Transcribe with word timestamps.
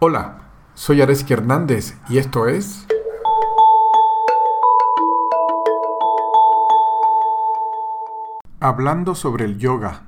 Hola, 0.00 0.52
soy 0.74 1.02
Areski 1.02 1.32
Hernández 1.32 1.96
y 2.08 2.18
esto 2.18 2.46
es... 2.46 2.86
Hablando 8.60 9.16
sobre 9.16 9.44
el 9.44 9.58
yoga 9.58 10.06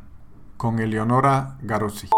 con 0.56 0.78
Eleonora 0.78 1.58
Garossi. 1.62 2.08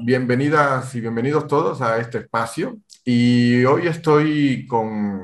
Bienvenidas 0.00 0.94
y 0.94 1.02
bienvenidos 1.02 1.46
todos 1.48 1.82
a 1.82 1.98
este 1.98 2.16
espacio 2.16 2.78
y 3.04 3.62
hoy 3.66 3.86
estoy 3.86 4.66
con 4.66 5.20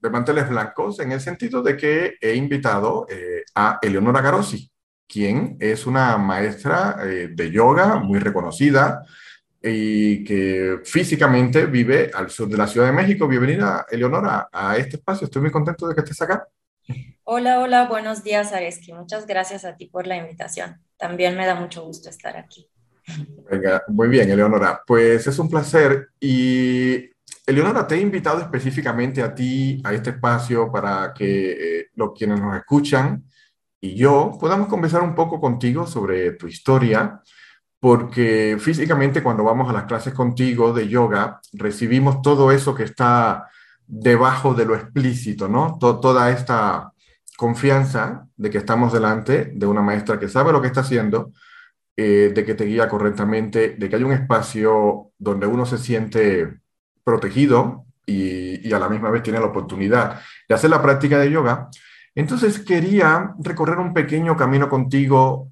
de 0.00 0.10
manteles 0.10 0.48
blancos 0.48 0.98
en 0.98 1.12
el 1.12 1.20
sentido 1.20 1.62
de 1.62 1.76
que 1.76 2.14
he 2.20 2.34
invitado 2.34 3.06
eh, 3.08 3.44
a 3.54 3.78
Eleonora 3.80 4.20
Garossi, 4.20 4.68
quien 5.06 5.56
es 5.60 5.86
una 5.86 6.18
maestra 6.18 6.96
eh, 7.04 7.28
de 7.32 7.50
yoga 7.52 8.00
muy 8.00 8.18
reconocida, 8.18 9.04
y 9.66 10.22
que 10.24 10.80
físicamente 10.84 11.64
vive 11.66 12.10
al 12.12 12.30
sur 12.30 12.48
de 12.48 12.56
la 12.56 12.66
Ciudad 12.66 12.86
de 12.86 12.92
México. 12.92 13.26
Bienvenida, 13.26 13.86
Eleonora, 13.90 14.48
a 14.52 14.76
este 14.76 14.96
espacio. 14.96 15.24
Estoy 15.24 15.40
muy 15.40 15.50
contento 15.50 15.88
de 15.88 15.94
que 15.94 16.02
estés 16.02 16.20
acá. 16.20 16.46
Hola, 17.24 17.60
hola, 17.60 17.86
buenos 17.88 18.22
días, 18.22 18.52
Areski. 18.52 18.92
Muchas 18.92 19.26
gracias 19.26 19.64
a 19.64 19.76
ti 19.76 19.86
por 19.86 20.06
la 20.06 20.18
invitación. 20.18 20.82
También 20.98 21.34
me 21.36 21.46
da 21.46 21.54
mucho 21.54 21.82
gusto 21.82 22.10
estar 22.10 22.36
aquí. 22.36 22.68
Venga, 23.50 23.82
muy 23.88 24.08
bien, 24.08 24.30
Eleonora. 24.30 24.82
Pues 24.86 25.26
es 25.26 25.38
un 25.38 25.48
placer. 25.48 26.08
Y 26.20 27.10
Eleonora, 27.46 27.86
te 27.86 27.94
he 27.94 28.00
invitado 28.00 28.40
específicamente 28.40 29.22
a 29.22 29.34
ti, 29.34 29.80
a 29.82 29.94
este 29.94 30.10
espacio, 30.10 30.70
para 30.70 31.14
que 31.14 31.52
eh, 31.52 31.86
los 31.94 32.12
quienes 32.12 32.38
nos 32.38 32.54
escuchan 32.54 33.24
y 33.84 33.94
yo 33.96 34.36
podamos 34.40 34.68
conversar 34.68 35.02
un 35.02 35.14
poco 35.14 35.38
contigo 35.38 35.86
sobre 35.86 36.32
tu 36.32 36.46
historia 36.46 37.20
porque 37.84 38.56
físicamente 38.58 39.22
cuando 39.22 39.44
vamos 39.44 39.68
a 39.68 39.74
las 39.74 39.84
clases 39.84 40.14
contigo 40.14 40.72
de 40.72 40.88
yoga, 40.88 41.42
recibimos 41.52 42.22
todo 42.22 42.50
eso 42.50 42.74
que 42.74 42.84
está 42.84 43.50
debajo 43.86 44.54
de 44.54 44.64
lo 44.64 44.74
explícito, 44.74 45.48
¿no? 45.48 45.76
toda 45.78 46.30
esta 46.30 46.94
confianza 47.36 48.26
de 48.38 48.48
que 48.48 48.56
estamos 48.56 48.90
delante 48.90 49.52
de 49.54 49.66
una 49.66 49.82
maestra 49.82 50.18
que 50.18 50.30
sabe 50.30 50.50
lo 50.50 50.62
que 50.62 50.68
está 50.68 50.80
haciendo, 50.80 51.32
eh, 51.94 52.32
de 52.34 52.42
que 52.46 52.54
te 52.54 52.64
guía 52.64 52.88
correctamente, 52.88 53.74
de 53.76 53.88
que 53.90 53.96
hay 53.96 54.02
un 54.02 54.12
espacio 54.12 55.10
donde 55.18 55.46
uno 55.46 55.66
se 55.66 55.76
siente 55.76 56.60
protegido 57.04 57.84
y, 58.06 58.66
y 58.66 58.72
a 58.72 58.78
la 58.78 58.88
misma 58.88 59.10
vez 59.10 59.22
tiene 59.22 59.40
la 59.40 59.46
oportunidad 59.48 60.22
de 60.48 60.54
hacer 60.54 60.70
la 60.70 60.80
práctica 60.80 61.18
de 61.18 61.30
yoga. 61.30 61.68
Entonces 62.14 62.60
quería 62.60 63.34
recorrer 63.40 63.76
un 63.76 63.92
pequeño 63.92 64.38
camino 64.38 64.70
contigo 64.70 65.50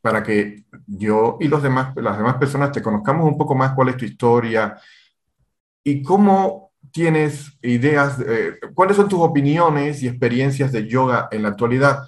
para 0.00 0.22
que 0.22 0.64
yo 0.90 1.36
y 1.40 1.48
los 1.48 1.62
demás, 1.62 1.94
las 1.96 2.18
demás 2.18 2.36
personas 2.36 2.72
te 2.72 2.82
conozcamos 2.82 3.26
un 3.26 3.38
poco 3.38 3.54
más 3.54 3.72
cuál 3.74 3.90
es 3.90 3.96
tu 3.96 4.04
historia 4.04 4.76
y 5.84 6.02
cómo 6.02 6.72
tienes 6.90 7.58
ideas, 7.62 8.18
eh, 8.26 8.58
cuáles 8.74 8.96
son 8.96 9.08
tus 9.08 9.20
opiniones 9.20 10.02
y 10.02 10.08
experiencias 10.08 10.72
de 10.72 10.88
yoga 10.88 11.28
en 11.30 11.42
la 11.42 11.50
actualidad, 11.50 12.00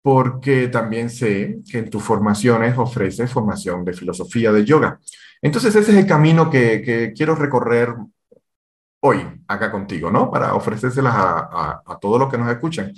porque 0.00 0.68
también 0.68 1.10
sé 1.10 1.58
que 1.70 1.78
en 1.78 1.90
tus 1.90 2.02
formaciones 2.02 2.76
ofreces 2.78 3.30
formación 3.30 3.84
de 3.84 3.92
filosofía 3.92 4.50
de 4.50 4.64
yoga. 4.64 4.98
Entonces 5.42 5.74
ese 5.74 5.92
es 5.92 5.98
el 5.98 6.06
camino 6.06 6.48
que, 6.48 7.12
quiero 7.14 7.34
recorrer 7.34 7.94
hoy 9.00 9.26
acá 9.48 9.70
contigo, 9.70 10.10
¿no? 10.10 10.30
Para 10.30 10.54
ofrecérselas 10.54 11.14
a, 11.14 11.82
a, 11.84 11.98
todos 12.00 12.18
los 12.18 12.30
que 12.30 12.38
nos 12.38 12.50
escuchan. 12.50 12.92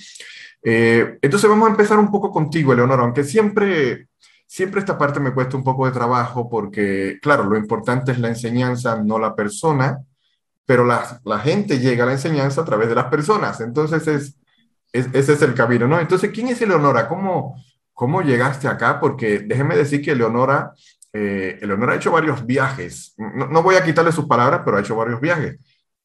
Eh, 0.62 1.18
entonces 1.20 1.48
vamos 1.50 1.66
a 1.66 1.70
empezar 1.72 1.98
un 1.98 2.10
poco 2.10 2.30
contigo, 2.30 2.72
Eleonora, 2.72 3.02
aunque 3.02 3.24
siempre 3.24 4.08
Siempre 4.46 4.80
esta 4.80 4.96
parte 4.96 5.20
me 5.20 5.32
cuesta 5.32 5.56
un 5.56 5.64
poco 5.64 5.86
de 5.86 5.92
trabajo 5.92 6.48
porque, 6.48 7.18
claro, 7.20 7.44
lo 7.44 7.56
importante 7.56 8.12
es 8.12 8.18
la 8.18 8.28
enseñanza, 8.28 9.02
no 9.02 9.18
la 9.18 9.34
persona, 9.34 9.98
pero 10.66 10.84
la, 10.84 11.20
la 11.24 11.38
gente 11.40 11.78
llega 11.78 12.04
a 12.04 12.06
la 12.06 12.12
enseñanza 12.12 12.60
a 12.60 12.64
través 12.64 12.88
de 12.88 12.94
las 12.94 13.06
personas. 13.06 13.60
Entonces, 13.60 14.06
es, 14.06 14.36
ese 15.12 15.32
es 15.32 15.42
el 15.42 15.54
camino, 15.54 15.88
¿no? 15.88 15.98
Entonces, 15.98 16.30
¿quién 16.32 16.48
es 16.48 16.62
Eleonora? 16.62 17.08
¿Cómo, 17.08 17.56
cómo 17.92 18.22
llegaste 18.22 18.68
acá? 18.68 19.00
Porque 19.00 19.40
déjeme 19.40 19.76
decir 19.76 20.00
que 20.00 20.12
Eleonora, 20.12 20.72
eh, 21.12 21.58
Eleonora 21.60 21.94
ha 21.94 21.96
hecho 21.96 22.12
varios 22.12 22.46
viajes. 22.46 23.14
No, 23.18 23.62
voy 23.62 23.74
a 23.74 23.84
quitarle 23.84 24.12
sus 24.12 24.26
palabras, 24.26 24.62
pero 24.64 24.76
ha 24.76 24.80
hecho 24.80 24.96
varios 24.96 25.20
viajes. 25.20 25.58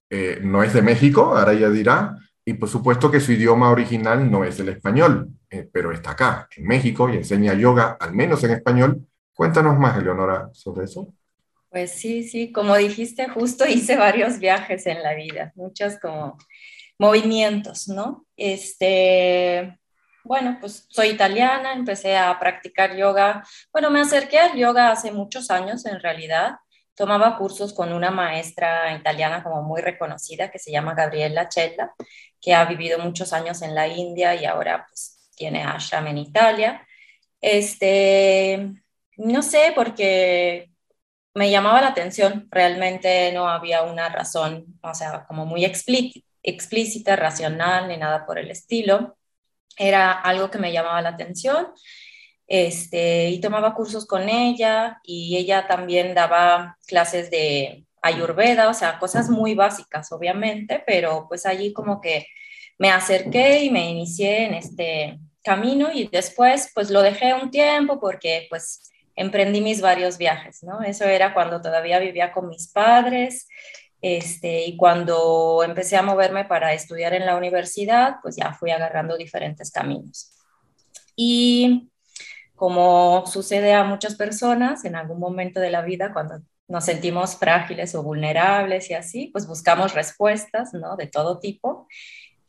Eh, 0.09 0.39
no 0.41 0.63
es 0.63 0.73
de 0.73 0.81
México, 0.81 1.37
ahora 1.37 1.53
ella 1.53 1.69
dirá, 1.69 2.17
y 2.49 2.55
por 2.55 2.67
supuesto 2.67 3.11
que 3.11 3.19
su 3.19 3.31
idioma 3.31 3.69
original 3.69 4.31
no 4.31 4.43
es 4.43 4.59
el 4.59 4.69
español, 4.69 5.29
eh, 5.51 5.69
pero 5.71 5.91
está 5.91 6.11
acá, 6.11 6.49
en 6.57 6.65
México, 6.65 7.07
y 7.07 7.17
enseña 7.17 7.53
yoga, 7.53 7.95
al 7.99 8.15
menos 8.15 8.43
en 8.43 8.49
español. 8.49 9.07
Cuéntanos 9.35 9.77
más, 9.77 9.99
Eleonora, 9.99 10.49
sobre 10.51 10.85
eso. 10.85 11.13
Pues 11.69 11.91
sí, 11.91 12.23
sí, 12.23 12.51
como 12.51 12.75
dijiste, 12.75 13.29
justo 13.29 13.65
hice 13.69 13.97
varios 13.97 14.39
viajes 14.39 14.87
en 14.87 15.03
la 15.03 15.13
vida, 15.13 15.51
muchos 15.53 15.99
como 15.99 16.39
movimientos, 16.97 17.87
¿no? 17.87 18.25
Este, 18.35 19.77
bueno, 20.23 20.57
pues 20.59 20.87
soy 20.89 21.09
italiana, 21.09 21.73
empecé 21.73 22.17
a 22.17 22.39
practicar 22.39 22.97
yoga. 22.97 23.43
Bueno, 23.71 23.91
me 23.91 24.01
acerqué 24.01 24.39
al 24.39 24.57
yoga 24.57 24.91
hace 24.91 25.11
muchos 25.11 25.51
años 25.51 25.85
en 25.85 25.99
realidad 25.99 26.55
tomaba 26.99 27.37
cursos 27.37 27.73
con 27.73 27.93
una 27.93 28.11
maestra 28.11 28.93
italiana 28.93 29.41
como 29.41 29.61
muy 29.63 29.81
reconocida 29.81 30.51
que 30.51 30.59
se 30.59 30.69
llama 30.69 30.95
Gabriela 30.95 31.47
Chella, 31.47 31.95
que 32.41 32.53
ha 32.53 32.65
vivido 32.65 32.99
muchos 32.99 33.33
años 33.33 33.61
en 33.61 33.75
la 33.75 33.87
India 33.87 34.35
y 34.35 34.45
ahora 34.45 34.85
pues 34.87 35.31
tiene 35.35 35.63
ashram 35.63 36.07
en 36.07 36.17
Italia. 36.17 36.87
Este, 37.41 38.73
no 39.17 39.41
sé, 39.41 39.71
porque 39.75 40.71
me 41.33 41.51
llamaba 41.51 41.81
la 41.81 41.87
atención, 41.89 42.47
realmente 42.51 43.31
no 43.33 43.47
había 43.49 43.83
una 43.83 44.09
razón, 44.09 44.79
o 44.81 44.93
sea, 44.93 45.25
como 45.25 45.45
muy 45.45 45.65
explícita, 45.65 47.15
racional, 47.15 47.87
ni 47.87 47.97
nada 47.97 48.25
por 48.25 48.39
el 48.39 48.51
estilo. 48.51 49.17
Era 49.77 50.11
algo 50.11 50.49
que 50.51 50.57
me 50.59 50.73
llamaba 50.73 51.01
la 51.01 51.09
atención 51.09 51.67
este, 52.49 53.29
y 53.29 53.39
tomaba 53.39 53.75
cursos 53.75 54.07
con 54.07 54.27
ella 54.27 54.99
y 55.03 55.37
ella 55.37 55.67
también 55.67 56.15
daba 56.15 56.77
clases 56.87 57.29
de 57.29 57.85
ayurveda, 58.01 58.69
o 58.69 58.73
sea, 58.73 58.99
cosas 58.99 59.29
muy 59.29 59.55
básicas, 59.55 60.11
obviamente, 60.11 60.83
pero 60.85 61.25
pues 61.27 61.45
allí 61.45 61.73
como 61.73 62.01
que 62.01 62.27
me 62.77 62.91
acerqué 62.91 63.63
y 63.63 63.69
me 63.69 63.89
inicié 63.89 64.45
en 64.45 64.53
este 64.53 65.19
camino 65.43 65.89
y 65.91 66.07
después 66.07 66.71
pues 66.73 66.89
lo 66.89 67.01
dejé 67.01 67.33
un 67.33 67.51
tiempo 67.51 67.99
porque 67.99 68.47
pues 68.49 68.91
emprendí 69.15 69.61
mis 69.61 69.81
varios 69.81 70.17
viajes, 70.17 70.63
¿no? 70.63 70.81
Eso 70.81 71.05
era 71.05 71.33
cuando 71.33 71.61
todavía 71.61 71.99
vivía 71.99 72.31
con 72.31 72.47
mis 72.47 72.69
padres, 72.69 73.47
este, 74.01 74.65
y 74.65 74.77
cuando 74.77 75.61
empecé 75.63 75.97
a 75.97 76.01
moverme 76.01 76.45
para 76.45 76.73
estudiar 76.73 77.13
en 77.13 77.25
la 77.25 77.35
universidad, 77.35 78.15
pues 78.21 78.37
ya 78.37 78.53
fui 78.53 78.71
agarrando 78.71 79.17
diferentes 79.17 79.71
caminos. 79.71 80.31
Y 81.15 81.89
como 82.55 83.25
sucede 83.25 83.73
a 83.73 83.83
muchas 83.83 84.15
personas 84.15 84.85
en 84.85 84.95
algún 84.95 85.19
momento 85.19 85.59
de 85.59 85.71
la 85.71 85.81
vida 85.81 86.13
cuando 86.13 86.41
nos 86.69 86.85
sentimos 86.85 87.35
frágiles 87.35 87.95
o 87.95 88.03
vulnerables 88.03 88.89
y 88.89 88.93
así, 88.93 89.27
pues 89.33 89.47
buscamos 89.47 89.93
respuestas, 89.93 90.73
¿no? 90.73 90.95
De 90.95 91.07
todo 91.07 91.39
tipo. 91.39 91.87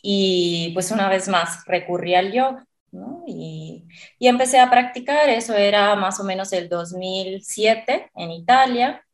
Y 0.03 0.71
pues 0.75 0.91
una 0.91 1.09
vez 1.09 1.29
más 1.29 1.65
recurrí 1.67 2.15
al 2.15 2.33
yoga, 2.33 2.67
¿no? 2.93 3.25
Y, 3.27 3.87
y 4.19 4.29
empecé 4.29 4.61
a 4.61 4.71
practicar, 4.71 5.29
eso 5.31 5.55
era 5.57 5.97
más 5.97 6.21
o 6.21 6.25
menos 6.25 6.53
el 6.53 6.69
2007 6.69 8.11
en 8.15 8.31
Italia. 8.31 9.05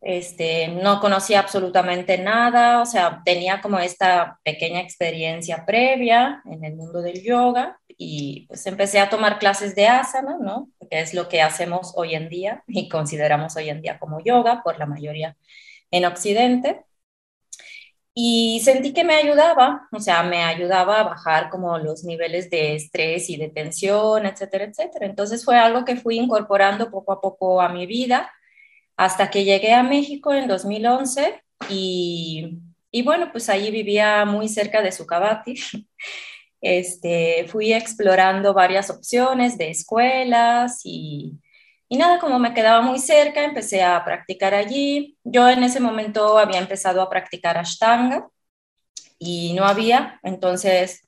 Este, 0.00 0.68
no 0.68 1.00
conocía 1.00 1.40
absolutamente 1.40 2.18
nada, 2.18 2.82
o 2.82 2.86
sea, 2.86 3.22
tenía 3.24 3.62
como 3.62 3.78
esta 3.78 4.38
pequeña 4.44 4.80
experiencia 4.80 5.64
previa 5.64 6.42
en 6.44 6.64
el 6.64 6.76
mundo 6.76 7.00
del 7.00 7.22
yoga 7.22 7.80
y 7.98 8.46
pues 8.48 8.66
empecé 8.66 9.00
a 9.00 9.10
tomar 9.10 9.38
clases 9.38 9.74
de 9.74 9.86
asana, 9.88 10.36
¿no? 10.40 10.70
Que 10.90 11.00
es 11.00 11.14
lo 11.14 11.28
que 11.28 11.42
hacemos 11.42 11.92
hoy 11.96 12.14
en 12.14 12.28
día 12.28 12.64
y 12.66 12.88
consideramos 12.88 13.56
hoy 13.56 13.70
en 13.70 13.82
día 13.82 13.98
como 13.98 14.20
yoga 14.22 14.62
por 14.62 14.78
la 14.78 14.86
mayoría 14.86 15.36
en 15.90 16.04
Occidente. 16.04 16.84
Y 18.16 18.60
sentí 18.64 18.92
que 18.92 19.02
me 19.02 19.14
ayudaba, 19.14 19.88
o 19.92 19.98
sea, 19.98 20.22
me 20.22 20.44
ayudaba 20.44 21.00
a 21.00 21.02
bajar 21.02 21.50
como 21.50 21.78
los 21.78 22.04
niveles 22.04 22.48
de 22.48 22.76
estrés 22.76 23.28
y 23.28 23.36
de 23.36 23.48
tensión, 23.48 24.24
etcétera, 24.26 24.64
etcétera. 24.64 25.06
Entonces 25.06 25.44
fue 25.44 25.58
algo 25.58 25.84
que 25.84 25.96
fui 25.96 26.18
incorporando 26.18 26.90
poco 26.90 27.12
a 27.12 27.20
poco 27.20 27.60
a 27.60 27.68
mi 27.70 27.86
vida 27.86 28.30
hasta 28.96 29.30
que 29.30 29.44
llegué 29.44 29.72
a 29.74 29.82
México 29.82 30.32
en 30.32 30.46
2011 30.48 31.42
y, 31.68 32.60
y 32.90 33.02
bueno, 33.02 33.30
pues 33.32 33.48
allí 33.48 33.70
vivía 33.70 34.24
muy 34.24 34.48
cerca 34.48 34.82
de 34.82 34.92
Sucabati. 34.92 35.54
Este, 36.64 37.46
fui 37.48 37.74
explorando 37.74 38.54
varias 38.54 38.88
opciones 38.88 39.58
de 39.58 39.68
escuelas 39.68 40.80
y, 40.84 41.38
nada, 41.90 42.18
como 42.18 42.38
me 42.38 42.54
quedaba 42.54 42.80
muy 42.80 42.98
cerca, 42.98 43.44
empecé 43.44 43.82
a 43.82 44.02
practicar 44.04 44.54
allí. 44.54 45.18
Yo 45.24 45.48
en 45.50 45.62
ese 45.62 45.78
momento 45.80 46.38
había 46.38 46.58
empezado 46.58 47.02
a 47.02 47.10
practicar 47.10 47.58
Ashtanga 47.58 48.28
y 49.18 49.52
no 49.54 49.66
había, 49.66 50.20
entonces 50.22 51.06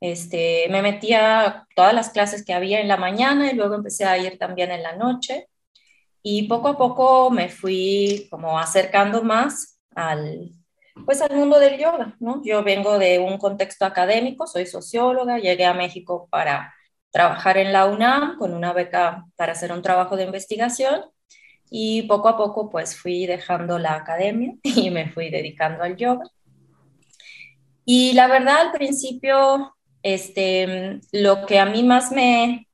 este, 0.00 0.68
me 0.70 0.82
metía 0.82 1.66
todas 1.74 1.94
las 1.94 2.10
clases 2.10 2.44
que 2.44 2.54
había 2.54 2.80
en 2.80 2.88
la 2.88 2.98
mañana 2.98 3.50
y 3.50 3.56
luego 3.56 3.74
empecé 3.76 4.04
a 4.04 4.18
ir 4.18 4.38
también 4.38 4.70
en 4.72 4.82
la 4.82 4.96
noche. 4.96 5.48
y 6.22 6.44
poco 6.48 6.68
a 6.68 6.78
poco 6.78 7.30
me 7.30 7.48
fui 7.48 8.28
como 8.30 8.58
acercando 8.58 9.22
más 9.24 9.80
al, 9.94 10.52
pues 11.06 11.22
al 11.22 11.34
mundo 11.34 11.58
del 11.58 11.78
yoga, 11.78 12.16
¿no? 12.20 12.42
Yo 12.44 12.62
vengo 12.62 12.98
de 12.98 13.18
un 13.18 13.38
contexto 13.38 13.84
académico, 13.84 14.46
soy 14.46 14.66
socióloga, 14.66 15.38
llegué 15.38 15.64
a 15.64 15.74
México 15.74 16.28
para 16.30 16.74
trabajar 17.10 17.58
en 17.58 17.72
la 17.72 17.86
UNAM 17.86 18.38
con 18.38 18.54
una 18.54 18.72
beca 18.72 19.26
para 19.36 19.52
hacer 19.52 19.72
un 19.72 19.82
trabajo 19.82 20.16
de 20.16 20.24
investigación 20.24 21.02
y 21.70 22.02
poco 22.02 22.28
a 22.28 22.36
poco 22.36 22.70
pues 22.70 22.96
fui 22.96 23.26
dejando 23.26 23.78
la 23.78 23.94
academia 23.94 24.54
y 24.62 24.90
me 24.90 25.10
fui 25.10 25.30
dedicando 25.30 25.84
al 25.84 25.96
yoga. 25.96 26.24
Y 27.84 28.12
la 28.14 28.28
verdad 28.28 28.60
al 28.60 28.72
principio 28.72 29.74
este, 30.02 31.00
lo 31.12 31.46
que 31.46 31.58
a 31.58 31.66
mí 31.66 31.82
más 31.82 32.12
me 32.12 32.68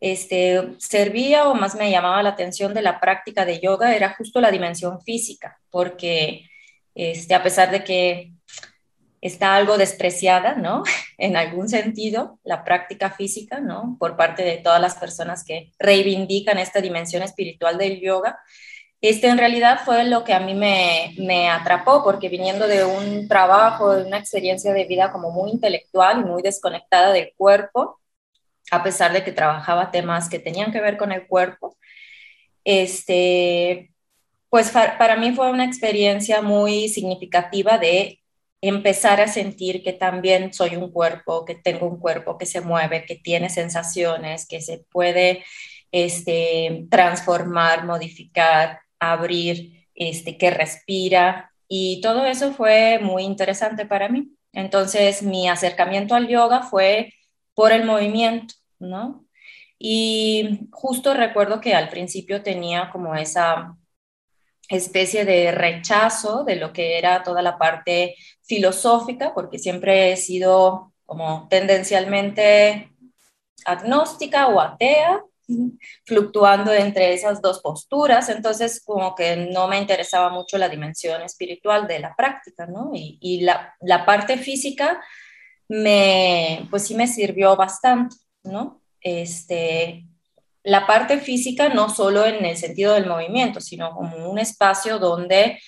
este, 0.00 0.74
servía 0.78 1.48
o 1.48 1.54
más 1.54 1.74
me 1.74 1.90
llamaba 1.90 2.22
la 2.22 2.30
atención 2.30 2.74
de 2.74 2.82
la 2.82 3.00
práctica 3.00 3.44
de 3.44 3.60
yoga 3.60 3.94
era 3.94 4.14
justo 4.14 4.40
la 4.40 4.50
dimensión 4.50 5.00
física, 5.02 5.58
porque 5.70 6.48
este, 6.96 7.34
a 7.34 7.42
pesar 7.42 7.70
de 7.70 7.84
que 7.84 8.32
está 9.20 9.54
algo 9.54 9.78
despreciada, 9.78 10.54
¿no? 10.54 10.82
En 11.18 11.36
algún 11.36 11.68
sentido, 11.68 12.38
la 12.44 12.64
práctica 12.64 13.10
física, 13.10 13.60
¿no? 13.60 13.96
Por 13.98 14.16
parte 14.16 14.42
de 14.42 14.58
todas 14.58 14.80
las 14.80 14.96
personas 14.96 15.44
que 15.44 15.72
reivindican 15.78 16.58
esta 16.58 16.80
dimensión 16.80 17.22
espiritual 17.22 17.78
del 17.78 18.00
yoga. 18.00 18.38
Este 19.00 19.28
en 19.28 19.38
realidad 19.38 19.80
fue 19.84 20.04
lo 20.04 20.24
que 20.24 20.34
a 20.34 20.40
mí 20.40 20.54
me, 20.54 21.14
me 21.18 21.48
atrapó, 21.48 22.02
porque 22.02 22.28
viniendo 22.28 22.66
de 22.66 22.84
un 22.84 23.28
trabajo, 23.28 23.94
de 23.94 24.04
una 24.04 24.18
experiencia 24.18 24.72
de 24.72 24.84
vida 24.84 25.12
como 25.12 25.30
muy 25.30 25.50
intelectual 25.50 26.20
y 26.20 26.24
muy 26.24 26.42
desconectada 26.42 27.12
del 27.12 27.32
cuerpo, 27.36 28.00
a 28.70 28.82
pesar 28.82 29.12
de 29.12 29.22
que 29.24 29.32
trabajaba 29.32 29.90
temas 29.90 30.28
que 30.28 30.38
tenían 30.38 30.72
que 30.72 30.80
ver 30.80 30.96
con 30.96 31.12
el 31.12 31.26
cuerpo, 31.26 31.76
este, 32.64 33.90
pues 34.56 34.70
para 34.70 35.16
mí 35.16 35.32
fue 35.32 35.50
una 35.50 35.66
experiencia 35.66 36.40
muy 36.40 36.88
significativa 36.88 37.76
de 37.76 38.22
empezar 38.62 39.20
a 39.20 39.28
sentir 39.28 39.82
que 39.82 39.92
también 39.92 40.54
soy 40.54 40.76
un 40.76 40.90
cuerpo, 40.90 41.44
que 41.44 41.56
tengo 41.56 41.86
un 41.86 42.00
cuerpo 42.00 42.38
que 42.38 42.46
se 42.46 42.62
mueve, 42.62 43.04
que 43.04 43.16
tiene 43.16 43.50
sensaciones, 43.50 44.48
que 44.48 44.62
se 44.62 44.78
puede 44.90 45.44
este, 45.92 46.86
transformar, 46.90 47.84
modificar, 47.84 48.80
abrir, 48.98 49.86
este, 49.94 50.38
que 50.38 50.50
respira. 50.50 51.52
Y 51.68 52.00
todo 52.00 52.24
eso 52.24 52.54
fue 52.54 52.98
muy 52.98 53.24
interesante 53.24 53.84
para 53.84 54.08
mí. 54.08 54.30
Entonces, 54.54 55.22
mi 55.22 55.50
acercamiento 55.50 56.14
al 56.14 56.28
yoga 56.28 56.62
fue 56.62 57.12
por 57.52 57.72
el 57.72 57.84
movimiento, 57.84 58.54
¿no? 58.78 59.26
Y 59.78 60.60
justo 60.70 61.12
recuerdo 61.12 61.60
que 61.60 61.74
al 61.74 61.90
principio 61.90 62.42
tenía 62.42 62.88
como 62.90 63.14
esa 63.14 63.76
especie 64.68 65.24
de 65.24 65.52
rechazo 65.52 66.44
de 66.44 66.56
lo 66.56 66.72
que 66.72 66.98
era 66.98 67.22
toda 67.22 67.42
la 67.42 67.58
parte 67.58 68.16
filosófica, 68.42 69.32
porque 69.34 69.58
siempre 69.58 70.12
he 70.12 70.16
sido 70.16 70.92
como 71.04 71.46
tendencialmente 71.48 72.90
agnóstica 73.64 74.48
o 74.48 74.60
atea, 74.60 75.22
fluctuando 76.04 76.72
entre 76.72 77.14
esas 77.14 77.40
dos 77.40 77.60
posturas, 77.60 78.28
entonces 78.28 78.82
como 78.84 79.14
que 79.14 79.36
no 79.36 79.68
me 79.68 79.78
interesaba 79.78 80.28
mucho 80.30 80.58
la 80.58 80.68
dimensión 80.68 81.22
espiritual 81.22 81.86
de 81.86 82.00
la 82.00 82.14
práctica, 82.16 82.66
¿no? 82.66 82.90
Y, 82.92 83.40
la, 83.42 83.74
la, 83.80 84.04
parte 84.04 84.38
física 84.38 85.00
me, 85.68 86.66
pues 86.70 86.86
sí 86.86 86.94
me 86.94 87.06
sirvió 87.06 87.54
bastante, 87.56 88.16
¿no? 88.42 88.82
Este, 89.00 90.04
la 90.66 90.84
parte 90.84 91.18
física 91.18 91.68
no 91.68 91.88
solo 91.88 92.26
en 92.26 92.44
el 92.44 92.56
sentido 92.56 92.94
del 92.94 93.06
movimiento, 93.06 93.60
sino 93.60 93.92
como 93.92 94.28
un 94.28 94.40
espacio 94.40 94.98
donde 94.98 95.60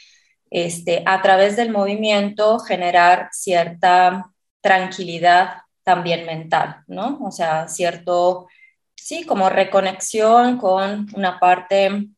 este, 0.51 1.05
a 1.07 1.23
través 1.23 1.57
del 1.57 1.71
movimiento 1.71 2.59
generar 2.59 3.29
cierta 3.31 4.33
tranquilidad 4.61 5.59
también 5.85 6.27
mental, 6.27 6.83
¿no? 6.89 7.21
O 7.23 7.31
sea, 7.31 7.69
cierto, 7.69 8.49
sí, 8.97 9.25
como 9.25 9.49
reconexión 9.49 10.59
con 10.59 11.07
una 11.15 11.39
parte 11.39 12.09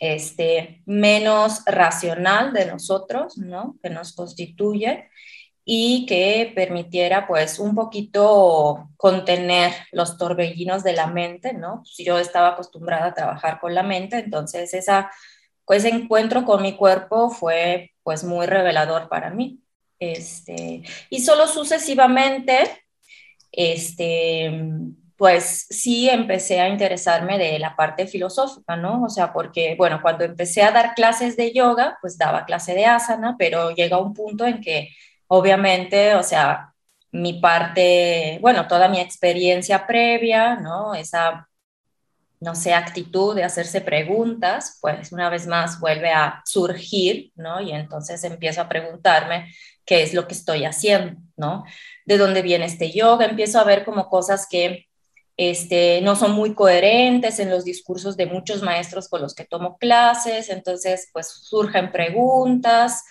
este, 0.00 0.82
menos 0.86 1.62
racional 1.66 2.52
de 2.52 2.66
nosotros, 2.66 3.38
¿no? 3.38 3.76
Que 3.80 3.90
nos 3.90 4.12
constituye 4.12 5.08
y 5.68 6.06
que 6.06 6.52
permitiera 6.54 7.26
pues 7.26 7.58
un 7.58 7.74
poquito 7.74 8.88
contener 8.96 9.72
los 9.90 10.16
torbellinos 10.16 10.84
de 10.84 10.92
la 10.92 11.08
mente, 11.08 11.54
¿no? 11.54 11.82
Yo 11.98 12.20
estaba 12.20 12.50
acostumbrada 12.50 13.06
a 13.06 13.14
trabajar 13.14 13.58
con 13.58 13.74
la 13.74 13.82
mente, 13.82 14.18
entonces 14.18 14.72
esa, 14.74 15.10
pues, 15.64 15.84
ese 15.84 15.94
encuentro 15.94 16.44
con 16.44 16.62
mi 16.62 16.76
cuerpo 16.76 17.30
fue 17.30 17.92
pues 18.04 18.22
muy 18.22 18.46
revelador 18.46 19.08
para 19.08 19.30
mí. 19.30 19.60
Este, 19.98 20.82
y 21.10 21.20
solo 21.22 21.48
sucesivamente, 21.48 22.84
este, 23.50 24.52
pues 25.16 25.66
sí 25.68 26.08
empecé 26.08 26.60
a 26.60 26.68
interesarme 26.68 27.38
de 27.38 27.58
la 27.58 27.74
parte 27.74 28.06
filosófica, 28.06 28.76
¿no? 28.76 29.02
O 29.02 29.08
sea, 29.08 29.32
porque, 29.32 29.74
bueno, 29.76 30.00
cuando 30.00 30.24
empecé 30.24 30.62
a 30.62 30.70
dar 30.70 30.94
clases 30.94 31.36
de 31.36 31.52
yoga, 31.52 31.98
pues 32.00 32.18
daba 32.18 32.44
clase 32.44 32.74
de 32.74 32.86
asana, 32.86 33.34
pero 33.36 33.72
llega 33.72 33.98
un 33.98 34.14
punto 34.14 34.46
en 34.46 34.60
que 34.60 34.90
obviamente, 35.28 36.14
o 36.14 36.22
sea, 36.22 36.74
mi 37.12 37.34
parte, 37.40 38.38
bueno, 38.40 38.66
toda 38.68 38.88
mi 38.88 39.00
experiencia 39.00 39.86
previa, 39.86 40.56
¿no? 40.56 40.94
Esa, 40.94 41.48
no 42.40 42.54
sé, 42.54 42.74
actitud 42.74 43.34
de 43.34 43.44
hacerse 43.44 43.80
preguntas, 43.80 44.78
pues 44.80 45.12
una 45.12 45.30
vez 45.30 45.46
más 45.46 45.80
vuelve 45.80 46.10
a 46.10 46.42
surgir, 46.44 47.32
¿no? 47.36 47.60
Y 47.60 47.72
entonces 47.72 48.22
empiezo 48.24 48.60
a 48.60 48.68
preguntarme 48.68 49.52
qué 49.84 50.02
es 50.02 50.14
lo 50.14 50.26
que 50.26 50.34
estoy 50.34 50.64
haciendo, 50.64 51.20
¿no? 51.36 51.64
¿De 52.04 52.18
dónde 52.18 52.42
viene 52.42 52.66
este 52.66 52.90
yoga? 52.90 53.26
Empiezo 53.26 53.58
a 53.60 53.64
ver 53.64 53.84
como 53.84 54.08
cosas 54.08 54.46
que 54.50 54.86
este, 55.36 56.00
no 56.02 56.16
son 56.16 56.32
muy 56.32 56.54
coherentes 56.54 57.38
en 57.38 57.50
los 57.50 57.64
discursos 57.64 58.16
de 58.16 58.26
muchos 58.26 58.62
maestros 58.62 59.08
con 59.08 59.20
los 59.20 59.34
que 59.34 59.44
tomo 59.44 59.76
clases, 59.78 60.48
entonces 60.48 61.10
pues 61.12 61.28
surgen 61.28 61.92
preguntas, 61.92 63.04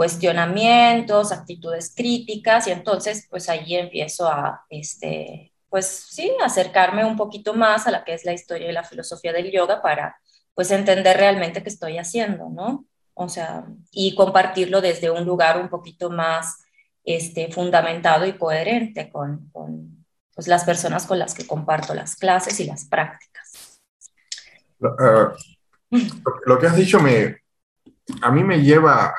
cuestionamientos, 0.00 1.30
actitudes 1.30 1.92
críticas 1.94 2.66
y 2.66 2.70
entonces 2.70 3.26
pues 3.28 3.50
ahí 3.50 3.74
empiezo 3.74 4.26
a, 4.26 4.64
este, 4.70 5.52
pues 5.68 6.06
sí, 6.08 6.32
acercarme 6.42 7.04
un 7.04 7.18
poquito 7.18 7.52
más 7.52 7.86
a 7.86 7.90
la 7.90 8.02
que 8.02 8.14
es 8.14 8.24
la 8.24 8.32
historia 8.32 8.70
y 8.70 8.72
la 8.72 8.82
filosofía 8.82 9.34
del 9.34 9.52
yoga 9.52 9.82
para 9.82 10.16
pues 10.54 10.70
entender 10.70 11.18
realmente 11.18 11.62
qué 11.62 11.68
estoy 11.68 11.98
haciendo, 11.98 12.48
¿no? 12.48 12.86
O 13.12 13.28
sea, 13.28 13.66
y 13.90 14.14
compartirlo 14.14 14.80
desde 14.80 15.10
un 15.10 15.26
lugar 15.26 15.60
un 15.60 15.68
poquito 15.68 16.08
más 16.08 16.64
este, 17.04 17.52
fundamentado 17.52 18.24
y 18.24 18.38
coherente 18.38 19.10
con, 19.10 19.50
con 19.50 20.06
pues, 20.34 20.48
las 20.48 20.64
personas 20.64 21.04
con 21.04 21.18
las 21.18 21.34
que 21.34 21.46
comparto 21.46 21.92
las 21.92 22.16
clases 22.16 22.58
y 22.58 22.64
las 22.64 22.86
prácticas. 22.86 23.78
Uh, 24.78 25.36
lo 26.46 26.58
que 26.58 26.68
has 26.68 26.76
dicho 26.76 27.00
me, 27.00 27.42
a 28.22 28.30
mí 28.30 28.42
me 28.42 28.62
lleva 28.62 29.12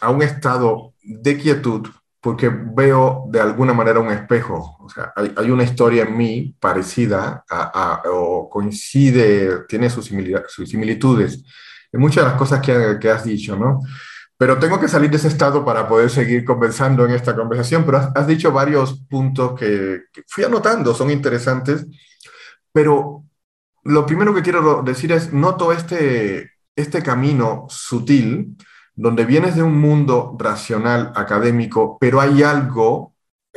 a 0.00 0.10
un 0.10 0.22
estado 0.22 0.94
de 1.02 1.36
quietud 1.36 1.88
porque 2.26 2.48
veo 2.48 3.26
de 3.28 3.40
alguna 3.40 3.72
manera 3.72 4.00
un 4.00 4.10
espejo. 4.10 4.76
O 4.80 4.88
sea, 4.88 5.12
hay, 5.14 5.48
una 5.48 5.62
historia 5.62 6.02
en 6.02 6.16
mí 6.16 6.56
parecida 6.58 7.44
a, 7.48 8.02
o 8.10 8.50
coincide, 8.50 9.64
tiene 9.68 9.88
sus, 9.88 10.06
similitudes 10.06 11.44
en 11.92 12.00
muchas 12.00 12.24
de 12.24 12.30
las 12.30 12.36
cosas 12.36 12.60
que, 12.60 12.98
que, 13.00 13.10
has 13.10 13.22
dicho, 13.22 13.56
¿no? 13.56 13.80
Pero 14.36 14.58
tengo 14.58 14.80
que 14.80 14.88
salir 14.88 15.08
de 15.08 15.18
ese 15.18 15.28
estado 15.28 15.64
para 15.64 15.86
poder 15.86 16.10
seguir 16.10 16.44
conversando 16.44 17.04
en 17.04 17.12
esta 17.12 17.36
conversación. 17.36 17.84
Pero 17.86 18.10
has, 18.12 18.26
dicho 18.26 18.50
varios 18.50 19.04
puntos 19.08 19.56
que, 19.56 20.06
que 20.12 20.24
fui 20.26 20.42
anotando, 20.42 20.94
son 20.94 21.12
interesantes. 21.12 21.86
Pero 22.72 23.22
lo 23.84 24.04
primero 24.04 24.34
que 24.34 24.42
quiero 24.42 24.82
decir 24.82 25.12
es, 25.12 25.32
noto 25.32 25.70
este, 25.70 26.50
este 26.74 27.04
camino 27.04 27.66
sutil 27.68 28.56
donde 28.96 29.24
vienes 29.24 29.54
de 29.54 29.62
un 29.62 29.78
mundo 29.78 30.36
racional, 30.38 31.12
académico, 31.14 31.98
pero 32.00 32.20
hay 32.20 32.42
algo 32.42 33.14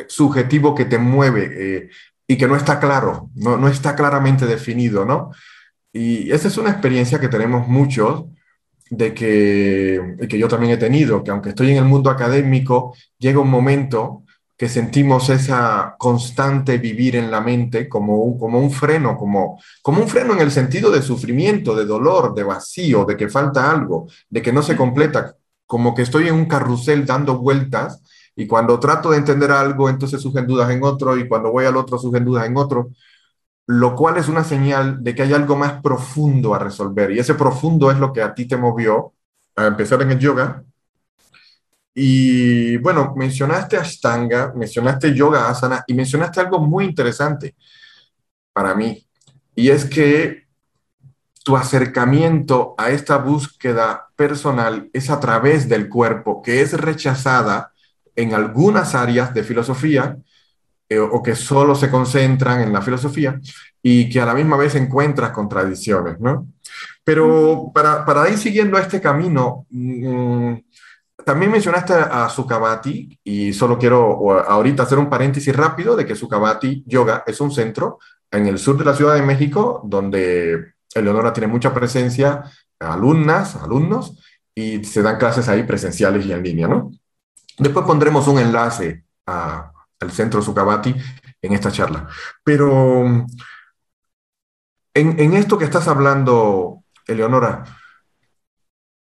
subjetivo 0.07 0.75
que 0.75 0.85
te 0.85 0.97
mueve 0.97 1.49
eh, 1.53 1.89
y 2.27 2.37
que 2.37 2.47
no 2.47 2.55
está 2.55 2.79
claro, 2.79 3.29
no, 3.35 3.57
no 3.57 3.67
está 3.67 3.95
claramente 3.95 4.45
definido, 4.45 5.05
¿no? 5.05 5.31
Y 5.91 6.31
esa 6.31 6.47
es 6.49 6.57
una 6.57 6.69
experiencia 6.69 7.19
que 7.19 7.29
tenemos 7.29 7.67
muchos, 7.67 8.25
de 8.89 9.13
que, 9.13 10.15
que 10.27 10.37
yo 10.37 10.47
también 10.47 10.73
he 10.73 10.77
tenido, 10.77 11.23
que 11.23 11.31
aunque 11.31 11.49
estoy 11.49 11.71
en 11.71 11.77
el 11.77 11.85
mundo 11.85 12.09
académico, 12.09 12.95
llega 13.17 13.39
un 13.39 13.49
momento 13.49 14.23
que 14.59 14.69
sentimos 14.69 15.29
esa 15.29 15.95
constante 15.97 16.77
vivir 16.79 17.15
en 17.17 17.31
la 17.31 17.41
mente 17.41 17.89
como 17.89 18.17
un, 18.17 18.37
como 18.39 18.59
un 18.59 18.71
freno, 18.71 19.17
como, 19.17 19.59
como 19.81 20.01
un 20.01 20.09
freno 20.09 20.33
en 20.33 20.41
el 20.41 20.51
sentido 20.51 20.91
de 20.91 21.01
sufrimiento, 21.01 21.75
de 21.75 21.85
dolor, 21.85 22.35
de 22.35 22.43
vacío, 22.43 23.05
de 23.05 23.17
que 23.17 23.29
falta 23.29 23.71
algo, 23.71 24.07
de 24.29 24.41
que 24.41 24.53
no 24.53 24.61
se 24.63 24.75
completa, 24.75 25.35
como 25.65 25.95
que 25.95 26.03
estoy 26.03 26.27
en 26.27 26.35
un 26.35 26.45
carrusel 26.47 27.05
dando 27.05 27.37
vueltas 27.39 28.01
y 28.35 28.47
cuando 28.47 28.79
trato 28.79 29.11
de 29.11 29.17
entender 29.17 29.51
algo, 29.51 29.89
entonces 29.89 30.21
surgen 30.21 30.47
dudas 30.47 30.69
en 30.71 30.83
otro 30.83 31.17
y 31.17 31.27
cuando 31.27 31.51
voy 31.51 31.65
al 31.65 31.77
otro 31.77 31.97
surgen 31.99 32.25
dudas 32.25 32.45
en 32.47 32.57
otro. 32.57 32.91
lo 33.67 33.95
cual 33.95 34.17
es 34.17 34.27
una 34.27 34.43
señal 34.43 35.03
de 35.03 35.15
que 35.15 35.23
hay 35.23 35.33
algo 35.33 35.55
más 35.55 35.81
profundo 35.81 36.55
a 36.55 36.59
resolver. 36.59 37.11
Y 37.11 37.19
ese 37.19 37.35
profundo 37.35 37.91
es 37.91 37.99
lo 37.99 38.11
que 38.13 38.21
a 38.23 38.33
ti 38.33 38.47
te 38.47 38.57
movió 38.57 39.13
a 39.55 39.67
empezar 39.67 40.01
en 40.01 40.11
el 40.11 40.19
yoga. 40.19 40.63
Y 42.01 42.77
bueno, 42.77 43.13
mencionaste 43.17 43.75
Ashtanga, 43.75 44.53
mencionaste 44.55 45.13
Yoga 45.13 45.49
Asana 45.49 45.83
y 45.85 45.93
mencionaste 45.93 46.39
algo 46.39 46.59
muy 46.59 46.85
interesante 46.85 47.57
para 48.53 48.73
mí. 48.73 49.05
Y 49.53 49.69
es 49.69 49.83
que 49.83 50.47
tu 51.43 51.57
acercamiento 51.57 52.73
a 52.77 52.91
esta 52.91 53.17
búsqueda 53.17 54.07
personal 54.15 54.89
es 54.93 55.09
a 55.09 55.19
través 55.19 55.67
del 55.67 55.89
cuerpo, 55.89 56.41
que 56.41 56.61
es 56.61 56.71
rechazada 56.71 57.73
en 58.15 58.33
algunas 58.33 58.95
áreas 58.95 59.33
de 59.33 59.43
filosofía 59.43 60.17
eh, 60.87 60.99
o 60.99 61.21
que 61.21 61.35
solo 61.35 61.75
se 61.75 61.91
concentran 61.91 62.61
en 62.61 62.71
la 62.71 62.81
filosofía 62.81 63.41
y 63.83 64.09
que 64.09 64.21
a 64.21 64.25
la 64.25 64.35
misma 64.35 64.55
vez 64.55 64.73
encuentras 64.75 65.31
contradicciones, 65.31 66.17
¿no? 66.21 66.47
Pero 67.03 67.71
para, 67.73 68.05
para 68.05 68.29
ir 68.29 68.37
siguiendo 68.37 68.77
este 68.77 69.01
camino, 69.01 69.65
mm, 69.69 70.53
también 71.29 71.51
mencionaste 71.51 71.93
a 71.93 72.27
Sukhavati 72.27 73.19
y 73.23 73.53
solo 73.53 73.77
quiero 73.77 74.41
ahorita 74.49 74.81
hacer 74.81 74.97
un 74.97 75.11
paréntesis 75.11 75.55
rápido 75.55 75.95
de 75.95 76.03
que 76.03 76.15
Sukhavati 76.15 76.81
Yoga 76.87 77.23
es 77.27 77.39
un 77.39 77.51
centro 77.51 77.99
en 78.31 78.47
el 78.47 78.57
sur 78.57 78.75
de 78.79 78.85
la 78.85 78.95
Ciudad 78.95 79.13
de 79.13 79.21
México 79.21 79.79
donde 79.85 80.73
Eleonora 80.91 81.31
tiene 81.31 81.45
mucha 81.45 81.71
presencia, 81.71 82.45
alumnas, 82.79 83.55
alumnos, 83.57 84.17
y 84.55 84.83
se 84.83 85.03
dan 85.03 85.19
clases 85.19 85.47
ahí 85.49 85.61
presenciales 85.61 86.25
y 86.25 86.31
en 86.31 86.41
línea, 86.41 86.67
¿no? 86.67 86.89
Después 87.59 87.85
pondremos 87.85 88.27
un 88.27 88.39
enlace 88.39 89.03
a, 89.27 89.71
al 89.99 90.11
centro 90.11 90.41
Sukhavati 90.41 90.95
en 91.43 91.53
esta 91.53 91.71
charla. 91.71 92.07
Pero 92.43 93.05
en, 93.05 93.27
en 94.95 95.33
esto 95.35 95.59
que 95.59 95.65
estás 95.65 95.87
hablando, 95.87 96.85
Eleonora, 97.05 97.65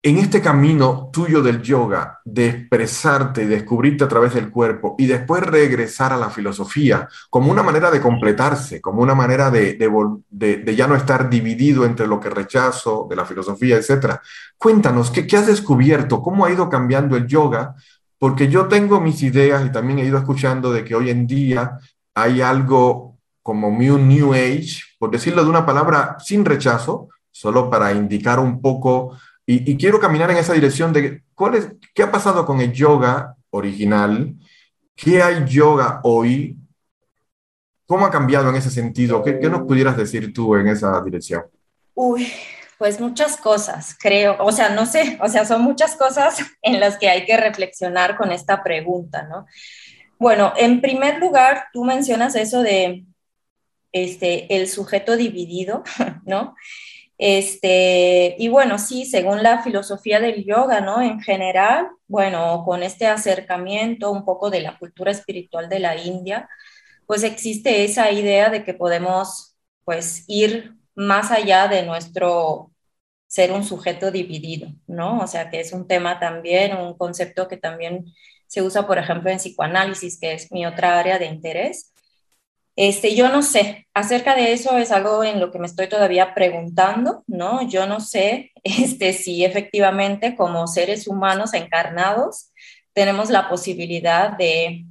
en 0.06 0.18
este 0.18 0.42
camino 0.42 1.08
tuyo 1.11 1.42
del 1.42 1.62
yoga, 1.62 2.20
de 2.26 2.49
expresarte 2.49 3.44
y 3.44 3.46
descubrirte 3.46 4.04
a 4.04 4.08
través 4.08 4.34
del 4.34 4.50
cuerpo 4.50 4.96
y 4.99 5.06
después 5.06 5.42
regresar 5.42 6.12
a 6.12 6.18
la 6.18 6.28
filosofía 6.28 7.08
como 7.30 7.50
una 7.50 7.62
manera 7.62 7.90
de 7.90 8.02
completarse, 8.02 8.82
como 8.82 9.00
una 9.00 9.14
manera 9.14 9.50
de, 9.50 9.78
ya 10.76 10.87
no 10.87 10.94
estar 10.94 11.30
dividido 11.30 11.87
entre 11.87 12.06
lo 12.06 12.20
que 12.20 12.28
rechazo 12.28 13.06
de 13.08 13.16
la 13.16 13.25
filosofía, 13.25 13.78
etc. 13.78 14.18
Cuéntanos, 14.58 15.11
¿qué, 15.11 15.26
¿qué 15.26 15.38
has 15.38 15.46
descubierto? 15.46 16.20
¿Cómo 16.20 16.44
ha 16.44 16.52
ido 16.52 16.68
cambiando 16.68 17.16
el 17.16 17.26
yoga 17.26 17.75
porque 18.18 18.49
yo 18.49 18.68
tengo 18.68 19.00
mis 19.00 19.23
ideas 19.23 19.64
y 19.64 19.73
también 19.73 20.00
he 20.00 20.04
ido 20.04 20.18
escuchando 20.18 20.70
de 20.70 20.84
que 20.84 20.94
hoy 20.94 21.08
en 21.08 21.26
día 21.26 21.78
hay 22.14 22.42
algo 22.42 23.16
como 23.42 23.68
un 23.68 24.08
New 24.08 24.34
Age, 24.34 24.82
por 24.99 25.11
decirlo 25.11 25.42
de 25.44 25.49
una 25.49 25.64
palabra 25.64 26.16
sin 26.18 26.44
rechazo, 26.44 27.08
solo 27.30 27.70
para 27.70 27.92
indicar 27.92 28.38
un 28.38 28.61
poco, 28.61 29.16
y, 29.47 29.77
quiero 29.77 30.01
caminar 30.01 30.31
en 30.31 30.39
esa 30.39 30.55
dirección 30.55 30.93
de 30.93 31.23
cuál 31.35 31.55
es, 31.55 31.69
qué 31.95 32.03
ha 32.03 32.11
pasado 32.11 32.47
con 32.47 32.61
el 32.61 32.73
yoga 32.73 33.37
original, 33.51 34.35
qué 34.97 35.23
hay 35.23 35.45
yoga 35.47 36.01
hoy, 36.03 36.57
cómo 37.87 38.07
ha 38.07 38.11
cambiado 38.11 38.49
en 38.49 38.57
ese 38.57 38.71
sentido, 38.71 39.23
qué, 39.23 39.39
qué 39.39 39.51
nos 39.51 39.63
pudieras 39.63 39.97
decir 39.97 40.33
tú 40.33 40.57
en 40.57 40.69
esa 40.69 41.01
dirección. 41.03 41.45
Uy, 41.95 42.33
pues 42.79 43.01
muchas 43.01 43.37
cosas, 43.37 43.97
creo, 44.01 44.37
o 44.41 44.51
sea, 44.51 44.71
no 44.71 44.87
sé, 44.87 45.19
o 45.21 45.29
sea, 45.29 45.45
son 45.45 45.63
muchas 45.63 45.95
cosas 45.97 46.39
en 46.63 46.81
las 46.81 46.97
que 46.97 47.09
hay 47.09 47.25
que 47.25 47.37
reflexionar 47.37 48.17
con 48.17 48.33
esta 48.33 48.63
pregunta, 48.63 49.23
¿no? 49.23 49.47
Bueno, 50.19 50.53
en 50.57 50.81
primer 50.81 51.19
lugar, 51.19 51.67
tú 51.73 51.85
mencionas 51.85 52.35
eso 52.35 52.63
de 52.63 53.05
este, 53.93 54.55
el 54.57 54.69
sujeto 54.69 55.17
dividido, 55.17 55.83
¿no? 56.25 56.55
Este, 57.26 58.37
y 58.38 58.49
bueno, 58.49 58.78
sí, 58.78 59.07
según 59.07 59.43
la 59.43 59.62
filosofía 59.62 60.21
del 60.21 60.45
yoga, 60.45 60.83
¿no? 60.83 61.00
En 61.00 61.23
general, 61.23 61.88
bueno, 62.07 62.64
con 62.66 62.83
este 62.83 63.07
acercamiento 63.07 64.11
un 64.11 64.26
poco 64.26 64.50
de 64.50 64.61
la 64.61 64.78
cultura 64.78 65.11
espiritual 65.11 65.71
de 65.71 65.78
la 65.78 65.97
India, 65.97 66.50
pues 67.07 67.23
existe 67.23 67.85
esa 67.85 68.11
idea 68.12 68.50
de 68.50 68.62
que 68.62 68.75
podemos, 68.75 69.57
pues, 69.85 70.25
ir 70.28 70.75
más 70.95 71.31
allá 71.31 71.66
de 71.69 71.85
nuestro 71.85 72.73
ser 73.26 73.52
un 73.52 73.64
sujeto 73.64 74.11
dividido, 74.11 74.69
¿no? 74.87 75.21
O 75.21 75.26
sea, 75.26 75.49
que 75.50 75.61
es 75.61 75.73
un 75.73 75.88
tema 75.88 76.21
también, 76.21 76.76
un 76.76 76.97
concepto 76.99 77.49
que 77.49 77.57
también 77.57 78.04
se 78.49 78.61
usa, 78.62 78.87
por 78.87 78.99
ejemplo, 78.99 79.31
en 79.31 79.38
psicoanálisis, 79.38 80.21
que 80.21 80.35
es 80.35 80.52
mi 80.52 80.66
otra 80.66 80.99
área 81.00 81.19
de 81.19 81.26
interés. 81.26 81.94
Este, 82.76 83.14
yo 83.14 83.28
no 83.28 83.43
sé, 83.43 83.87
acerca 83.95 84.35
de 84.35 84.52
eso 84.52 84.76
es 84.76 84.90
algo 84.90 85.23
en 85.23 85.38
lo 85.38 85.52
que 85.52 85.61
me 85.61 85.66
estoy 85.66 85.88
todavía 85.88 86.35
preguntando, 86.35 87.23
¿no? 87.28 87.69
Yo 87.69 87.87
no 87.87 88.00
sé 88.00 88.52
este, 88.64 89.12
si 89.12 89.45
efectivamente 89.45 90.35
como 90.37 90.66
seres 90.66 91.07
humanos 91.07 91.54
encarnados 91.54 92.50
tenemos 92.93 93.31
la 93.31 93.49
posibilidad 93.49 94.37
de 94.37 94.87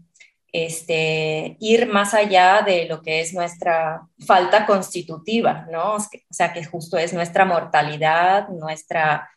este, 0.54 1.58
ir 1.60 1.88
más 1.88 2.14
allá 2.14 2.62
de 2.62 2.86
lo 2.86 3.02
que 3.02 3.22
es 3.22 3.34
nuestra 3.34 4.08
falta 4.26 4.66
constitutiva, 4.66 5.68
¿no? 5.72 5.96
O 5.96 6.00
sea, 6.30 6.54
que 6.54 6.64
justo 6.64 6.98
es 6.98 7.12
nuestra 7.14 7.44
mortalidad, 7.44 8.50
nuestra, 8.50 9.30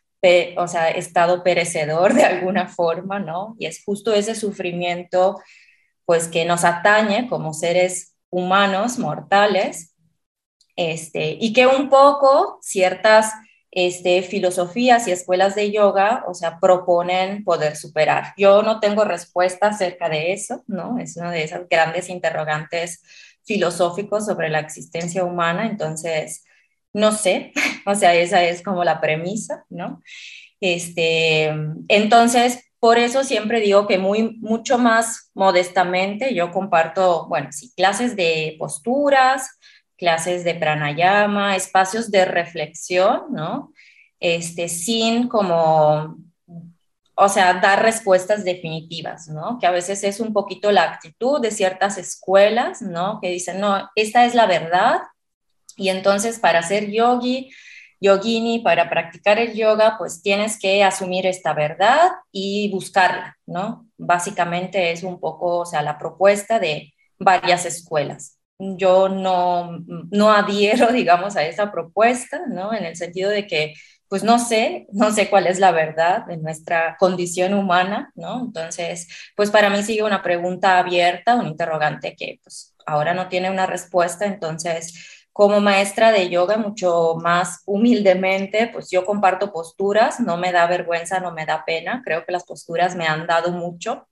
o 0.57 0.67
sea, 0.67 0.89
estado 0.89 1.43
perecedor 1.43 2.13
de 2.13 2.23
alguna 2.23 2.67
forma, 2.67 3.19
¿no? 3.19 3.55
Y 3.57 3.65
es 3.65 3.83
justo 3.83 4.13
ese 4.13 4.35
sufrimiento, 4.35 5.41
pues, 6.05 6.27
que 6.27 6.45
nos 6.45 6.63
atañe 6.63 7.27
como 7.27 7.53
seres 7.53 8.13
humanos 8.29 8.99
mortales, 8.99 9.95
este, 10.75 11.37
y 11.39 11.53
que 11.53 11.67
un 11.67 11.89
poco 11.89 12.59
ciertas 12.61 13.33
este, 13.71 14.23
filosofías 14.23 15.07
y 15.07 15.11
escuelas 15.11 15.55
de 15.55 15.71
yoga, 15.71 16.23
o 16.27 16.33
sea, 16.33 16.59
proponen 16.59 17.43
poder 17.43 17.75
superar. 17.75 18.33
Yo 18.37 18.63
no 18.63 18.79
tengo 18.79 19.03
respuesta 19.03 19.67
acerca 19.67 20.09
de 20.09 20.33
eso, 20.33 20.63
¿no? 20.67 20.97
Es 20.99 21.17
uno 21.17 21.31
de 21.31 21.43
esos 21.43 21.67
grandes 21.69 22.09
interrogantes 22.09 23.01
filosóficos 23.43 24.25
sobre 24.25 24.49
la 24.49 24.59
existencia 24.59 25.23
humana, 25.23 25.67
entonces, 25.67 26.43
no 26.93 27.11
sé, 27.11 27.51
o 27.85 27.95
sea, 27.95 28.15
esa 28.15 28.43
es 28.43 28.61
como 28.61 28.83
la 28.83 29.01
premisa, 29.01 29.65
¿no? 29.69 30.01
Este, 30.59 31.53
entonces, 31.87 32.63
por 32.79 32.99
eso 32.99 33.23
siempre 33.23 33.59
digo 33.59 33.87
que 33.87 33.97
muy, 33.97 34.37
mucho 34.39 34.77
más 34.77 35.31
modestamente 35.33 36.33
yo 36.33 36.51
comparto, 36.51 37.27
bueno, 37.27 37.49
sí, 37.51 37.73
clases 37.75 38.15
de 38.15 38.55
posturas, 38.59 39.57
clases 39.97 40.43
de 40.43 40.55
pranayama, 40.55 41.55
espacios 41.55 42.11
de 42.11 42.25
reflexión, 42.25 43.23
¿no? 43.31 43.73
Este, 44.19 44.69
sin 44.69 45.27
como, 45.27 46.17
o 47.15 47.29
sea, 47.29 47.55
dar 47.55 47.81
respuestas 47.81 48.43
definitivas, 48.43 49.27
¿no? 49.27 49.57
Que 49.59 49.65
a 49.65 49.71
veces 49.71 50.03
es 50.03 50.19
un 50.19 50.33
poquito 50.33 50.71
la 50.71 50.83
actitud 50.83 51.41
de 51.41 51.51
ciertas 51.51 51.97
escuelas, 51.97 52.81
¿no? 52.81 53.19
Que 53.21 53.29
dicen, 53.29 53.59
no, 53.59 53.89
esta 53.95 54.25
es 54.25 54.35
la 54.35 54.45
verdad 54.45 55.01
y 55.75 55.89
entonces 55.89 56.39
para 56.39 56.61
ser 56.63 56.91
yogi, 56.91 57.51
yogini, 57.99 58.59
para 58.59 58.89
practicar 58.89 59.39
el 59.39 59.53
yoga, 59.53 59.95
pues 59.97 60.21
tienes 60.21 60.59
que 60.59 60.83
asumir 60.83 61.25
esta 61.25 61.53
verdad 61.53 62.09
y 62.31 62.71
buscarla, 62.71 63.37
¿no? 63.45 63.87
Básicamente 63.97 64.91
es 64.91 65.03
un 65.03 65.19
poco, 65.19 65.59
o 65.59 65.65
sea, 65.65 65.81
la 65.81 65.97
propuesta 65.97 66.59
de 66.59 66.93
varias 67.19 67.65
escuelas 67.65 68.37
yo 68.59 69.09
no, 69.09 69.79
no 70.11 70.31
adhiero, 70.31 70.87
digamos, 70.93 71.35
a 71.35 71.43
esa 71.43 71.71
propuesta, 71.71 72.41
¿no? 72.47 72.73
En 72.73 72.85
el 72.85 72.95
sentido 72.95 73.29
de 73.29 73.47
que, 73.47 73.73
pues 74.07 74.23
no 74.23 74.39
sé, 74.39 74.87
no 74.91 75.11
sé 75.11 75.29
cuál 75.29 75.47
es 75.47 75.59
la 75.59 75.71
verdad 75.71 76.25
de 76.25 76.37
nuestra 76.37 76.95
condición 76.97 77.53
humana, 77.53 78.11
¿no? 78.15 78.39
Entonces, 78.39 79.07
pues 79.35 79.51
para 79.51 79.69
mí 79.69 79.83
sigue 79.83 80.03
una 80.03 80.23
pregunta 80.23 80.79
abierta, 80.79 81.35
un 81.35 81.47
interrogante 81.47 82.15
que 82.15 82.39
pues 82.43 82.73
ahora 82.85 83.13
no 83.13 83.27
tiene 83.27 83.51
una 83.51 83.65
respuesta, 83.65 84.25
entonces 84.25 85.16
como 85.37 85.61
maestra 85.61 86.11
de 86.11 86.29
yoga 86.31 86.57
mucho 86.57 87.13
más 87.21 87.61
humildemente, 87.67 88.71
pues 88.73 88.89
yo 88.89 89.05
comparto 89.05 89.53
posturas, 89.53 90.19
no 90.19 90.35
me 90.35 90.51
da 90.51 90.65
vergüenza, 90.65 91.19
no 91.19 91.31
me 91.31 91.45
da 91.45 91.63
pena, 91.63 92.01
creo 92.03 92.25
que 92.25 92.31
las 92.31 92.43
posturas 92.43 92.95
me 92.95 93.05
han 93.05 93.27
dado 93.27 93.51
mucho 93.51 94.07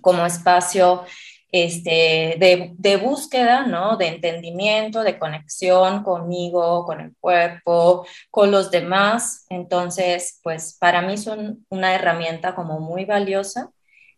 como 0.00 0.24
espacio 0.24 1.04
este, 1.50 2.36
de, 2.38 2.72
de, 2.78 2.96
búsqueda, 2.96 3.66
¿no? 3.66 3.98
De 3.98 4.06
entendimiento, 4.08 5.02
de 5.02 5.18
conexión 5.18 6.02
conmigo, 6.02 6.86
con 6.86 7.02
el 7.02 7.14
cuerpo, 7.20 8.06
con 8.30 8.50
los 8.50 8.70
demás. 8.70 9.44
Entonces, 9.50 10.40
pues 10.42 10.78
para 10.80 11.02
mí 11.02 11.18
son 11.18 11.66
una 11.68 11.94
herramienta 11.94 12.54
como 12.54 12.80
muy 12.80 13.04
valiosa. 13.04 13.70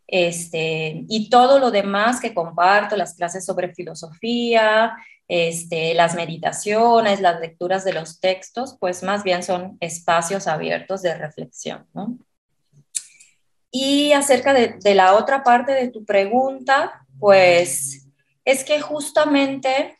Este, 0.06 1.04
y 1.08 1.28
todo 1.30 1.58
lo 1.58 1.72
demás 1.72 2.20
que 2.20 2.32
comparto, 2.32 2.96
las 2.96 3.14
clases 3.14 3.44
sobre 3.44 3.74
filosofía, 3.74 4.94
este, 5.28 5.94
las 5.94 6.14
meditaciones, 6.14 7.20
las 7.20 7.40
lecturas 7.40 7.84
de 7.84 7.92
los 7.92 8.20
textos, 8.20 8.76
pues 8.78 9.02
más 9.02 9.24
bien 9.24 9.42
son 9.42 9.76
espacios 9.80 10.46
abiertos 10.46 11.02
de 11.02 11.14
reflexión, 11.14 11.86
¿no? 11.94 12.18
Y 13.70 14.12
acerca 14.12 14.52
de, 14.52 14.76
de 14.80 14.94
la 14.94 15.14
otra 15.14 15.42
parte 15.42 15.72
de 15.72 15.88
tu 15.88 16.04
pregunta, 16.04 17.06
pues 17.18 18.06
es 18.44 18.62
que 18.64 18.80
justamente 18.80 19.98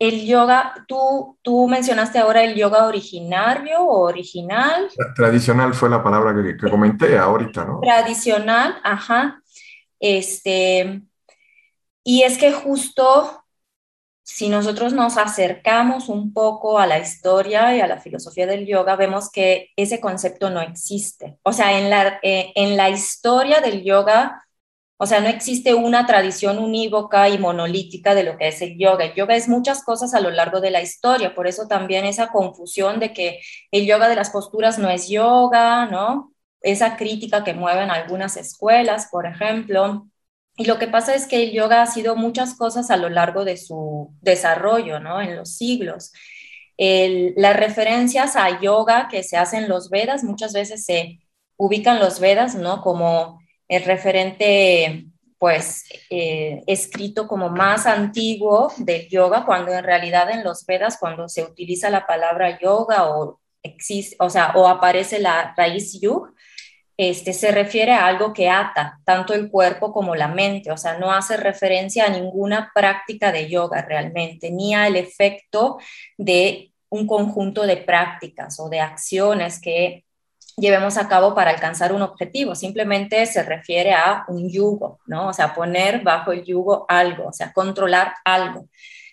el 0.00 0.24
yoga, 0.24 0.86
tú, 0.88 1.38
tú 1.42 1.68
mencionaste 1.68 2.18
ahora 2.18 2.42
el 2.42 2.54
yoga 2.54 2.86
originario 2.86 3.82
o 3.82 4.00
original. 4.00 4.88
Tradicional 5.14 5.74
fue 5.74 5.90
la 5.90 6.02
palabra 6.02 6.34
que, 6.34 6.56
que 6.56 6.70
comenté 6.70 7.18
ahorita, 7.18 7.66
¿no? 7.66 7.80
Tradicional, 7.80 8.80
ajá. 8.82 9.42
Este, 9.98 11.02
y 12.02 12.22
es 12.22 12.38
que 12.38 12.50
justo 12.50 13.39
si 14.32 14.48
nosotros 14.48 14.92
nos 14.92 15.16
acercamos 15.16 16.08
un 16.08 16.32
poco 16.32 16.78
a 16.78 16.86
la 16.86 16.98
historia 16.98 17.74
y 17.76 17.80
a 17.80 17.86
la 17.86 18.00
filosofía 18.00 18.46
del 18.46 18.66
yoga, 18.66 18.96
vemos 18.96 19.30
que 19.30 19.70
ese 19.76 20.00
concepto 20.00 20.50
no 20.50 20.60
existe. 20.60 21.38
O 21.42 21.52
sea, 21.52 21.78
en 21.78 21.90
la, 21.90 22.20
eh, 22.22 22.52
en 22.54 22.76
la 22.76 22.90
historia 22.90 23.60
del 23.60 23.82
yoga 23.82 24.44
o 25.02 25.06
sea, 25.06 25.22
no 25.22 25.28
existe 25.28 25.72
una 25.72 26.04
tradición 26.06 26.58
unívoca 26.58 27.30
y 27.30 27.38
monolítica 27.38 28.14
de 28.14 28.22
lo 28.22 28.36
que 28.36 28.48
es 28.48 28.60
el 28.60 28.76
yoga. 28.78 29.06
El 29.06 29.14
yoga 29.14 29.34
es 29.34 29.48
muchas 29.48 29.82
cosas 29.82 30.12
a 30.12 30.20
lo 30.20 30.30
largo 30.30 30.60
de 30.60 30.70
la 30.70 30.82
historia, 30.82 31.34
por 31.34 31.46
eso 31.46 31.66
también 31.66 32.04
esa 32.04 32.28
confusión 32.28 33.00
de 33.00 33.14
que 33.14 33.40
el 33.70 33.86
yoga 33.86 34.10
de 34.10 34.16
las 34.16 34.28
posturas 34.28 34.78
no 34.78 34.90
es 34.90 35.08
yoga, 35.08 35.86
¿no? 35.86 36.34
Esa 36.60 36.98
crítica 36.98 37.44
que 37.44 37.54
mueven 37.54 37.90
algunas 37.90 38.36
escuelas, 38.36 39.08
por 39.10 39.24
ejemplo. 39.24 40.09
Y 40.60 40.66
lo 40.66 40.78
que 40.78 40.88
pasa 40.88 41.14
es 41.14 41.26
que 41.26 41.42
el 41.42 41.52
yoga 41.52 41.80
ha 41.80 41.86
sido 41.86 42.16
muchas 42.16 42.54
cosas 42.54 42.90
a 42.90 42.98
lo 42.98 43.08
largo 43.08 43.46
de 43.46 43.56
su 43.56 44.12
desarrollo, 44.20 45.00
¿no? 45.00 45.22
En 45.22 45.34
los 45.34 45.56
siglos. 45.56 46.12
las 46.76 47.56
referencias 47.56 48.36
a 48.36 48.60
yoga 48.60 49.08
que 49.10 49.22
se 49.22 49.38
hacen 49.38 49.70
los 49.70 49.88
Vedas, 49.88 50.22
muchas 50.22 50.52
veces 50.52 50.84
se 50.84 51.20
ubican 51.56 51.98
los 51.98 52.20
Vedas, 52.20 52.56
¿no? 52.56 52.82
Como 52.82 53.40
el 53.68 53.84
referente 53.84 55.06
pues 55.38 55.86
eh, 56.10 56.62
escrito 56.66 57.26
como 57.26 57.48
más 57.48 57.86
antiguo 57.86 58.70
del 58.76 59.08
yoga, 59.08 59.46
cuando 59.46 59.72
en 59.72 59.82
realidad 59.82 60.30
en 60.30 60.44
los 60.44 60.66
Vedas, 60.66 60.98
cuando 61.00 61.26
se 61.30 61.42
utiliza 61.42 61.88
la 61.88 62.06
palabra 62.06 62.58
yoga 62.60 63.08
o 63.08 63.40
existe, 63.62 64.14
o 64.20 64.28
sea, 64.28 64.52
o 64.56 64.68
aparece 64.68 65.20
la 65.20 65.54
raíz 65.56 65.98
yug, 66.02 66.34
este, 67.02 67.32
se 67.32 67.50
refiere 67.50 67.92
a 67.92 68.04
algo 68.04 68.34
que 68.34 68.50
ata 68.50 69.00
tanto 69.06 69.32
el 69.32 69.50
cuerpo 69.50 69.90
como 69.90 70.14
la 70.14 70.28
mente, 70.28 70.70
o 70.70 70.76
sea, 70.76 70.98
no 70.98 71.10
hace 71.10 71.38
referencia 71.38 72.04
a 72.04 72.10
ninguna 72.10 72.70
práctica 72.74 73.32
de 73.32 73.48
yoga 73.48 73.80
realmente, 73.80 74.50
ni 74.50 74.74
al 74.74 74.96
efecto 74.96 75.78
de 76.18 76.74
un 76.90 77.06
conjunto 77.06 77.66
de 77.66 77.78
prácticas 77.78 78.60
o 78.60 78.68
de 78.68 78.80
acciones 78.80 79.62
que 79.62 80.04
llevemos 80.58 80.98
a 80.98 81.08
cabo 81.08 81.34
para 81.34 81.52
alcanzar 81.52 81.94
un 81.94 82.02
objetivo, 82.02 82.54
simplemente 82.54 83.24
se 83.24 83.44
refiere 83.44 83.94
a 83.94 84.26
un 84.28 84.50
yugo, 84.50 85.00
¿no? 85.06 85.28
O 85.28 85.32
sea, 85.32 85.54
poner 85.54 86.02
bajo 86.02 86.32
el 86.32 86.44
yugo 86.44 86.84
algo, 86.86 87.28
o 87.28 87.32
sea, 87.32 87.50
controlar 87.54 88.12
algo. 88.26 88.68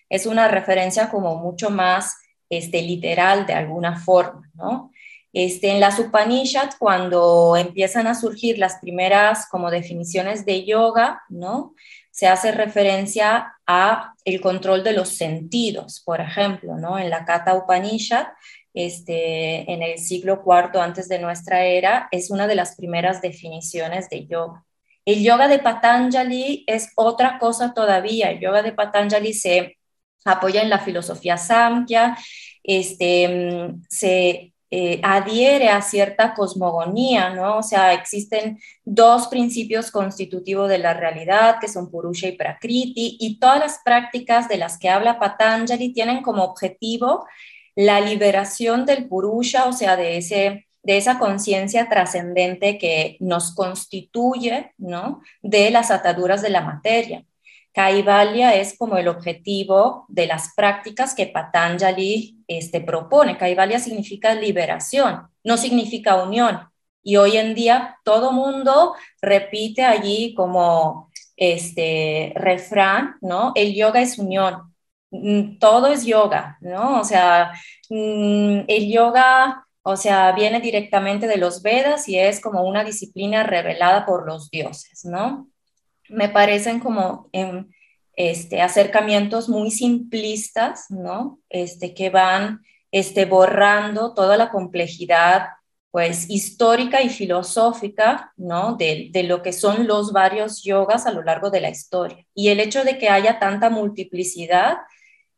Es 0.09 0.25
una 0.25 0.49
referencia 0.49 1.09
como 1.09 1.37
mucho 1.37 1.69
más 1.69 2.17
este, 2.49 2.81
literal 2.81 3.45
de 3.45 3.53
alguna 3.53 3.97
forma, 3.97 4.51
¿no? 4.55 4.91
Este, 5.33 5.69
en 5.69 5.79
las 5.79 5.99
Upanishads, 5.99 6.75
cuando 6.77 7.55
empiezan 7.57 8.07
a 8.07 8.15
surgir 8.15 8.57
las 8.57 8.77
primeras 8.79 9.47
como 9.49 9.69
definiciones 9.69 10.45
de 10.45 10.65
yoga, 10.65 11.21
¿no? 11.29 11.75
Se 12.11 12.27
hace 12.27 12.51
referencia 12.51 13.53
a 13.67 14.13
el 14.25 14.41
control 14.41 14.83
de 14.83 14.93
los 14.93 15.09
sentidos, 15.09 16.01
por 16.03 16.21
ejemplo, 16.21 16.77
¿no? 16.77 16.97
En 16.97 17.09
la 17.09 17.25
Kata 17.25 17.53
Upanishad 17.53 18.27
este, 18.77 19.71
en 19.71 19.81
el 19.81 19.97
siglo 19.97 20.43
IV 20.45 20.79
antes 20.79 21.09
de 21.09 21.17
nuestra 21.17 21.65
era, 21.65 22.07
es 22.11 22.29
una 22.29 22.45
de 22.45 22.53
las 22.53 22.75
primeras 22.75 23.21
definiciones 23.21 24.07
de 24.09 24.27
yoga. 24.27 24.65
El 25.03 25.23
yoga 25.23 25.47
de 25.47 25.57
Patanjali 25.57 26.63
es 26.67 26.91
otra 26.95 27.39
cosa 27.39 27.73
todavía. 27.73 28.29
El 28.29 28.39
yoga 28.39 28.61
de 28.61 28.73
Patanjali 28.73 29.33
se 29.33 29.77
apoya 30.25 30.61
en 30.61 30.69
la 30.69 30.77
filosofía 30.77 31.37
Samkhya, 31.37 32.17
este, 32.61 33.73
se 33.89 34.53
eh, 34.69 34.99
adhiere 35.01 35.69
a 35.69 35.81
cierta 35.81 36.33
cosmogonía, 36.33 37.29
¿no? 37.29 37.57
O 37.57 37.63
sea, 37.63 37.93
existen 37.93 38.59
dos 38.83 39.27
principios 39.27 39.91
constitutivos 39.91 40.67
de 40.69 40.77
la 40.77 40.93
realidad, 40.93 41.57
que 41.61 41.69
son 41.69 41.89
Purusha 41.89 42.27
y 42.27 42.35
Prakriti, 42.35 43.17
y 43.19 43.39
todas 43.39 43.59
las 43.59 43.79
prácticas 43.83 44.49
de 44.49 44.57
las 44.57 44.77
que 44.77 44.89
habla 44.89 45.19
Patanjali 45.19 45.93
tienen 45.93 46.21
como 46.21 46.43
objetivo 46.43 47.25
la 47.75 48.01
liberación 48.01 48.85
del 48.85 49.07
purusha, 49.07 49.67
o 49.67 49.71
sea, 49.71 49.95
de, 49.95 50.17
ese, 50.17 50.67
de 50.81 50.97
esa 50.97 51.19
conciencia 51.19 51.87
trascendente 51.87 52.77
que 52.79 53.17
nos 53.19 53.53
constituye, 53.53 54.73
¿no? 54.77 55.21
De 55.43 55.69
las 55.69 55.91
ataduras 55.91 56.41
de 56.41 56.49
la 56.49 56.61
materia. 56.61 57.23
Kaivalya 57.77 58.55
es 58.55 58.75
como 58.75 58.97
el 58.97 59.07
objetivo 59.07 60.07
de 60.07 60.25
las 60.25 60.55
prácticas 60.55 61.13
que 61.13 61.27
Patanjali 61.27 62.43
este, 62.47 62.81
propone. 62.81 63.37
Kaivalya 63.37 63.77
significa 63.77 64.33
liberación, 64.33 65.27
no 65.43 65.57
significa 65.57 66.15
unión. 66.15 66.59
Y 67.03 67.17
hoy 67.17 67.37
en 67.37 67.53
día 67.53 67.99
todo 68.03 68.31
mundo 68.31 68.95
repite 69.21 69.83
allí 69.83 70.33
como 70.33 71.11
este 71.35 72.33
refrán, 72.35 73.17
¿no? 73.21 73.51
El 73.53 73.75
yoga 73.75 74.01
es 74.01 74.17
unión. 74.17 74.73
Mm, 75.11 75.59
todo 75.59 75.85
es 75.85 76.03
yoga, 76.03 76.57
¿no? 76.61 76.99
O 76.99 77.03
sea, 77.03 77.51
mm, 77.91 78.61
el 78.67 78.91
yoga, 78.91 79.67
o 79.83 79.95
sea, 79.97 80.31
viene 80.31 80.61
directamente 80.61 81.27
de 81.27 81.37
los 81.37 81.61
Vedas 81.61 82.09
y 82.09 82.17
es 82.17 82.41
como 82.41 82.63
una 82.63 82.83
disciplina 82.83 83.43
revelada 83.43 84.03
por 84.03 84.25
los 84.25 84.49
dioses, 84.49 85.05
¿no? 85.05 85.47
Me 86.09 86.29
parecen 86.29 86.79
como 86.79 87.29
en, 87.31 87.69
este, 88.17 88.61
acercamientos 88.61 89.47
muy 89.47 89.69
simplistas, 89.69 90.89
¿no? 90.89 91.39
Este, 91.49 91.93
que 91.93 92.09
van 92.09 92.61
este, 92.91 93.25
borrando 93.25 94.13
toda 94.13 94.35
la 94.37 94.49
complejidad 94.49 95.49
pues 95.91 96.29
histórica 96.29 97.01
y 97.01 97.09
filosófica, 97.09 98.33
¿no? 98.35 98.75
De, 98.75 99.09
de, 99.11 99.23
lo 99.23 99.41
que 99.41 99.53
son 99.53 99.87
los 99.87 100.11
varios 100.11 100.63
yogas 100.63 101.05
a 101.05 101.11
lo 101.11 101.23
largo 101.23 101.49
de 101.49 101.61
la 101.61 101.69
historia. 101.69 102.25
Y 102.33 102.49
el 102.49 102.59
hecho 102.59 102.83
de 102.83 102.97
que 102.97 103.09
haya 103.09 103.39
tanta 103.39 103.69
multiplicidad 103.69 104.77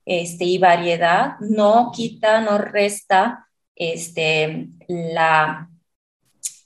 este, 0.05 0.45
y 0.45 0.57
variedad 0.57 1.33
no 1.39 1.91
quita, 1.93 2.41
no 2.41 2.57
resta 2.57 3.47
este, 3.75 4.69
la, 4.87 5.69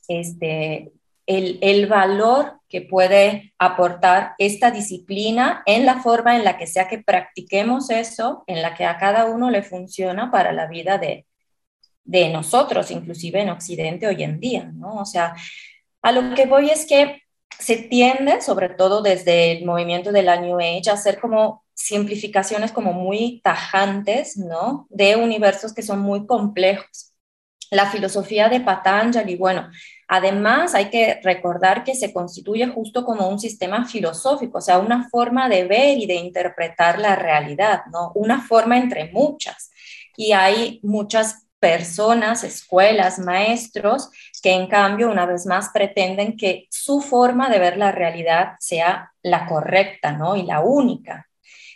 este, 0.08 0.94
el, 1.26 1.60
el, 1.62 1.88
valor 1.88 2.60
que 2.68 2.82
puede 2.82 3.54
aportar 3.58 4.34
esta 4.38 4.72
disciplina 4.72 5.64
en 5.66 5.86
la 5.86 6.02
forma 6.02 6.36
en 6.36 6.44
la 6.44 6.58
que 6.58 6.68
sea 6.68 6.88
que 6.88 6.98
practiquemos 6.98 7.90
eso, 7.90 8.44
en 8.48 8.62
la 8.62 8.76
que 8.76 8.86
a 8.86 8.98
cada 8.98 9.26
uno 9.26 9.50
le 9.50 9.64
funciona 9.64 10.32
para 10.32 10.52
la 10.52 10.68
vida 10.68 10.98
de, 10.98 11.26
de 12.04 12.30
nosotros, 12.30 12.92
inclusive 12.92 13.42
en 13.42 13.50
Occidente 13.50 14.08
hoy 14.08 14.24
en 14.24 14.40
día, 14.40 14.72
¿no? 14.74 14.96
O 14.96 15.06
sea, 15.06 15.36
a 16.02 16.12
lo 16.12 16.36
que 16.36 16.46
voy 16.46 16.70
es 16.70 16.86
que 16.86 17.22
se 17.60 17.78
tiende, 17.78 18.42
sobre 18.42 18.70
todo 18.70 19.02
desde 19.02 19.54
el 19.54 19.66
movimiento 19.66 20.12
de 20.12 20.24
la 20.24 20.40
New 20.40 20.60
Age, 20.60 20.90
a 20.90 20.94
hacer 20.94 21.20
como 21.20 21.64
simplificaciones 21.74 22.72
como 22.72 22.94
muy 22.94 23.42
tajantes, 23.44 24.38
¿no? 24.38 24.88
De 24.90 25.16
universos 25.16 25.74
que 25.74 25.82
son 25.82 26.00
muy 26.00 26.26
complejos. 26.26 27.14
La 27.72 27.90
filosofía 27.90 28.50
de 28.50 28.60
Patanjali, 28.60 29.36
bueno, 29.36 29.70
además 30.08 30.76
hay 30.76 30.90
que 30.90 31.20
recordar 31.24 31.84
que 31.84 31.96
se 31.96 32.14
constituye 32.14 32.68
justo 32.68 33.06
como 33.06 33.28
un 33.28 33.40
sistema 33.40 33.86
filosófico, 33.86 34.60
o 34.60 34.62
sea, 34.62 34.80
una 34.80 35.10
forma 35.10 35.50
de 35.50 35.66
ver 35.66 35.98
y 35.98 36.06
de 36.06 36.16
interpretar 36.16 37.00
la 37.00 37.16
realidad, 37.16 37.82
¿no? 37.92 38.12
Una 38.16 38.42
forma 38.42 38.78
entre 38.78 39.12
muchas. 39.12 39.72
Y 40.16 40.34
hay 40.34 40.80
muchas 40.84 41.48
personas, 41.60 42.44
escuelas, 42.44 43.20
maestros, 43.20 44.10
que 44.42 44.52
en 44.52 44.68
cambio, 44.68 45.10
una 45.10 45.26
vez 45.26 45.46
más, 45.46 45.70
pretenden 45.70 46.36
que 46.36 46.68
su 46.70 47.00
forma 47.00 47.50
de 47.50 47.60
ver 47.60 47.78
la 47.78 47.92
realidad 47.92 48.56
sea 48.60 49.14
la 49.22 49.46
correcta, 49.46 50.12
¿no? 50.12 50.36
Y 50.36 50.44
la 50.44 50.60
única. 50.60 51.30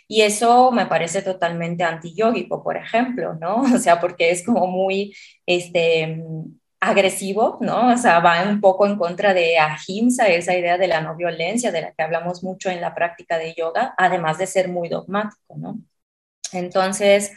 Y 0.06 0.22
eso 0.22 0.72
me 0.72 0.86
parece 0.86 1.22
totalmente 1.22 1.84
antiyógico, 1.84 2.62
por 2.62 2.76
ejemplo, 2.76 3.34
¿no? 3.34 3.62
O 3.74 3.78
sea, 3.78 4.00
porque 4.00 4.30
es 4.30 4.44
como 4.44 4.66
muy 4.66 5.14
este, 5.46 6.22
agresivo, 6.80 7.58
¿no? 7.60 7.92
O 7.92 7.96
sea, 7.96 8.20
va 8.20 8.42
un 8.48 8.60
poco 8.60 8.86
en 8.86 8.96
contra 8.96 9.34
de 9.34 9.58
ahimsa, 9.58 10.28
esa 10.28 10.56
idea 10.56 10.78
de 10.78 10.88
la 10.88 11.00
no 11.00 11.16
violencia 11.16 11.72
de 11.72 11.82
la 11.82 11.92
que 11.92 12.02
hablamos 12.02 12.42
mucho 12.42 12.70
en 12.70 12.80
la 12.80 12.94
práctica 12.94 13.38
de 13.38 13.54
yoga, 13.54 13.94
además 13.98 14.38
de 14.38 14.46
ser 14.46 14.68
muy 14.68 14.88
dogmático, 14.88 15.56
¿no? 15.56 15.78
Entonces, 16.52 17.32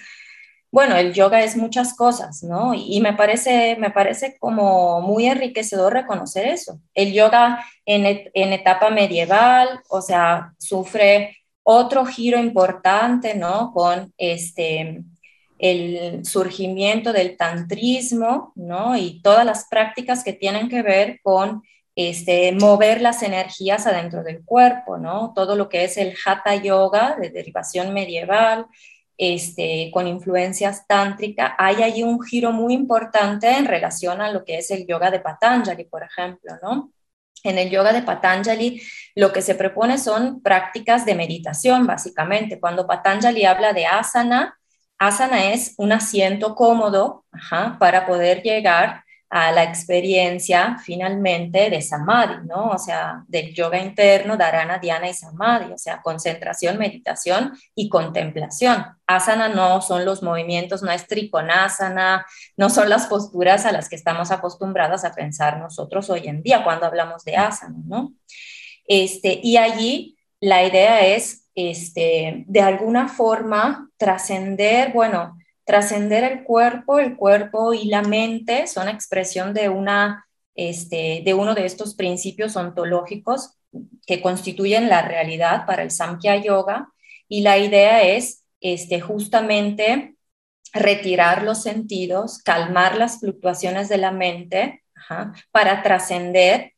bueno, 0.71 0.95
el 0.95 1.13
yoga 1.13 1.43
es 1.43 1.57
muchas 1.57 1.93
cosas, 1.95 2.43
¿no? 2.43 2.73
Y 2.73 3.01
me 3.01 3.13
parece, 3.13 3.75
me 3.77 3.91
parece 3.91 4.37
como 4.39 5.01
muy 5.01 5.25
enriquecedor 5.25 5.93
reconocer 5.93 6.47
eso. 6.47 6.79
El 6.93 7.11
yoga 7.13 7.65
en, 7.85 8.05
etapa 8.53 8.89
medieval, 8.89 9.81
o 9.89 10.01
sea, 10.01 10.53
sufre 10.59 11.37
otro 11.63 12.05
giro 12.05 12.39
importante, 12.39 13.35
¿no? 13.35 13.73
Con 13.73 14.13
este, 14.17 15.03
el 15.61 16.25
surgimiento 16.25 17.13
del 17.13 17.37
tantrismo, 17.37 18.51
¿no? 18.55 18.97
Y 18.97 19.21
todas 19.21 19.45
las 19.45 19.67
prácticas 19.69 20.23
que 20.23 20.33
tienen 20.33 20.69
que 20.69 20.81
ver 20.81 21.19
con 21.21 21.61
este, 21.95 22.51
mover 22.53 22.99
las 22.99 23.21
energías 23.21 23.85
adentro 23.85 24.23
del 24.23 24.43
cuerpo, 24.43 24.97
¿no? 24.97 25.33
Todo 25.35 25.55
lo 25.55 25.69
que 25.69 25.83
es 25.83 25.97
el 25.97 26.15
hatha 26.25 26.55
yoga 26.55 27.15
de 27.21 27.29
derivación 27.29 27.93
medieval, 27.93 28.65
este, 29.17 29.91
con 29.93 30.07
influencias 30.07 30.87
tántrica, 30.87 31.55
hay 31.59 31.83
allí 31.83 32.01
un 32.01 32.19
giro 32.23 32.51
muy 32.51 32.73
importante 32.73 33.51
en 33.51 33.65
relación 33.65 34.19
a 34.19 34.31
lo 34.31 34.43
que 34.43 34.57
es 34.57 34.71
el 34.71 34.87
yoga 34.87 35.11
de 35.11 35.19
Patanjali, 35.19 35.83
por 35.83 36.01
ejemplo, 36.01 36.53
¿no? 36.63 36.91
En 37.43 37.59
el 37.59 37.69
yoga 37.69 37.93
de 37.93 38.01
Patanjali 38.01 38.81
lo 39.13 39.31
que 39.31 39.43
se 39.43 39.53
propone 39.53 39.99
son 39.99 40.41
prácticas 40.41 41.05
de 41.05 41.13
meditación, 41.13 41.85
básicamente. 41.85 42.59
Cuando 42.59 42.87
Patanjali 42.87 43.45
habla 43.45 43.73
de 43.73 43.85
asana, 43.85 44.57
asana 45.01 45.51
es 45.51 45.73
un 45.77 45.91
asiento 45.91 46.53
cómodo 46.53 47.25
para 47.79 48.05
poder 48.05 48.43
llegar 48.43 49.03
a 49.31 49.51
la 49.51 49.63
experiencia 49.63 50.77
finalmente 50.83 51.71
de 51.71 51.81
samadhi, 51.81 52.45
¿no? 52.45 52.67
O 52.67 52.77
sea, 52.77 53.23
del 53.27 53.51
yoga 53.51 53.79
interno, 53.79 54.37
dharana, 54.37 54.77
dhyana 54.77 55.09
y 55.09 55.13
samadhi, 55.15 55.71
o 55.71 55.77
sea, 55.77 56.03
concentración, 56.03 56.77
meditación 56.77 57.57
y 57.73 57.89
contemplación. 57.89 58.85
Asana 59.07 59.47
no 59.47 59.81
son 59.81 60.05
los 60.05 60.21
movimientos, 60.21 60.83
no 60.83 60.91
es 60.91 61.07
trikonasana, 61.07 62.23
no 62.55 62.69
son 62.69 62.87
las 62.89 63.07
posturas 63.07 63.65
a 63.65 63.71
las 63.71 63.89
que 63.89 63.95
estamos 63.95 64.29
acostumbradas 64.29 65.03
a 65.03 65.15
pensar 65.15 65.57
nosotros 65.57 66.11
hoy 66.11 66.27
en 66.27 66.43
día 66.43 66.63
cuando 66.63 66.85
hablamos 66.85 67.23
de 67.23 67.37
asana, 67.37 67.79
¿no? 67.85 68.13
Este, 68.85 69.39
y 69.41 69.57
allí 69.57 70.17
la 70.39 70.63
idea 70.63 71.07
es, 71.07 71.40
este, 71.55 72.43
de 72.47 72.61
alguna 72.61 73.07
forma, 73.07 73.89
trascender, 73.97 74.93
bueno, 74.93 75.37
trascender 75.65 76.23
el 76.23 76.43
cuerpo, 76.43 76.99
el 76.99 77.15
cuerpo 77.15 77.73
y 77.73 77.85
la 77.85 78.01
mente 78.01 78.67
son 78.67 78.89
expresión 78.89 79.53
de, 79.53 79.69
una, 79.69 80.25
este, 80.55 81.21
de 81.23 81.33
uno 81.33 81.53
de 81.53 81.65
estos 81.65 81.95
principios 81.95 82.55
ontológicos 82.55 83.57
que 84.05 84.21
constituyen 84.21 84.89
la 84.89 85.01
realidad 85.01 85.65
para 85.65 85.83
el 85.83 85.91
Samkhya 85.91 86.37
Yoga. 86.37 86.91
Y 87.27 87.41
la 87.41 87.57
idea 87.57 88.03
es 88.03 88.43
este, 88.59 88.99
justamente 88.99 90.15
retirar 90.73 91.43
los 91.43 91.61
sentidos, 91.63 92.39
calmar 92.39 92.97
las 92.97 93.19
fluctuaciones 93.19 93.89
de 93.89 93.97
la 93.97 94.11
mente 94.11 94.83
para 95.51 95.83
trascender 95.83 96.73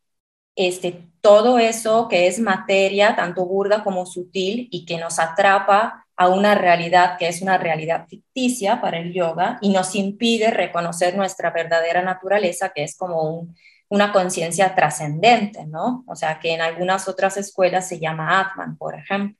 este, 0.55 1.03
todo 1.23 1.57
eso 1.57 2.09
que 2.09 2.27
es 2.27 2.37
materia, 2.37 3.15
tanto 3.15 3.45
burda 3.45 3.81
como 3.81 4.05
sutil, 4.05 4.67
y 4.71 4.85
que 4.85 4.97
nos 4.97 5.19
atrapa 5.19 6.05
a 6.17 6.27
una 6.27 6.53
realidad 6.53 7.17
que 7.17 7.29
es 7.29 7.41
una 7.41 7.57
realidad 7.57 8.07
ficticia 8.09 8.81
para 8.81 8.97
el 8.99 9.13
yoga 9.13 9.57
y 9.61 9.69
nos 9.69 9.95
impide 9.95 10.51
reconocer 10.51 11.15
nuestra 11.15 11.49
verdadera 11.51 12.01
naturaleza, 12.01 12.73
que 12.75 12.83
es 12.83 12.97
como 12.97 13.47
una 13.87 14.11
conciencia 14.11 14.75
trascendente, 14.75 15.65
¿no? 15.65 16.03
O 16.07 16.15
sea, 16.15 16.39
que 16.39 16.53
en 16.53 16.61
algunas 16.61 17.07
otras 17.07 17.37
escuelas 17.37 17.87
se 17.87 17.99
llama 17.99 18.41
Atman, 18.41 18.77
por 18.77 18.93
ejemplo. 18.93 19.37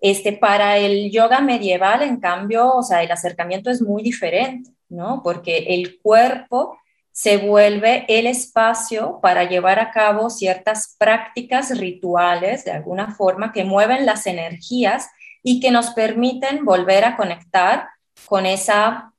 Este, 0.00 0.32
para 0.32 0.78
el 0.78 1.12
yoga 1.12 1.40
medieval, 1.40 2.02
en 2.02 2.18
cambio, 2.18 2.74
o 2.74 2.82
sea, 2.82 3.04
el 3.04 3.12
acercamiento 3.12 3.70
es 3.70 3.80
muy 3.80 4.02
diferente, 4.02 4.70
¿no? 4.88 5.22
Porque 5.22 5.58
el 5.68 6.00
cuerpo 6.00 6.76
se 7.18 7.36
vuelve 7.36 8.04
el 8.06 8.28
espacio 8.28 9.18
para 9.20 9.42
llevar 9.42 9.80
a 9.80 9.90
cabo 9.90 10.30
ciertas 10.30 10.94
prácticas 11.00 11.76
rituales, 11.76 12.64
de 12.64 12.70
alguna 12.70 13.12
forma, 13.12 13.52
que 13.52 13.64
mueven 13.64 14.06
las 14.06 14.28
energías 14.28 15.08
y 15.42 15.58
que 15.58 15.72
nos 15.72 15.90
permiten 15.90 16.64
volver 16.64 17.04
a 17.04 17.16
conectar 17.16 17.88
con 18.26 18.46
esa 18.46 19.12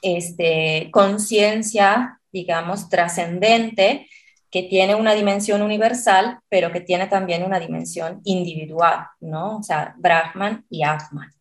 este, 0.00 0.88
conciencia, 0.90 2.18
digamos, 2.32 2.88
trascendente 2.88 4.08
que 4.50 4.62
tiene 4.62 4.94
una 4.94 5.12
dimensión 5.12 5.60
universal, 5.60 6.38
pero 6.48 6.72
que 6.72 6.80
tiene 6.80 7.08
también 7.08 7.44
una 7.44 7.60
dimensión 7.60 8.22
individual, 8.24 9.06
¿no? 9.20 9.58
O 9.58 9.62
sea, 9.62 9.94
Brahman 9.98 10.64
y 10.70 10.82
Atman. 10.82 11.37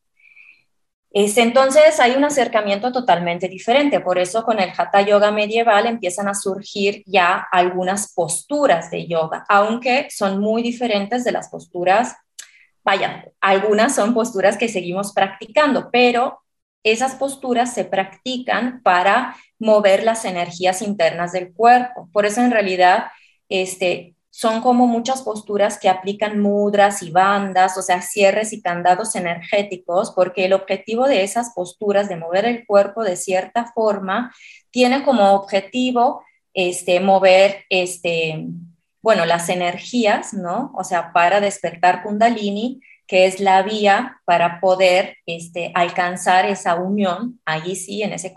Este, 1.19 1.41
entonces 1.41 1.99
hay 1.99 2.11
un 2.11 2.25
acercamiento 2.25 2.91
totalmente 2.91 3.47
diferente, 3.47 4.01
por 4.01 4.19
eso 4.19 4.43
con 4.43 4.59
el 4.59 4.69
Hatha 4.77 5.01
Yoga 5.01 5.31
medieval 5.31 5.87
empiezan 5.87 6.27
a 6.27 6.35
surgir 6.35 7.01
ya 7.07 7.47
algunas 7.51 8.13
posturas 8.13 8.91
de 8.91 9.07
yoga, 9.07 9.43
aunque 9.49 10.09
son 10.11 10.39
muy 10.39 10.61
diferentes 10.61 11.23
de 11.23 11.31
las 11.31 11.49
posturas 11.49 12.15
vaya, 12.83 13.25
algunas 13.41 13.95
son 13.95 14.13
posturas 14.13 14.57
que 14.57 14.69
seguimos 14.69 15.11
practicando, 15.11 15.89
pero 15.91 16.39
esas 16.83 17.15
posturas 17.15 17.73
se 17.73 17.83
practican 17.83 18.83
para 18.83 19.35
mover 19.59 20.03
las 20.03 20.23
energías 20.23 20.83
internas 20.83 21.31
del 21.31 21.51
cuerpo. 21.51 22.07
Por 22.13 22.27
eso 22.27 22.41
en 22.41 22.51
realidad 22.51 23.07
este, 23.49 24.15
son 24.37 24.61
como 24.61 24.85
muchas 24.85 25.23
posturas 25.23 25.79
que 25.79 25.89
aplican 25.89 26.39
mudras 26.39 27.01
y 27.01 27.09
bandas, 27.09 27.75
o 27.75 27.81
sea, 27.81 28.03
cierres 28.03 28.53
y 28.53 28.61
candados 28.61 29.15
energéticos, 29.15 30.11
porque 30.11 30.45
el 30.45 30.53
objetivo 30.53 31.07
de 31.07 31.23
esas 31.23 31.53
posturas 31.55 32.07
de 32.07 32.17
mover 32.17 32.45
el 32.45 32.63
cuerpo 32.67 33.03
de 33.03 33.15
cierta 33.15 33.71
forma 33.73 34.31
tiene 34.69 35.03
como 35.03 35.31
objetivo 35.31 36.23
este, 36.53 36.99
mover 36.99 37.65
este, 37.71 38.45
bueno, 39.01 39.25
las 39.25 39.49
energías, 39.49 40.35
¿no? 40.35 40.71
O 40.77 40.83
sea, 40.83 41.13
para 41.13 41.41
despertar 41.41 42.03
kundalini, 42.03 42.79
que 43.07 43.25
es 43.25 43.39
la 43.39 43.63
vía 43.63 44.21
para 44.25 44.59
poder 44.59 45.17
este, 45.25 45.71
alcanzar 45.73 46.45
esa 46.45 46.75
unión, 46.75 47.41
allí 47.43 47.75
sí, 47.75 48.03
en 48.03 48.13
ese 48.13 48.35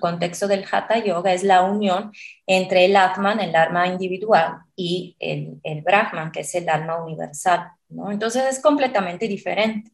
contexto, 0.00 0.48
del 0.48 0.64
Hatha 0.70 0.98
Yoga, 0.98 1.32
es 1.32 1.42
la 1.42 1.62
unión 1.62 2.12
entre 2.46 2.86
el 2.86 2.96
Atman, 2.96 3.40
el 3.40 3.54
alma 3.54 3.86
individual, 3.86 4.58
y 4.76 5.16
el, 5.18 5.82
Brahman, 5.82 6.32
que 6.32 6.40
es 6.40 6.54
el 6.54 6.68
alma 6.68 7.02
universal, 7.02 7.68
¿no? 7.88 8.10
Entonces 8.10 8.44
es 8.50 8.60
completamente 8.60 9.28
diferente. 9.28 9.90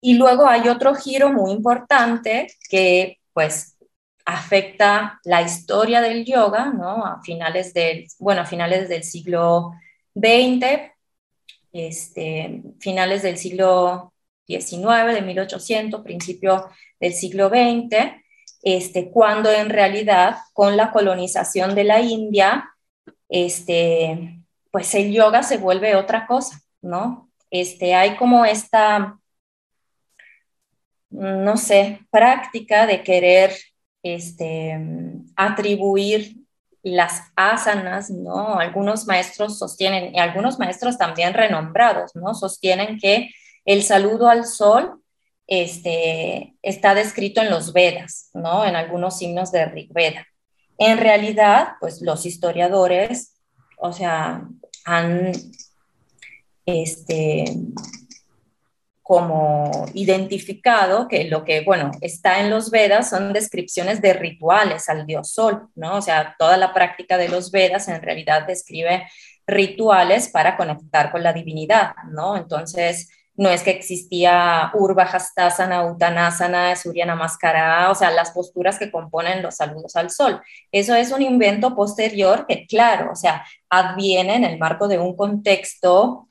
Y 0.00 0.14
luego 0.14 0.46
hay 0.46 0.68
otro 0.68 0.94
giro 0.94 1.32
muy 1.32 1.50
importante 1.52 2.48
que, 2.68 3.18
pues, 3.32 3.76
afecta 4.24 5.20
la 5.24 5.42
historia 5.42 6.00
del 6.00 6.24
yoga, 6.24 6.66
¿no? 6.66 7.04
A 7.06 7.22
finales 7.22 7.72
del, 7.72 8.06
bueno, 8.18 8.42
a 8.42 8.46
finales 8.46 8.88
del 8.88 9.04
siglo 9.04 9.72
XX, 10.14 10.92
este, 11.72 12.62
finales 12.80 13.22
del 13.22 13.38
siglo 13.38 14.12
XIX, 14.46 15.14
de 15.14 15.22
1800, 15.22 16.02
principio 16.02 16.68
del 16.98 17.12
siglo 17.12 17.48
XX, 17.48 18.24
este, 18.66 19.12
cuando 19.12 19.48
en 19.52 19.70
realidad 19.70 20.38
con 20.52 20.76
la 20.76 20.90
colonización 20.90 21.76
de 21.76 21.84
la 21.84 22.00
India, 22.00 22.68
este, 23.28 24.40
pues 24.72 24.92
el 24.96 25.12
yoga 25.12 25.44
se 25.44 25.58
vuelve 25.58 25.94
otra 25.94 26.26
cosa, 26.26 26.60
¿no? 26.82 27.30
Este, 27.48 27.94
hay 27.94 28.16
como 28.16 28.44
esta, 28.44 29.20
no 31.10 31.56
sé, 31.56 32.00
práctica 32.10 32.88
de 32.88 33.04
querer 33.04 33.56
este, 34.02 34.76
atribuir 35.36 36.34
las 36.82 37.22
asanas, 37.36 38.10
¿no? 38.10 38.58
Algunos 38.58 39.06
maestros 39.06 39.60
sostienen, 39.60 40.12
y 40.12 40.18
algunos 40.18 40.58
maestros 40.58 40.98
también 40.98 41.34
renombrados, 41.34 42.16
¿no? 42.16 42.34
Sostienen 42.34 42.98
que 42.98 43.30
el 43.64 43.84
saludo 43.84 44.28
al 44.28 44.44
sol 44.44 45.00
este, 45.46 46.54
está 46.62 46.94
descrito 46.94 47.40
en 47.40 47.50
los 47.50 47.72
Vedas, 47.72 48.30
¿no? 48.34 48.64
En 48.64 48.76
algunos 48.76 49.18
signos 49.18 49.52
de 49.52 49.66
Rig 49.66 49.92
Veda. 49.92 50.26
En 50.78 50.98
realidad, 50.98 51.74
pues 51.80 52.02
los 52.02 52.26
historiadores, 52.26 53.34
o 53.78 53.92
sea, 53.92 54.42
han 54.84 55.32
este, 56.66 57.44
como 59.02 59.86
identificado 59.94 61.06
que 61.06 61.24
lo 61.24 61.44
que, 61.44 61.60
bueno, 61.60 61.92
está 62.00 62.40
en 62.40 62.50
los 62.50 62.70
Vedas 62.70 63.10
son 63.10 63.32
descripciones 63.32 64.02
de 64.02 64.12
rituales 64.12 64.88
al 64.88 65.06
dios 65.06 65.30
Sol, 65.30 65.68
¿no? 65.76 65.98
O 65.98 66.02
sea, 66.02 66.34
toda 66.38 66.56
la 66.56 66.74
práctica 66.74 67.16
de 67.16 67.28
los 67.28 67.52
Vedas 67.52 67.86
en 67.86 68.02
realidad 68.02 68.46
describe 68.48 69.06
rituales 69.46 70.28
para 70.28 70.56
conectar 70.56 71.12
con 71.12 71.22
la 71.22 71.32
divinidad, 71.32 71.92
¿no? 72.10 72.36
Entonces, 72.36 73.08
no 73.36 73.50
es 73.50 73.62
que 73.62 73.70
existía 73.70 74.70
Urva 74.74 75.04
Hastasana, 75.04 75.84
Uttanasana, 75.84 76.74
Surya 76.74 77.04
Namaskara, 77.04 77.90
o 77.90 77.94
sea, 77.94 78.10
las 78.10 78.30
posturas 78.30 78.78
que 78.78 78.90
componen 78.90 79.42
los 79.42 79.56
saludos 79.56 79.94
al 79.96 80.10
sol. 80.10 80.40
Eso 80.72 80.94
es 80.94 81.12
un 81.12 81.22
invento 81.22 81.74
posterior 81.76 82.46
que, 82.46 82.66
claro, 82.66 83.12
o 83.12 83.16
sea, 83.16 83.44
adviene 83.68 84.36
en 84.36 84.44
el 84.44 84.58
marco 84.58 84.88
de 84.88 84.98
un 84.98 85.14
contexto 85.14 86.28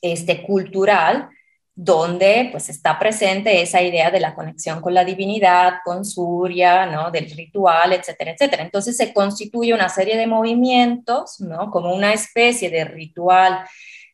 este, 0.00 0.42
cultural 0.42 1.28
donde 1.74 2.48
pues 2.52 2.68
está 2.68 2.98
presente 2.98 3.62
esa 3.62 3.80
idea 3.80 4.10
de 4.10 4.20
la 4.20 4.34
conexión 4.34 4.80
con 4.82 4.92
la 4.92 5.04
divinidad, 5.04 5.76
con 5.84 6.04
Surya, 6.04 6.86
¿no? 6.86 7.10
del 7.10 7.30
ritual, 7.30 7.92
etcétera, 7.94 8.32
etcétera. 8.32 8.62
Entonces 8.62 8.96
se 8.96 9.14
constituye 9.14 9.72
una 9.72 9.88
serie 9.88 10.18
de 10.18 10.26
movimientos, 10.26 11.40
¿no? 11.40 11.70
como 11.70 11.94
una 11.94 12.12
especie 12.12 12.68
de 12.68 12.84
ritual 12.84 13.64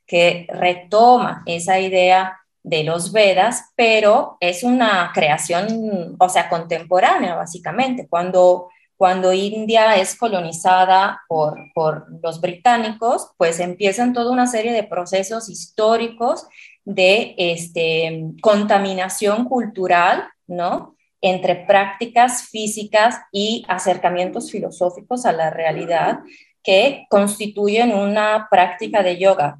que 0.08 0.46
retoma 0.48 1.42
esa 1.46 1.78
idea 1.78 2.40
de 2.62 2.82
los 2.82 3.12
Vedas, 3.12 3.72
pero 3.76 4.36
es 4.40 4.64
una 4.64 5.12
creación, 5.14 6.16
o 6.18 6.28
sea, 6.28 6.48
contemporánea, 6.48 7.34
básicamente. 7.34 8.08
Cuando, 8.08 8.68
cuando 8.96 9.32
India 9.32 9.96
es 9.96 10.16
colonizada 10.16 11.20
por, 11.28 11.58
por 11.74 12.06
los 12.22 12.40
británicos, 12.40 13.30
pues 13.36 13.60
empiezan 13.60 14.12
toda 14.12 14.32
una 14.32 14.46
serie 14.46 14.72
de 14.72 14.82
procesos 14.82 15.48
históricos 15.50 16.48
de 16.84 17.34
este, 17.36 18.24
contaminación 18.42 19.44
cultural, 19.44 20.24
¿no? 20.46 20.96
Entre 21.20 21.54
prácticas 21.54 22.44
físicas 22.44 23.20
y 23.30 23.64
acercamientos 23.68 24.50
filosóficos 24.50 25.26
a 25.26 25.32
la 25.32 25.50
realidad 25.50 26.20
que 26.62 27.06
constituyen 27.10 27.92
una 27.94 28.48
práctica 28.50 29.02
de 29.02 29.18
yoga 29.18 29.58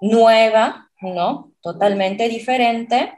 nueva, 0.00 0.90
¿no? 1.00 1.52
Totalmente 1.60 2.28
diferente, 2.28 3.12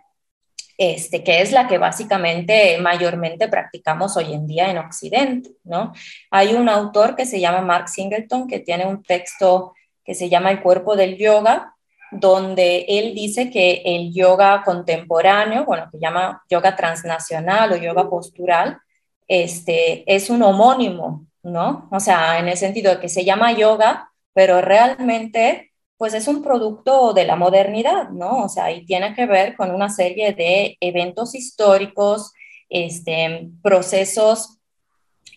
este, 0.76 1.24
que 1.24 1.42
es 1.42 1.52
la 1.52 1.66
que 1.66 1.78
básicamente 1.78 2.78
mayormente 2.78 3.48
practicamos 3.48 4.16
hoy 4.16 4.32
en 4.32 4.46
día 4.46 4.70
en 4.70 4.78
Occidente, 4.78 5.50
¿no? 5.64 5.92
Hay 6.30 6.54
un 6.54 6.68
autor 6.68 7.16
que 7.16 7.26
se 7.26 7.40
llama 7.40 7.60
Mark 7.62 7.88
Singleton 7.88 8.46
que 8.46 8.60
tiene 8.60 8.86
un 8.86 9.02
texto 9.02 9.74
que 10.04 10.14
se 10.14 10.28
llama 10.28 10.50
El 10.50 10.62
cuerpo 10.62 10.96
del 10.96 11.18
yoga, 11.18 11.74
donde 12.10 12.86
él 12.88 13.14
dice 13.14 13.50
que 13.50 13.82
el 13.84 14.14
yoga 14.14 14.62
contemporáneo, 14.64 15.64
bueno, 15.64 15.88
que 15.92 15.98
llama 15.98 16.42
yoga 16.48 16.74
transnacional 16.74 17.72
o 17.72 17.76
yoga 17.76 18.08
postural, 18.08 18.78
este, 19.26 20.04
es 20.12 20.30
un 20.30 20.42
homónimo, 20.42 21.26
¿no? 21.42 21.88
O 21.92 22.00
sea, 22.00 22.38
en 22.38 22.48
el 22.48 22.56
sentido 22.56 22.94
de 22.94 23.00
que 23.00 23.08
se 23.08 23.24
llama 23.24 23.52
yoga, 23.52 24.10
pero 24.32 24.60
realmente, 24.62 25.72
pues 25.98 26.14
es 26.14 26.28
un 26.28 26.42
producto 26.42 27.12
de 27.12 27.24
la 27.24 27.36
modernidad, 27.36 28.10
¿no? 28.10 28.44
O 28.44 28.48
sea, 28.48 28.72
y 28.72 28.86
tiene 28.86 29.14
que 29.14 29.26
ver 29.26 29.56
con 29.56 29.74
una 29.74 29.90
serie 29.90 30.32
de 30.32 30.78
eventos 30.80 31.34
históricos, 31.34 32.32
este, 32.68 33.50
procesos 33.62 34.58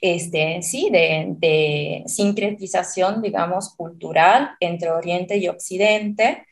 este, 0.01 0.61
sí, 0.61 0.89
de, 0.91 1.27
de, 1.37 2.03
sincretización, 2.07 3.21
digamos, 3.21 3.75
cultural 3.75 4.51
entre 4.59 4.91
Oriente 4.91 5.37
y 5.37 5.47
Occidente, 5.47 6.45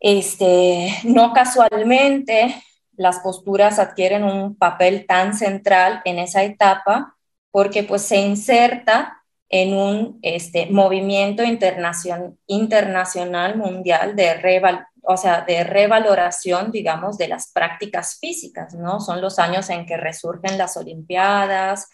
este, 0.00 0.88
no 1.04 1.32
casualmente 1.32 2.54
las 2.96 3.20
posturas 3.20 3.78
adquieren 3.78 4.24
un 4.24 4.56
papel 4.56 5.06
tan 5.06 5.34
central 5.34 6.00
en 6.04 6.18
esa 6.18 6.44
etapa 6.44 7.16
porque 7.50 7.82
pues 7.82 8.02
se 8.02 8.18
inserta 8.18 9.23
en 9.48 9.74
un 9.74 10.18
este, 10.22 10.66
movimiento 10.66 11.42
internacional, 11.44 13.56
mundial 13.56 14.16
de, 14.16 14.60
o 15.02 15.16
sea, 15.16 15.42
de 15.42 15.64
revaloración, 15.64 16.70
digamos, 16.70 17.18
de 17.18 17.28
las 17.28 17.52
prácticas 17.52 18.18
físicas, 18.18 18.74
¿no? 18.74 19.00
Son 19.00 19.20
los 19.20 19.38
años 19.38 19.70
en 19.70 19.86
que 19.86 19.96
resurgen 19.96 20.58
las 20.58 20.76
Olimpiadas, 20.76 21.88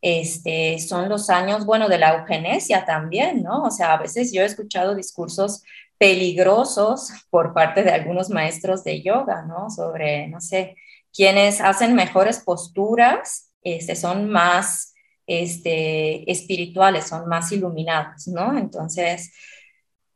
este, 0.00 0.78
son 0.78 1.08
los 1.08 1.30
años, 1.30 1.66
bueno, 1.66 1.88
de 1.88 1.98
la 1.98 2.18
eugenesia 2.18 2.84
también, 2.84 3.42
¿no? 3.42 3.64
O 3.64 3.70
sea, 3.70 3.94
a 3.94 3.98
veces 3.98 4.32
yo 4.32 4.42
he 4.42 4.46
escuchado 4.46 4.94
discursos 4.94 5.62
peligrosos 5.98 7.10
por 7.30 7.54
parte 7.54 7.82
de 7.82 7.90
algunos 7.90 8.30
maestros 8.30 8.84
de 8.84 9.02
yoga, 9.02 9.42
¿no? 9.42 9.70
Sobre, 9.70 10.28
no 10.28 10.40
sé, 10.40 10.76
quienes 11.12 11.60
hacen 11.60 11.94
mejores 11.94 12.40
posturas, 12.40 13.50
este, 13.62 13.96
son 13.96 14.28
más 14.28 14.94
este, 15.28 16.30
espirituales, 16.30 17.06
son 17.06 17.28
más 17.28 17.52
iluminados, 17.52 18.26
¿no? 18.28 18.58
Entonces, 18.58 19.32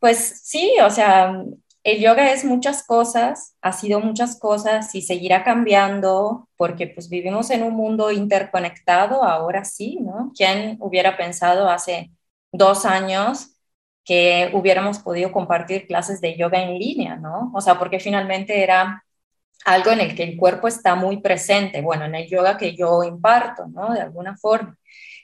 pues 0.00 0.40
sí, 0.44 0.74
o 0.84 0.90
sea, 0.90 1.44
el 1.84 2.00
yoga 2.00 2.32
es 2.32 2.44
muchas 2.44 2.84
cosas, 2.84 3.56
ha 3.60 3.72
sido 3.72 4.00
muchas 4.00 4.38
cosas 4.38 4.94
y 4.94 5.02
seguirá 5.02 5.44
cambiando 5.44 6.48
porque 6.56 6.86
pues 6.88 7.08
vivimos 7.08 7.50
en 7.50 7.62
un 7.62 7.74
mundo 7.74 8.10
interconectado, 8.10 9.22
ahora 9.24 9.64
sí, 9.64 9.98
¿no? 10.00 10.32
¿Quién 10.36 10.76
hubiera 10.80 11.16
pensado 11.16 11.68
hace 11.68 12.10
dos 12.52 12.84
años 12.86 13.50
que 14.04 14.50
hubiéramos 14.54 14.98
podido 14.98 15.32
compartir 15.32 15.86
clases 15.86 16.20
de 16.20 16.36
yoga 16.36 16.62
en 16.62 16.78
línea, 16.78 17.16
¿no? 17.16 17.52
O 17.54 17.60
sea, 17.60 17.78
porque 17.78 18.00
finalmente 18.00 18.62
era 18.62 19.04
algo 19.64 19.90
en 19.90 20.00
el 20.00 20.14
que 20.16 20.24
el 20.24 20.36
cuerpo 20.36 20.68
está 20.68 20.94
muy 20.94 21.20
presente, 21.20 21.80
bueno, 21.82 22.04
en 22.04 22.14
el 22.14 22.28
yoga 22.28 22.56
que 22.58 22.76
yo 22.76 23.02
imparto, 23.04 23.66
¿no? 23.68 23.92
De 23.92 24.00
alguna 24.00 24.36
forma. 24.36 24.76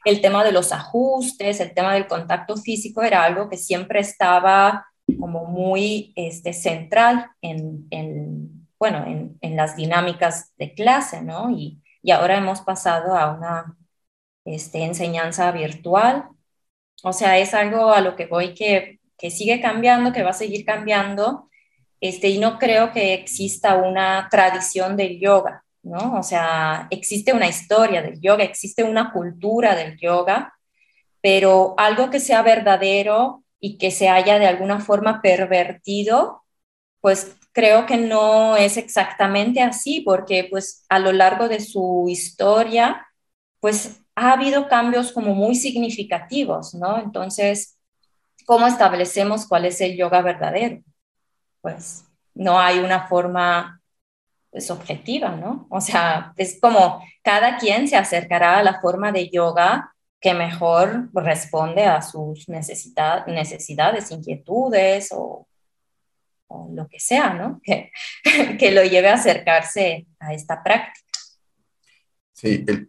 El 0.04 0.20
tema 0.20 0.44
de 0.44 0.52
los 0.52 0.72
ajustes, 0.72 1.60
el 1.60 1.74
tema 1.74 1.94
del 1.94 2.06
contacto 2.06 2.56
físico 2.56 3.02
era 3.02 3.24
algo 3.24 3.48
que 3.48 3.56
siempre 3.56 4.00
estaba 4.00 4.86
como 5.18 5.46
muy 5.46 6.12
este, 6.16 6.52
central 6.52 7.30
en, 7.42 7.88
bueno, 8.78 9.04
en, 9.40 9.56
las 9.56 9.76
dinámicas 9.76 10.52
de 10.56 10.74
clase, 10.74 11.22
¿no? 11.22 11.50
Y, 11.50 11.82
y 12.02 12.10
ahora 12.12 12.36
hemos 12.38 12.60
pasado 12.60 13.16
a 13.16 13.32
una 13.32 13.76
este, 14.44 14.84
enseñanza 14.84 15.50
virtual 15.52 16.28
o 17.02 17.12
sea, 17.12 17.38
es 17.38 17.54
algo 17.54 17.92
a 17.92 18.00
lo 18.00 18.16
que 18.16 18.26
voy 18.26 18.54
que, 18.54 19.00
que 19.16 19.30
sigue 19.30 19.60
cambiando, 19.60 20.12
que 20.12 20.22
va 20.22 20.30
a 20.30 20.32
seguir 20.32 20.64
cambiando, 20.64 21.47
este, 22.00 22.28
y 22.28 22.38
no 22.38 22.58
creo 22.58 22.92
que 22.92 23.14
exista 23.14 23.76
una 23.76 24.28
tradición 24.30 24.96
del 24.96 25.18
yoga, 25.18 25.64
¿no? 25.82 26.18
O 26.18 26.22
sea, 26.22 26.86
existe 26.90 27.32
una 27.32 27.48
historia 27.48 28.02
del 28.02 28.20
yoga, 28.20 28.44
existe 28.44 28.84
una 28.84 29.12
cultura 29.12 29.74
del 29.74 29.98
yoga, 29.98 30.54
pero 31.20 31.74
algo 31.78 32.10
que 32.10 32.20
sea 32.20 32.42
verdadero 32.42 33.44
y 33.60 33.78
que 33.78 33.90
se 33.90 34.08
haya 34.08 34.38
de 34.38 34.46
alguna 34.46 34.80
forma 34.80 35.20
pervertido, 35.22 36.44
pues 37.00 37.36
creo 37.52 37.86
que 37.86 37.96
no 37.96 38.56
es 38.56 38.76
exactamente 38.76 39.60
así, 39.62 40.00
porque 40.00 40.46
pues 40.50 40.84
a 40.88 40.98
lo 40.98 41.12
largo 41.12 41.48
de 41.48 41.60
su 41.60 42.06
historia, 42.08 43.06
pues 43.60 44.00
ha 44.14 44.32
habido 44.32 44.68
cambios 44.68 45.12
como 45.12 45.34
muy 45.34 45.54
significativos, 45.56 46.74
¿no? 46.74 46.98
Entonces, 47.00 47.78
¿cómo 48.46 48.66
establecemos 48.66 49.46
cuál 49.46 49.64
es 49.64 49.80
el 49.80 49.96
yoga 49.96 50.22
verdadero? 50.22 50.82
Pues 51.60 52.04
no 52.34 52.58
hay 52.58 52.78
una 52.78 53.06
forma 53.08 53.80
pues, 54.50 54.70
objetiva, 54.70 55.30
¿no? 55.30 55.66
O 55.70 55.80
sea, 55.80 56.32
es 56.36 56.58
como 56.60 57.02
cada 57.22 57.58
quien 57.58 57.88
se 57.88 57.96
acercará 57.96 58.58
a 58.58 58.62
la 58.62 58.80
forma 58.80 59.12
de 59.12 59.28
yoga 59.28 59.94
que 60.20 60.34
mejor 60.34 61.10
responde 61.14 61.84
a 61.84 62.02
sus 62.02 62.48
necesidades, 62.48 64.10
inquietudes 64.10 65.10
o, 65.12 65.46
lo 66.70 66.88
que 66.88 66.98
sea, 66.98 67.34
¿no? 67.34 67.60
Que, 67.62 67.92
que 68.58 68.70
lo 68.70 68.82
lleve 68.82 69.08
a 69.10 69.14
acercarse 69.14 70.06
a 70.18 70.32
esta 70.32 70.62
práctica. 70.62 71.06
Sí, 72.32 72.64
el, 72.66 72.88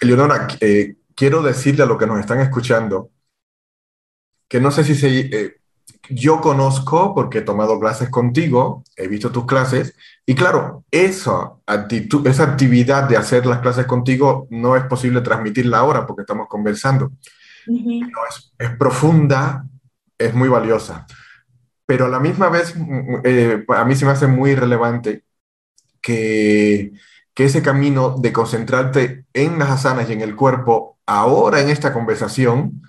Eleonora, 0.00 0.48
eh, 0.60 0.96
quiero 1.14 1.42
decirle 1.42 1.82
a 1.82 1.86
los 1.86 1.98
que 1.98 2.06
nos 2.06 2.20
están 2.20 2.40
escuchando 2.40 3.10
que 4.48 4.60
no 4.60 4.70
sé 4.70 4.84
si 4.84 4.94
se, 4.94 5.08
eh, 5.08 5.56
yo 6.10 6.40
conozco, 6.40 7.14
porque 7.14 7.38
he 7.38 7.42
tomado 7.42 7.78
clases 7.80 8.08
contigo, 8.10 8.84
he 8.96 9.08
visto 9.08 9.30
tus 9.30 9.46
clases, 9.46 9.94
y 10.24 10.34
claro, 10.34 10.84
esa, 10.90 11.52
actitud, 11.66 12.26
esa 12.26 12.44
actividad 12.44 13.08
de 13.08 13.16
hacer 13.16 13.46
las 13.46 13.60
clases 13.60 13.86
contigo 13.86 14.46
no 14.50 14.76
es 14.76 14.84
posible 14.84 15.20
transmitirla 15.20 15.78
ahora 15.78 16.06
porque 16.06 16.22
estamos 16.22 16.48
conversando. 16.48 17.12
es, 17.66 18.54
es, 18.58 18.70
profunda, 18.76 19.64
es 20.18 20.34
muy 20.34 20.48
valiosa, 20.48 21.06
pero 21.84 22.06
a 22.06 22.08
la 22.08 22.20
misma 22.20 22.48
vez, 22.48 22.74
mm, 22.76 23.16
eh, 23.24 23.64
a 23.68 23.84
mí 23.84 23.94
se 23.94 24.04
me 24.04 24.12
hace 24.12 24.26
muy 24.26 24.54
relevante 24.54 25.24
que 26.00 26.92
que 27.36 27.44
ese 27.44 27.60
camino 27.60 28.16
de 28.18 28.32
concentrarte 28.32 29.26
en 29.34 29.58
las 29.58 29.68
asanas 29.68 30.08
y 30.08 30.14
en 30.14 30.22
el 30.22 30.34
cuerpo, 30.34 30.98
ahora 31.04 31.60
en 31.60 31.68
esta 31.68 31.92
conversación, 31.92 32.80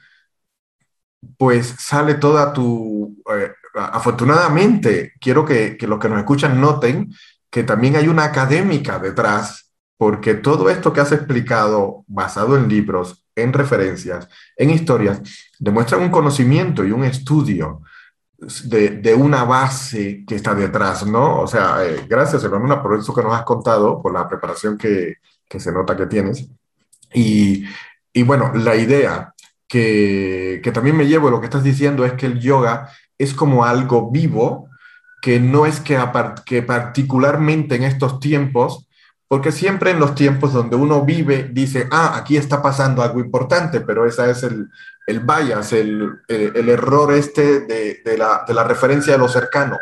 pues 1.38 1.76
sale 1.80 2.16
toda 2.16 2.54
tu... 2.54 3.16
Eh, 3.34 3.52
afortunadamente, 3.74 5.14
quiero 5.20 5.46
que, 5.46 5.78
que 5.78 5.88
los 5.88 6.00
que 6.00 6.10
nos 6.10 6.20
escuchan 6.20 6.60
noten 6.60 7.12
que 7.50 7.64
también 7.64 7.96
hay 7.96 8.08
una 8.08 8.26
académica 8.26 9.00
detrás, 9.00 9.74
porque 9.98 10.36
todo 10.36 10.70
esto 10.70 10.94
que 10.94 11.02
has 11.02 11.12
explicado, 11.12 12.04
basado 12.08 12.58
en 12.58 12.68
libros, 12.68 13.26
en 13.36 13.54
referencias, 13.54 14.28
en 14.56 14.70
historias, 14.70 15.22
demuestra 15.60 15.98
un 15.98 16.10
conocimiento 16.10 16.84
y 16.84 16.92
un 16.92 17.04
estudio 17.04 17.82
de, 18.38 19.16
una 19.16 19.44
base 19.44 20.24
que 20.28 20.36
está 20.36 20.54
detrás, 20.54 21.06
¿no? 21.06 21.42
O 21.42 21.48
sea, 21.48 21.84
eh, 21.84 22.06
gracias, 22.08 22.44
Emanuela, 22.44 22.82
por 22.82 22.98
eso 22.98 23.14
que 23.14 23.24
nos 23.24 23.34
has 23.34 23.44
contado, 23.44 24.02
por 24.02 24.14
la 24.14 24.28
preparación 24.28 24.78
que, 24.78 25.16
se 25.50 25.72
nota 25.72 25.96
que 25.96 26.06
tienes. 26.06 26.48
Y, 27.14 27.66
bueno, 28.24 28.52
la 28.54 28.76
idea 28.76 29.34
que, 29.68 30.62
también 30.74 30.96
me 30.96 31.08
llevo 31.08 31.30
lo 31.30 31.40
que 31.40 31.46
estás 31.46 31.64
diciendo 31.64 32.06
es 32.06 32.14
que 32.14 32.26
el 32.26 32.40
yoga 32.40 32.90
es 33.18 33.34
como 33.34 33.66
algo 33.66 34.10
vivo, 34.12 34.70
que 35.22 35.40
no 35.40 35.66
es 35.66 35.80
que, 35.80 36.00
que 36.46 36.62
particularmente 36.62 37.76
en 37.76 37.84
estos 37.84 38.20
tiempos, 38.20 38.88
porque 39.28 39.52
siempre 39.52 39.92
en 39.92 40.00
los 40.00 40.16
tiempos 40.16 40.54
donde 40.54 40.76
uno 40.78 41.04
vive 41.04 41.50
dice, 41.52 41.88
ah, 41.92 42.14
aquí 42.16 42.38
está 42.38 42.62
pasando 42.62 43.02
algo 43.02 43.20
importante, 43.20 43.82
pero 43.82 44.06
esa 44.06 44.30
es 44.30 44.44
el, 44.44 44.70
el 45.06 45.20
bias, 45.20 45.74
el, 45.74 46.20
el, 46.28 46.70
error 46.70 47.12
este 47.14 47.62
de, 47.62 48.02
de, 48.06 48.18
la, 48.18 48.46
de, 48.48 48.54
la, 48.54 48.64
referencia 48.64 49.14
de 49.14 49.20
lo 49.20 49.28
cercano. 49.28 49.78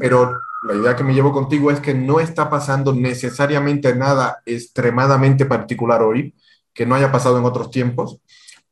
Pero 0.00 0.40
la 0.66 0.74
idea 0.74 0.96
que 0.96 1.04
me 1.04 1.14
llevo 1.14 1.32
contigo 1.32 1.70
es 1.70 1.78
que 1.78 1.94
no 1.94 2.18
está 2.18 2.50
pasando 2.50 2.92
necesariamente 2.92 3.94
nada 3.94 4.40
extremadamente 4.44 5.44
particular 5.44 6.02
hoy, 6.02 6.34
que 6.74 6.86
no 6.86 6.96
haya 6.96 7.12
pasado 7.12 7.38
en 7.38 7.44
otros 7.44 7.70
tiempos, 7.70 8.20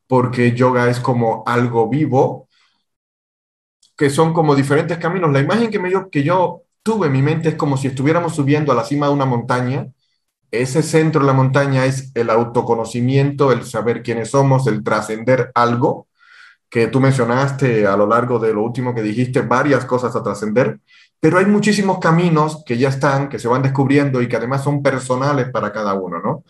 porque 0.06 0.52
yoga 0.52 0.88
es 0.90 1.00
como 1.00 1.42
algo 1.46 1.88
vivo, 1.88 2.48
que 3.96 4.10
son 4.10 4.32
como 4.32 4.54
diferentes 4.54 4.98
caminos. 4.98 5.32
La 5.32 5.40
imagen 5.40 5.70
que, 5.70 5.78
me, 5.78 5.90
que 6.10 6.22
yo 6.22 6.62
tuve 6.82 7.06
en 7.06 7.12
mi 7.12 7.22
mente 7.22 7.50
es 7.50 7.54
como 7.54 7.76
si 7.76 7.88
estuviéramos 7.88 8.34
subiendo 8.34 8.72
a 8.72 8.74
la 8.74 8.84
cima 8.84 9.06
de 9.06 9.12
una 9.12 9.24
montaña. 9.26 9.88
Ese 10.50 10.82
centro 10.82 11.20
de 11.22 11.26
la 11.26 11.32
montaña 11.32 11.84
es 11.86 12.12
el 12.14 12.30
autoconocimiento, 12.30 13.52
el 13.52 13.64
saber 13.64 14.02
quiénes 14.02 14.30
somos, 14.30 14.66
el 14.66 14.84
trascender 14.84 15.50
algo, 15.54 16.08
que 16.68 16.88
tú 16.88 17.00
mencionaste 17.00 17.86
a 17.86 17.96
lo 17.96 18.06
largo 18.06 18.38
de 18.38 18.52
lo 18.52 18.62
último 18.62 18.94
que 18.94 19.02
dijiste, 19.02 19.42
varias 19.42 19.84
cosas 19.84 20.14
a 20.16 20.22
trascender, 20.22 20.80
pero 21.20 21.38
hay 21.38 21.46
muchísimos 21.46 21.98
caminos 21.98 22.62
que 22.66 22.76
ya 22.76 22.88
están, 22.88 23.28
que 23.28 23.38
se 23.38 23.48
van 23.48 23.62
descubriendo 23.62 24.20
y 24.20 24.28
que 24.28 24.36
además 24.36 24.62
son 24.62 24.82
personales 24.82 25.50
para 25.50 25.72
cada 25.72 25.94
uno, 25.94 26.20
¿no? 26.20 26.44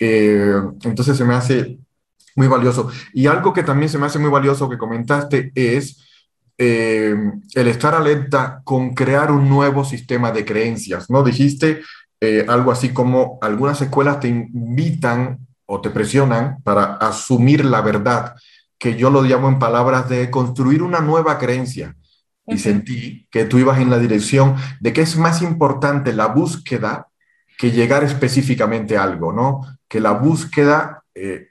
Eh, 0.00 0.54
entonces 0.84 1.16
se 1.16 1.24
me 1.24 1.34
hace 1.34 1.78
muy 2.36 2.46
valioso. 2.46 2.90
Y 3.12 3.26
algo 3.26 3.52
que 3.52 3.62
también 3.62 3.88
se 3.88 3.98
me 3.98 4.06
hace 4.06 4.18
muy 4.18 4.30
valioso 4.30 4.68
que 4.68 4.78
comentaste 4.78 5.52
es 5.54 6.04
eh, 6.56 7.14
el 7.54 7.68
estar 7.68 7.94
alerta 7.94 8.60
con 8.64 8.94
crear 8.94 9.30
un 9.30 9.48
nuevo 9.48 9.84
sistema 9.84 10.32
de 10.32 10.44
creencias, 10.44 11.08
¿no? 11.08 11.22
Dijiste 11.22 11.82
eh, 12.20 12.44
algo 12.48 12.72
así 12.72 12.88
como 12.88 13.38
algunas 13.40 13.80
escuelas 13.80 14.18
te 14.18 14.28
invitan 14.28 15.38
o 15.66 15.80
te 15.80 15.90
presionan 15.90 16.60
para 16.64 16.94
asumir 16.94 17.64
la 17.64 17.80
verdad, 17.80 18.34
que 18.78 18.96
yo 18.96 19.10
lo 19.10 19.22
llamo 19.22 19.48
en 19.48 19.58
palabras 19.58 20.08
de 20.08 20.30
construir 20.30 20.82
una 20.82 21.00
nueva 21.00 21.38
creencia. 21.38 21.94
Y 22.46 22.58
sentí 22.58 23.28
que 23.30 23.44
tú 23.44 23.58
ibas 23.58 23.78
en 23.78 23.90
la 23.90 23.98
dirección 23.98 24.56
de 24.80 24.94
que 24.94 25.02
es 25.02 25.16
más 25.18 25.42
importante 25.42 26.14
la 26.14 26.28
búsqueda 26.28 27.08
que 27.58 27.72
llegar 27.72 28.04
específicamente 28.04 28.96
a 28.96 29.02
algo, 29.02 29.32
¿no? 29.32 29.60
Que 29.86 30.00
la 30.00 30.12
búsqueda 30.12 31.02
eh, 31.14 31.48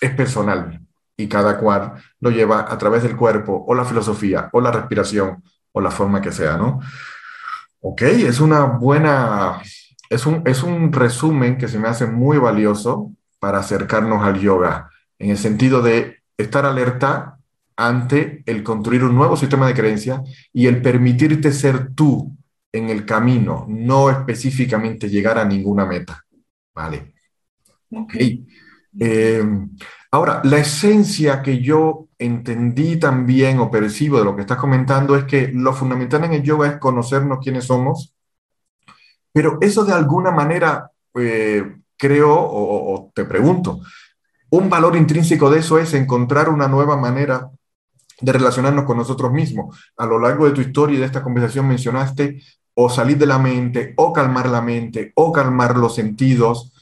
es 0.00 0.10
personal 0.12 0.80
y 1.16 1.28
cada 1.28 1.58
cual 1.58 1.94
lo 2.20 2.30
lleva 2.30 2.72
a 2.72 2.78
través 2.78 3.02
del 3.02 3.16
cuerpo 3.16 3.64
o 3.66 3.74
la 3.74 3.84
filosofía 3.84 4.48
o 4.52 4.60
la 4.60 4.70
respiración 4.70 5.42
o 5.72 5.80
la 5.80 5.90
forma 5.90 6.20
que 6.20 6.32
sea, 6.32 6.56
¿no? 6.56 6.80
Ok, 7.80 8.02
es 8.02 8.40
una 8.40 8.64
buena, 8.64 9.60
es 10.10 10.26
un, 10.26 10.42
es 10.46 10.62
un 10.62 10.92
resumen 10.92 11.58
que 11.58 11.68
se 11.68 11.78
me 11.78 11.88
hace 11.88 12.06
muy 12.06 12.38
valioso 12.38 13.12
para 13.38 13.58
acercarnos 13.58 14.22
al 14.24 14.40
yoga, 14.40 14.90
en 15.18 15.30
el 15.30 15.38
sentido 15.38 15.82
de 15.82 16.18
estar 16.36 16.66
alerta 16.66 17.38
ante 17.76 18.42
el 18.46 18.64
construir 18.64 19.04
un 19.04 19.14
nuevo 19.14 19.36
sistema 19.36 19.66
de 19.66 19.74
creencias 19.74 20.20
y 20.52 20.66
el 20.66 20.82
permitirte 20.82 21.52
ser 21.52 21.94
tú 21.94 22.36
en 22.72 22.90
el 22.90 23.04
camino, 23.06 23.64
no 23.68 24.10
específicamente 24.10 25.08
llegar 25.08 25.38
a 25.38 25.44
ninguna 25.44 25.86
meta. 25.86 26.24
Vale. 26.74 27.14
Ok. 27.90 28.14
Eh, 28.98 29.44
Ahora, 30.10 30.40
la 30.44 30.58
esencia 30.58 31.42
que 31.42 31.60
yo 31.62 32.08
entendí 32.18 32.98
también 32.98 33.58
o 33.58 33.70
percibo 33.70 34.18
de 34.18 34.24
lo 34.24 34.34
que 34.34 34.42
estás 34.42 34.56
comentando 34.56 35.16
es 35.16 35.24
que 35.24 35.48
lo 35.52 35.74
fundamental 35.74 36.24
en 36.24 36.32
el 36.32 36.42
yoga 36.42 36.68
es 36.68 36.78
conocernos 36.78 37.40
quiénes 37.42 37.64
somos, 37.64 38.14
pero 39.32 39.58
eso 39.60 39.84
de 39.84 39.92
alguna 39.92 40.30
manera, 40.30 40.90
eh, 41.14 41.76
creo 41.96 42.30
o, 42.30 43.12
te 43.14 43.26
pregunto, 43.26 43.80
un 44.50 44.70
valor 44.70 44.96
intrínseco 44.96 45.50
de 45.50 45.58
eso 45.58 45.78
es 45.78 45.92
encontrar 45.92 46.48
una 46.48 46.68
nueva 46.68 46.96
manera 46.96 47.50
de 48.20 48.32
relacionarnos 48.32 48.86
con 48.86 48.96
nosotros 48.96 49.30
mismos. 49.30 49.78
A 49.98 50.06
lo 50.06 50.18
largo 50.18 50.46
de 50.46 50.52
tu 50.52 50.62
historia 50.62 50.96
y 50.96 51.00
de 51.00 51.06
esta 51.06 51.22
conversación 51.22 51.68
mencionaste 51.68 52.40
o 52.72 52.88
salir 52.88 53.18
de 53.18 53.26
la 53.26 53.38
mente, 53.38 53.92
o 53.96 54.10
calmar 54.10 54.48
la 54.48 54.62
mente, 54.62 55.12
o 55.16 55.30
calmar 55.32 55.76
los 55.76 55.94
sentidos, 55.94 56.72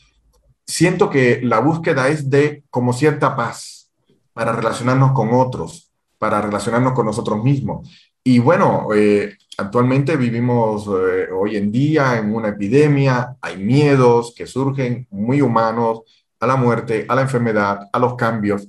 siento 0.67 1.09
que 1.09 1.41
la 1.43 1.61
búsqueda 1.61 2.09
es 2.09 2.29
de 2.29 2.65
como 2.71 2.93
cierta 2.93 3.37
paz 3.37 3.91
para 4.33 4.53
relacionarnos 4.53 5.13
con 5.13 5.33
otros, 5.33 5.93
para 6.19 6.41
relacionarnos 6.43 6.93
con 6.93 7.07
nosotros 7.07 7.43
mismos. 7.43 7.89
Y 8.23 8.39
bueno, 8.41 8.89
eh, 8.95 9.37
actualmente 9.57 10.17
vivimos 10.17 10.87
eh, 10.87 11.29
hoy 11.33 11.57
en 11.57 11.71
día 11.71 12.19
en 12.19 12.35
una 12.35 12.49
epidemia, 12.49 13.37
hay 13.41 13.57
miedos 13.57 14.35
que 14.37 14.47
surgen 14.47 15.07
muy 15.11 15.41
humanos 15.41 16.01
a 16.41 16.47
la 16.47 16.57
muerte, 16.57 17.07
a 17.09 17.15
la 17.15 17.23
enfermedad, 17.23 17.89
a 17.93 17.99
los 17.99 18.15
cambios. 18.17 18.69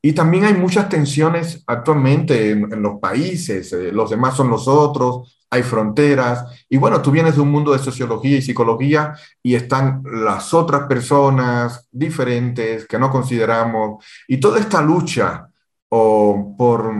Y 0.00 0.12
también 0.12 0.44
hay 0.44 0.54
muchas 0.54 0.88
tensiones 0.88 1.62
actualmente 1.66 2.50
en, 2.50 2.82
los 2.82 2.98
países, 2.98 3.72
eh, 3.72 3.92
los 3.92 4.10
demás 4.10 4.36
son 4.36 4.50
los 4.50 4.68
otros, 4.68 5.41
hay 5.52 5.62
fronteras. 5.62 6.64
Y 6.66 6.78
bueno, 6.78 7.02
tú 7.02 7.10
vienes 7.10 7.34
de 7.34 7.42
un 7.42 7.50
mundo 7.50 7.72
de 7.72 7.78
sociología 7.78 8.38
y 8.38 8.42
psicología 8.42 9.14
y 9.42 9.54
están 9.54 10.02
las 10.02 10.54
otras 10.54 10.88
personas 10.88 11.86
diferentes 11.92 12.86
que 12.86 12.98
no 12.98 13.10
consideramos. 13.10 14.02
Y 14.26 14.38
toda 14.38 14.58
esta 14.58 14.80
lucha 14.80 15.46
o 15.90 16.54
por, 16.56 16.90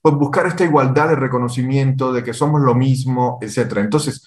por 0.00 0.18
buscar 0.18 0.46
esta 0.46 0.64
igualdad 0.64 1.10
de 1.10 1.16
reconocimiento 1.16 2.14
de 2.14 2.24
que 2.24 2.32
somos 2.32 2.62
lo 2.62 2.74
mismo, 2.74 3.38
etc. 3.42 3.76
Entonces, 3.76 4.26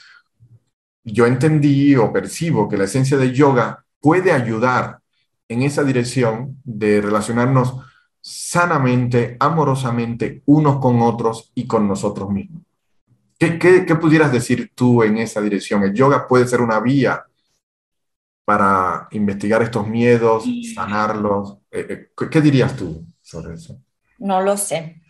yo 1.03 1.25
entendí 1.25 1.95
o 1.95 2.13
percibo 2.13 2.69
que 2.69 2.77
la 2.77 2.83
esencia 2.83 3.17
del 3.17 3.33
yoga 3.33 3.83
puede 3.99 4.31
ayudar 4.31 4.99
en 5.47 5.63
esa 5.63 5.83
dirección 5.83 6.61
de 6.63 7.01
relacionarnos 7.01 7.77
sanamente, 8.21 9.37
amorosamente, 9.39 10.43
unos 10.45 10.77
con 10.77 11.01
otros 11.01 11.51
y 11.55 11.65
con 11.65 11.87
nosotros 11.87 12.29
mismos. 12.29 12.61
¿Qué, 13.59 13.95
pudieras 13.95 14.31
decir 14.31 14.71
tú 14.75 15.03
en 15.03 15.17
esa 15.17 15.41
dirección? 15.41 15.83
¿El 15.83 15.93
yoga 15.93 16.27
puede 16.27 16.47
ser 16.47 16.61
una 16.61 16.79
vía 16.79 17.25
para 18.45 19.07
investigar 19.11 19.61
estos 19.61 19.87
miedos, 19.87 20.45
sanarlos? 20.73 21.57
Eh, 21.71 21.87
eh, 21.89 22.27
¿Qué 22.29 22.41
dirías 22.41 22.75
tú 22.75 23.05
sobre 23.21 23.55
eso? 23.55 23.79
No 24.19 24.41
lo 24.41 24.55
sé. 24.57 25.01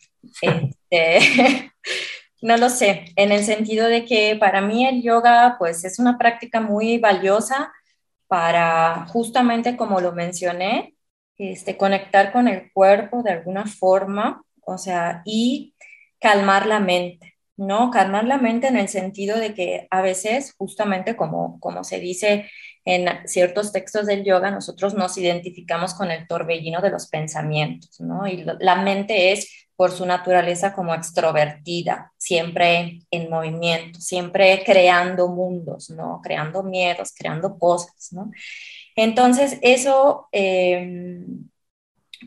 Este, 0.41 1.71
no 2.41 2.57
lo 2.57 2.69
sé, 2.69 3.05
en 3.15 3.31
el 3.31 3.43
sentido 3.43 3.87
de 3.87 4.05
que 4.05 4.35
para 4.39 4.61
mí 4.61 4.85
el 4.85 5.01
yoga 5.01 5.55
pues 5.59 5.83
es 5.85 5.99
una 5.99 6.17
práctica 6.17 6.59
muy 6.61 6.97
valiosa 6.97 7.71
para 8.27 9.05
justamente 9.07 9.77
como 9.77 10.01
lo 10.01 10.11
mencioné, 10.11 10.95
este, 11.37 11.77
conectar 11.77 12.31
con 12.31 12.47
el 12.47 12.71
cuerpo 12.71 13.21
de 13.21 13.31
alguna 13.31 13.65
forma, 13.65 14.43
o 14.61 14.77
sea, 14.77 15.21
y 15.25 15.75
calmar 16.19 16.65
la 16.65 16.79
mente. 16.79 17.32
¿No? 17.57 17.91
Calmar 17.91 18.25
la 18.25 18.37
mente 18.37 18.67
en 18.67 18.77
el 18.77 18.89
sentido 18.89 19.37
de 19.37 19.53
que 19.53 19.87
a 19.91 20.01
veces, 20.01 20.53
justamente 20.57 21.15
como, 21.15 21.59
como 21.59 21.83
se 21.83 21.99
dice 21.99 22.49
en 22.85 23.07
ciertos 23.27 23.71
textos 23.71 24.07
del 24.07 24.23
yoga, 24.23 24.51
nosotros 24.51 24.93
nos 24.95 25.17
identificamos 25.17 25.93
con 25.93 26.11
el 26.11 26.27
torbellino 26.27 26.81
de 26.81 26.89
los 26.89 27.07
pensamientos, 27.07 27.99
¿no? 28.01 28.27
Y 28.27 28.43
la 28.59 28.75
mente 28.77 29.31
es 29.31 29.67
por 29.75 29.91
su 29.91 30.05
naturaleza 30.05 30.73
como 30.73 30.93
extrovertida, 30.93 32.11
siempre 32.17 32.99
en 33.09 33.29
movimiento, 33.29 33.99
siempre 33.99 34.63
creando 34.65 35.27
mundos, 35.29 35.89
¿no? 35.89 36.21
Creando 36.23 36.63
miedos, 36.63 37.13
creando 37.17 37.57
cosas, 37.57 38.09
¿no? 38.11 38.31
Entonces, 38.95 39.57
eso, 39.61 40.27
em, 40.31 41.49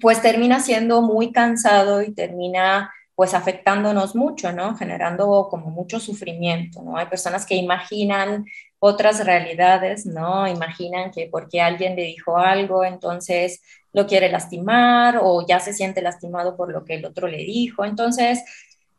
pues 0.01 0.21
termina 0.23 0.61
siendo 0.61 1.03
muy 1.03 1.33
cansado 1.33 2.03
y 2.03 2.13
termina 2.15 2.93
pues 3.17 3.33
afectándonos 3.35 4.15
mucho, 4.15 4.53
¿no? 4.53 4.77
Generando 4.77 5.49
como 5.51 5.71
mucho 5.71 5.99
sufrimiento, 5.99 6.83
¿no? 6.83 6.99
Hay 6.99 7.07
personas 7.07 7.47
que 7.47 7.57
imaginan 7.57 8.45
otras 8.79 9.25
realidades, 9.25 10.05
¿no? 10.05 10.47
Imaginan 10.47 11.11
que 11.11 11.27
porque 11.33 11.63
alguien 11.63 11.97
le 11.97 12.03
dijo 12.03 12.37
algo, 12.37 12.85
entonces 12.85 13.63
lo 13.95 14.07
quiere 14.07 14.29
lastimar 14.31 15.19
o 15.23 15.47
ya 15.47 15.59
se 15.61 15.73
siente 15.73 16.03
lastimado 16.03 16.57
por 16.57 16.71
lo 16.71 16.85
que 16.85 16.97
el 16.97 17.07
otro 17.07 17.27
le 17.27 17.39
dijo. 17.39 17.87
Entonces, 17.87 18.45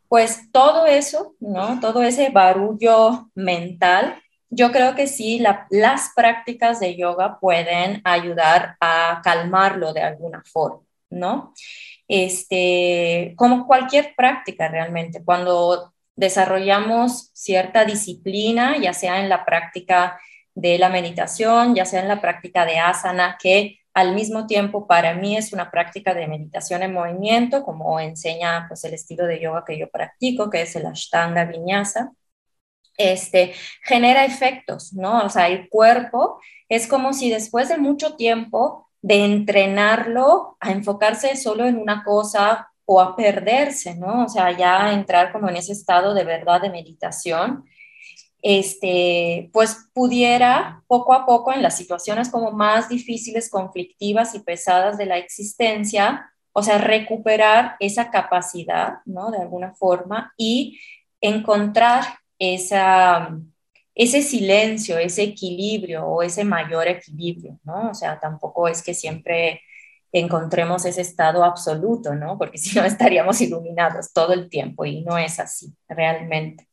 pues 0.07 0.51
todo 0.51 0.87
eso, 0.87 1.35
¿no? 1.39 1.79
Todo 1.79 2.01
ese 2.01 2.29
barullo 2.29 3.29
mental, 3.35 4.15
yo 4.49 4.71
creo 4.71 4.95
que 4.95 5.05
sí, 5.05 5.39
las 5.69 6.11
prácticas 6.15 6.79
de 6.79 6.95
yoga 6.95 7.39
pueden 7.39 8.01
ayudar 8.03 8.77
a 8.79 9.21
calmarlo 9.23 9.93
de 9.93 10.01
alguna 10.01 10.41
forma, 10.51 10.81
¿no? 11.11 11.53
Este, 12.07 13.33
como 13.35 13.67
cualquier 13.67 14.13
práctica 14.15 14.67
realmente, 14.67 15.23
cuando 15.23 15.93
desarrollamos 16.15 17.29
cierta 17.33 17.85
disciplina, 17.85 18.77
ya 18.77 18.93
sea 18.93 19.21
en 19.21 19.29
la 19.29 19.45
práctica 19.45 20.19
de 20.55 20.79
la 20.79 20.89
meditación, 20.89 21.75
ya 21.75 21.85
sea 21.85 22.01
en 22.01 22.07
la 22.07 22.21
práctica 22.21 22.65
de 22.65 22.79
asana, 22.79 23.37
que 23.41 23.79
al 23.93 24.13
mismo 24.13 24.47
tiempo 24.47 24.87
para 24.87 25.13
mí 25.13 25.37
es 25.37 25.53
una 25.53 25.71
práctica 25.71 26.13
de 26.13 26.27
meditación 26.27 26.83
en 26.83 26.93
movimiento, 26.93 27.63
como 27.63 27.99
enseña 27.99 28.65
pues, 28.67 28.83
el 28.83 28.93
estilo 28.93 29.25
de 29.25 29.39
yoga 29.39 29.63
que 29.65 29.77
yo 29.77 29.89
practico, 29.89 30.49
que 30.49 30.61
es 30.63 30.75
el 30.75 30.85
Ashtanga 30.85 31.45
Vinyasa, 31.45 32.11
este, 32.97 33.53
genera 33.83 34.25
efectos, 34.25 34.93
¿no? 34.93 35.25
O 35.25 35.29
sea, 35.29 35.47
el 35.47 35.69
cuerpo 35.69 36.39
es 36.69 36.87
como 36.87 37.13
si 37.13 37.29
después 37.29 37.69
de 37.69 37.77
mucho 37.77 38.15
tiempo 38.15 38.86
de 39.01 39.25
entrenarlo 39.25 40.57
a 40.59 40.71
enfocarse 40.71 41.35
solo 41.35 41.65
en 41.65 41.77
una 41.77 42.03
cosa 42.03 42.71
o 42.85 43.01
a 43.01 43.15
perderse, 43.15 43.95
¿no? 43.95 44.25
O 44.25 44.29
sea, 44.29 44.55
ya 44.57 44.93
entrar 44.93 45.31
como 45.31 45.49
en 45.49 45.57
ese 45.57 45.73
estado 45.73 46.13
de 46.13 46.23
verdad 46.23 46.61
de 46.61 46.69
meditación, 46.69 47.65
este, 48.41 49.49
pues 49.51 49.89
pudiera 49.93 50.83
poco 50.87 51.13
a 51.13 51.25
poco 51.25 51.51
en 51.51 51.61
las 51.61 51.75
situaciones 51.75 52.29
como 52.29 52.51
más 52.51 52.87
difíciles, 52.87 53.49
conflictivas 53.49 54.35
y 54.35 54.39
pesadas 54.39 54.97
de 54.97 55.05
la 55.05 55.17
existencia, 55.17 56.31
o 56.53 56.63
sea, 56.63 56.77
recuperar 56.77 57.75
esa 57.79 58.09
capacidad, 58.09 58.99
¿no? 59.05 59.31
De 59.31 59.39
alguna 59.39 59.73
forma 59.73 60.33
y 60.37 60.79
encontrar 61.19 62.03
esa, 62.39 63.37
ese 63.97 64.21
silencio, 64.21 64.99
ese 64.99 65.23
equilibrio 65.23 66.05
o 66.05 66.21
ese 66.21 66.43
mayor 66.43 66.87
equilibrio, 66.87 67.59
¿no? 67.63 67.89
O 67.89 67.93
sea, 67.95 68.19
tampoco 68.19 68.67
es 68.67 68.83
que 68.83 68.93
siempre 68.93 69.61
encontremos 70.11 70.85
ese 70.85 71.01
estado 71.01 71.43
absoluto, 71.43 72.13
¿no? 72.13 72.37
Porque 72.37 72.57
si 72.59 72.77
no 72.77 72.85
estaríamos 72.85 73.41
iluminados 73.41 74.13
todo 74.13 74.33
el 74.33 74.49
tiempo 74.49 74.85
y 74.85 75.01
no 75.01 75.17
es 75.17 75.39
así 75.39 75.73
realmente. 75.89 76.67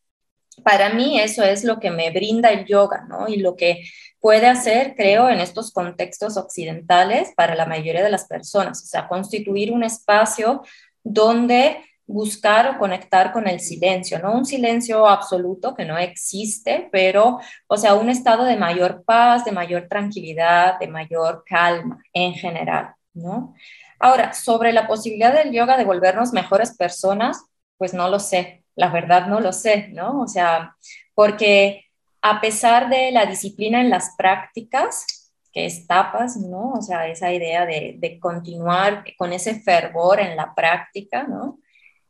Para 0.62 0.90
mí 0.90 1.18
eso 1.18 1.42
es 1.42 1.64
lo 1.64 1.80
que 1.80 1.90
me 1.90 2.10
brinda 2.10 2.50
el 2.50 2.66
yoga, 2.66 3.06
¿no? 3.08 3.26
Y 3.26 3.38
lo 3.38 3.56
que 3.56 3.84
puede 4.20 4.46
hacer, 4.46 4.94
creo, 4.94 5.30
en 5.30 5.40
estos 5.40 5.72
contextos 5.72 6.36
occidentales 6.36 7.32
para 7.34 7.54
la 7.54 7.64
mayoría 7.64 8.04
de 8.04 8.10
las 8.10 8.26
personas, 8.26 8.82
o 8.82 8.86
sea, 8.86 9.08
constituir 9.08 9.72
un 9.72 9.82
espacio 9.82 10.62
donde 11.02 11.78
buscar 12.06 12.68
o 12.68 12.78
conectar 12.78 13.32
con 13.32 13.48
el 13.48 13.60
silencio, 13.60 14.18
no 14.18 14.32
un 14.32 14.44
silencio 14.44 15.06
absoluto 15.06 15.74
que 15.74 15.84
no 15.84 15.96
existe, 15.96 16.88
pero, 16.92 17.40
o 17.66 17.76
sea, 17.76 17.94
un 17.94 18.10
estado 18.10 18.44
de 18.44 18.56
mayor 18.56 19.04
paz, 19.04 19.44
de 19.44 19.52
mayor 19.52 19.86
tranquilidad, 19.88 20.78
de 20.78 20.88
mayor 20.88 21.44
calma 21.46 22.02
en 22.12 22.34
general. 22.34 22.94
¿no? 23.14 23.54
Ahora, 23.98 24.34
sobre 24.34 24.72
la 24.72 24.86
posibilidad 24.86 25.32
del 25.32 25.52
yoga 25.52 25.76
de 25.76 25.84
volvernos 25.84 26.32
mejores 26.32 26.76
personas, 26.76 27.42
pues 27.78 27.94
no 27.94 28.08
lo 28.08 28.18
sé, 28.18 28.64
la 28.74 28.88
verdad 28.90 29.26
no 29.26 29.40
lo 29.40 29.52
sé, 29.52 29.88
¿no? 29.92 30.20
O 30.20 30.26
sea, 30.26 30.76
porque 31.14 31.86
a 32.20 32.40
pesar 32.40 32.88
de 32.88 33.12
la 33.12 33.26
disciplina 33.26 33.80
en 33.80 33.90
las 33.90 34.14
prácticas, 34.16 35.32
que 35.52 35.66
es 35.66 35.86
tapas, 35.86 36.36
¿no? 36.36 36.72
O 36.72 36.82
sea, 36.82 37.06
esa 37.06 37.32
idea 37.32 37.64
de, 37.64 37.94
de 37.98 38.18
continuar 38.18 39.04
con 39.16 39.32
ese 39.32 39.60
fervor 39.60 40.20
en 40.20 40.36
la 40.36 40.54
práctica, 40.54 41.22
¿no? 41.22 41.60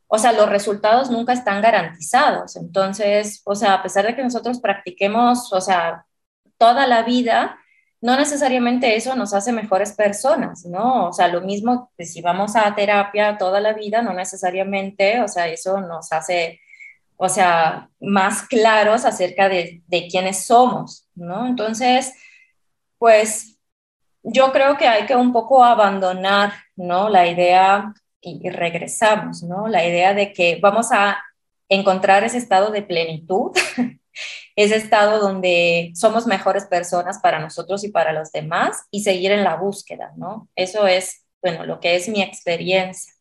O 0.07 0.17
sea, 0.17 0.31
los 0.33 0.49
resultados 0.49 1.09
nunca 1.09 1.33
están 1.33 1.61
garantizados. 1.61 2.55
Entonces, 2.55 3.41
o 3.45 3.55
sea, 3.55 3.75
a 3.75 3.83
pesar 3.83 4.05
de 4.05 4.15
que 4.15 4.23
nosotros 4.23 4.59
practiquemos, 4.59 5.51
o 5.51 5.61
sea, 5.61 6.05
toda 6.57 6.87
la 6.87 7.03
vida, 7.03 7.57
no 8.01 8.15
necesariamente 8.17 8.95
eso 8.95 9.15
nos 9.15 9.33
hace 9.33 9.51
mejores 9.51 9.93
personas, 9.93 10.65
¿no? 10.65 11.09
O 11.09 11.13
sea, 11.13 11.27
lo 11.27 11.41
mismo 11.41 11.91
que 11.97 12.05
si 12.05 12.21
vamos 12.21 12.55
a 12.55 12.75
terapia 12.75 13.37
toda 13.37 13.59
la 13.59 13.73
vida, 13.73 14.01
no 14.01 14.13
necesariamente, 14.13 15.21
o 15.21 15.27
sea, 15.27 15.47
eso 15.47 15.81
nos 15.81 16.11
hace, 16.11 16.61
o 17.17 17.27
sea, 17.29 17.89
más 17.99 18.43
claros 18.43 19.05
acerca 19.05 19.49
de, 19.49 19.81
de 19.87 20.07
quiénes 20.07 20.45
somos, 20.45 21.07
¿no? 21.15 21.47
Entonces, 21.47 22.13
pues 22.99 23.57
yo 24.23 24.51
creo 24.51 24.77
que 24.77 24.87
hay 24.87 25.05
que 25.05 25.15
un 25.15 25.31
poco 25.31 25.63
abandonar, 25.63 26.53
¿no? 26.75 27.09
La 27.09 27.27
idea, 27.27 27.93
y, 28.25 28.49
regresamos, 28.49 29.43
¿no? 29.43 29.67
La 29.67 29.85
idea 29.85 30.13
de 30.13 30.33
que 30.33 30.59
vamos 30.61 30.91
a 30.91 31.23
encontrar 31.69 32.23
ese 32.23 32.37
estado 32.37 32.71
de 32.71 32.81
plenitud 32.81 33.51
ese 34.55 34.75
estado 34.77 35.19
donde 35.19 35.91
somos 35.95 36.25
mejores 36.27 36.65
personas 36.65 37.19
para 37.19 37.39
nosotros 37.39 37.83
y 37.83 37.89
para 37.89 38.13
los 38.13 38.31
demás 38.31 38.85
y 38.89 39.03
seguir 39.03 39.31
en 39.31 39.43
la 39.43 39.55
búsqueda, 39.55 40.13
¿no? 40.15 40.49
Eso 40.55 40.87
es, 40.87 41.25
bueno, 41.41 41.65
lo 41.65 41.79
que 41.79 41.95
es 41.95 42.07
mi 42.07 42.21
experiencia. 42.21 43.13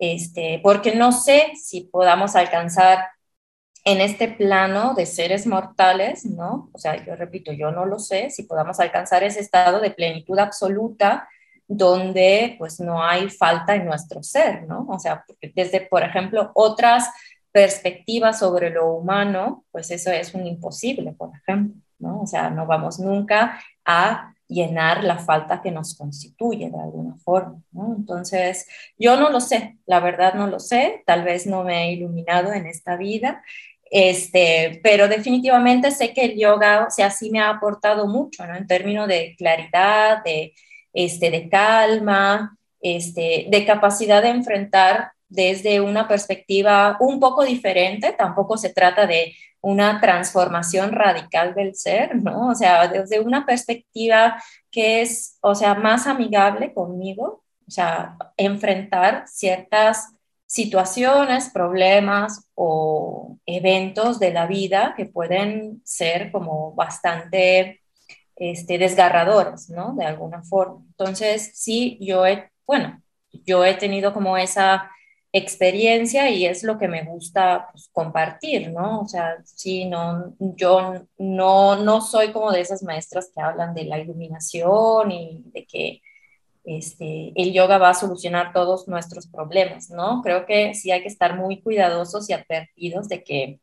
Este, 0.00 0.60
porque 0.62 0.94
no 0.94 1.12
sé 1.12 1.52
si 1.56 1.82
podamos 1.82 2.36
alcanzar 2.36 3.06
en 3.84 4.00
este 4.00 4.28
plano 4.28 4.94
de 4.94 5.06
seres 5.06 5.46
mortales, 5.46 6.24
¿no? 6.24 6.70
O 6.72 6.78
sea, 6.78 7.04
yo 7.04 7.16
repito, 7.16 7.52
yo 7.52 7.70
no 7.70 7.86
lo 7.86 7.98
sé, 7.98 8.30
si 8.30 8.42
podamos 8.42 8.80
alcanzar 8.80 9.22
ese 9.22 9.40
estado 9.40 9.80
de 9.80 9.90
plenitud 9.90 10.38
absoluta 10.38 11.28
donde 11.68 12.56
pues 12.58 12.80
no 12.80 13.02
hay 13.02 13.28
falta 13.28 13.76
en 13.76 13.84
nuestro 13.84 14.22
ser, 14.22 14.66
¿no? 14.66 14.86
O 14.88 14.98
sea, 14.98 15.24
desde, 15.54 15.82
por 15.82 16.02
ejemplo, 16.02 16.50
otras 16.54 17.10
perspectiva 17.52 18.32
sobre 18.32 18.70
lo 18.70 18.92
humano, 18.94 19.64
pues 19.70 19.90
eso 19.90 20.10
es 20.10 20.34
un 20.34 20.46
imposible, 20.46 21.12
por 21.12 21.30
ejemplo, 21.34 21.80
¿no? 21.98 22.22
O 22.22 22.26
sea, 22.26 22.50
no 22.50 22.66
vamos 22.66 22.98
nunca 22.98 23.60
a 23.84 24.34
llenar 24.46 25.04
la 25.04 25.18
falta 25.18 25.60
que 25.60 25.70
nos 25.70 25.94
constituye 25.94 26.70
de 26.70 26.80
alguna 26.80 27.16
forma, 27.16 27.60
¿no? 27.72 27.94
Entonces, 27.96 28.66
yo 28.98 29.16
no 29.18 29.28
lo 29.30 29.40
sé, 29.40 29.78
la 29.86 30.00
verdad 30.00 30.34
no 30.34 30.46
lo 30.46 30.58
sé, 30.58 31.02
tal 31.04 31.22
vez 31.22 31.46
no 31.46 31.64
me 31.64 31.84
he 31.84 31.92
iluminado 31.92 32.52
en 32.52 32.66
esta 32.66 32.96
vida, 32.96 33.42
este, 33.90 34.80
pero 34.82 35.08
definitivamente 35.08 35.90
sé 35.90 36.12
que 36.12 36.26
el 36.26 36.38
yoga, 36.38 36.86
o 36.86 36.90
sea, 36.90 37.10
sí 37.10 37.30
me 37.30 37.40
ha 37.40 37.50
aportado 37.50 38.06
mucho, 38.06 38.46
¿no? 38.46 38.54
En 38.54 38.66
términos 38.66 39.08
de 39.08 39.34
claridad, 39.36 40.22
de, 40.24 40.54
este, 40.92 41.30
de 41.30 41.48
calma, 41.48 42.56
este, 42.80 43.46
de 43.48 43.66
capacidad 43.66 44.22
de 44.22 44.28
enfrentar 44.30 45.12
desde 45.28 45.80
una 45.80 46.08
perspectiva 46.08 46.96
un 47.00 47.20
poco 47.20 47.44
diferente, 47.44 48.12
tampoco 48.12 48.56
se 48.56 48.72
trata 48.72 49.06
de 49.06 49.34
una 49.60 50.00
transformación 50.00 50.92
radical 50.92 51.54
del 51.54 51.74
ser, 51.74 52.16
¿no? 52.16 52.48
O 52.48 52.54
sea, 52.54 52.88
desde 52.88 53.20
una 53.20 53.44
perspectiva 53.44 54.42
que 54.70 55.02
es, 55.02 55.36
o 55.40 55.54
sea, 55.54 55.74
más 55.74 56.06
amigable 56.06 56.72
conmigo, 56.72 57.42
o 57.66 57.70
sea, 57.70 58.16
enfrentar 58.36 59.24
ciertas 59.26 60.14
situaciones, 60.46 61.50
problemas 61.50 62.48
o 62.54 63.36
eventos 63.44 64.18
de 64.18 64.32
la 64.32 64.46
vida 64.46 64.94
que 64.96 65.04
pueden 65.04 65.82
ser 65.84 66.32
como 66.32 66.72
bastante 66.74 67.80
este, 68.38 68.78
desgarradores, 68.78 69.68
¿no? 69.70 69.94
De 69.94 70.04
alguna 70.04 70.42
forma. 70.44 70.84
Entonces, 70.88 71.50
sí, 71.54 71.98
yo 72.00 72.26
he, 72.26 72.50
bueno, 72.66 73.02
yo 73.44 73.64
he 73.64 73.74
tenido 73.74 74.12
como 74.14 74.36
esa 74.36 74.90
experiencia 75.32 76.30
y 76.30 76.46
es 76.46 76.62
lo 76.62 76.78
que 76.78 76.88
me 76.88 77.04
gusta 77.04 77.68
pues, 77.72 77.88
compartir, 77.92 78.70
¿no? 78.70 79.00
O 79.00 79.08
sea, 79.08 79.36
sí, 79.44 79.84
no, 79.84 80.34
yo 80.38 81.06
no, 81.18 81.76
no 81.76 82.00
soy 82.00 82.32
como 82.32 82.52
de 82.52 82.60
esas 82.60 82.82
maestras 82.82 83.30
que 83.34 83.42
hablan 83.42 83.74
de 83.74 83.84
la 83.84 83.98
iluminación 83.98 85.10
y 85.10 85.42
de 85.52 85.66
que 85.66 86.00
este, 86.64 87.32
el 87.34 87.52
yoga 87.52 87.78
va 87.78 87.90
a 87.90 87.94
solucionar 87.94 88.52
todos 88.52 88.88
nuestros 88.88 89.26
problemas, 89.26 89.90
¿no? 89.90 90.22
Creo 90.22 90.46
que 90.46 90.74
sí 90.74 90.90
hay 90.90 91.02
que 91.02 91.08
estar 91.08 91.36
muy 91.36 91.60
cuidadosos 91.60 92.28
y 92.30 92.34
advertidos 92.34 93.08
de 93.08 93.24
que, 93.24 93.60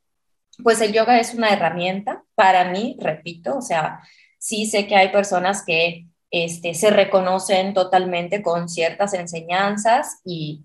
pues 0.64 0.82
el 0.82 0.94
yoga 0.94 1.20
es 1.20 1.34
una 1.34 1.50
herramienta 1.50 2.24
para 2.36 2.72
mí, 2.72 2.98
repito, 3.00 3.58
o 3.58 3.62
sea, 3.62 4.02
sí 4.46 4.68
sé 4.68 4.86
que 4.86 4.96
hay 4.96 5.10
personas 5.10 5.64
que 5.66 6.06
este, 6.30 6.76
se 6.76 6.92
reconocen 6.92 7.74
totalmente 7.74 8.44
con 8.44 8.70
ciertas 8.70 9.16
enseñanzas 9.16 10.20
y 10.24 10.62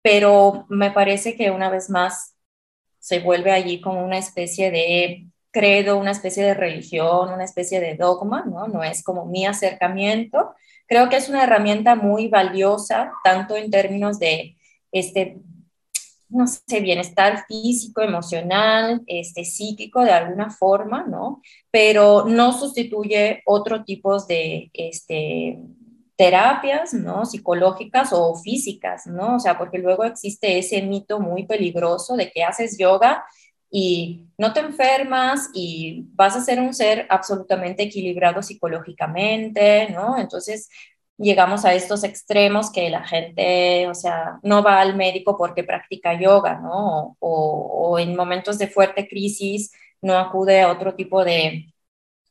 pero 0.00 0.64
me 0.70 0.90
parece 0.90 1.36
que 1.36 1.50
una 1.50 1.68
vez 1.68 1.90
más 1.90 2.34
se 3.00 3.20
vuelve 3.20 3.52
allí 3.52 3.82
como 3.82 4.02
una 4.02 4.16
especie 4.16 4.70
de 4.70 5.26
credo, 5.50 5.98
una 5.98 6.12
especie 6.12 6.44
de 6.44 6.54
religión, 6.54 7.30
una 7.30 7.44
especie 7.44 7.78
de 7.78 7.94
dogma, 7.94 8.44
¿no? 8.46 8.68
No 8.68 8.82
es 8.82 9.02
como 9.02 9.26
mi 9.26 9.44
acercamiento. 9.44 10.54
Creo 10.86 11.10
que 11.10 11.16
es 11.16 11.28
una 11.28 11.44
herramienta 11.44 11.96
muy 11.96 12.28
valiosa, 12.28 13.12
tanto 13.22 13.54
en 13.56 13.70
términos 13.70 14.18
de, 14.18 14.56
este, 14.92 15.36
no 16.34 16.46
sé, 16.46 16.80
bienestar 16.80 17.44
físico, 17.46 18.02
emocional, 18.02 19.02
este, 19.06 19.44
psíquico 19.44 20.02
de 20.04 20.12
alguna 20.12 20.50
forma, 20.50 21.04
¿no? 21.06 21.40
Pero 21.70 22.24
no 22.26 22.52
sustituye 22.52 23.42
otro 23.46 23.84
tipo 23.84 24.18
de, 24.24 24.70
este, 24.74 25.58
terapias, 26.16 26.94
¿no? 26.94 27.24
Psicológicas 27.24 28.12
o 28.12 28.34
físicas, 28.36 29.06
¿no? 29.06 29.36
O 29.36 29.40
sea, 29.40 29.58
porque 29.58 29.78
luego 29.78 30.04
existe 30.04 30.58
ese 30.58 30.82
mito 30.82 31.20
muy 31.20 31.46
peligroso 31.46 32.16
de 32.16 32.30
que 32.30 32.44
haces 32.44 32.78
yoga 32.78 33.24
y 33.70 34.28
no 34.38 34.52
te 34.52 34.60
enfermas 34.60 35.50
y 35.52 36.06
vas 36.12 36.36
a 36.36 36.40
ser 36.40 36.60
un 36.60 36.72
ser 36.74 37.06
absolutamente 37.10 37.82
equilibrado 37.82 38.42
psicológicamente, 38.42 39.90
¿no? 39.90 40.16
Entonces 40.16 40.68
llegamos 41.18 41.64
a 41.64 41.74
estos 41.74 42.04
extremos 42.04 42.70
que 42.70 42.90
la 42.90 43.04
gente, 43.06 43.88
o 43.88 43.94
sea, 43.94 44.38
no 44.42 44.62
va 44.62 44.80
al 44.80 44.96
médico 44.96 45.36
porque 45.36 45.64
practica 45.64 46.18
yoga, 46.18 46.60
¿no? 46.60 47.16
O, 47.20 47.98
en 47.98 48.16
momentos 48.16 48.58
de 48.58 48.68
fuerte 48.68 49.08
crisis 49.08 49.72
no 50.02 50.18
acude 50.18 50.62
a 50.62 50.70
otro 50.70 50.94
tipo 50.94 51.24
de 51.24 51.72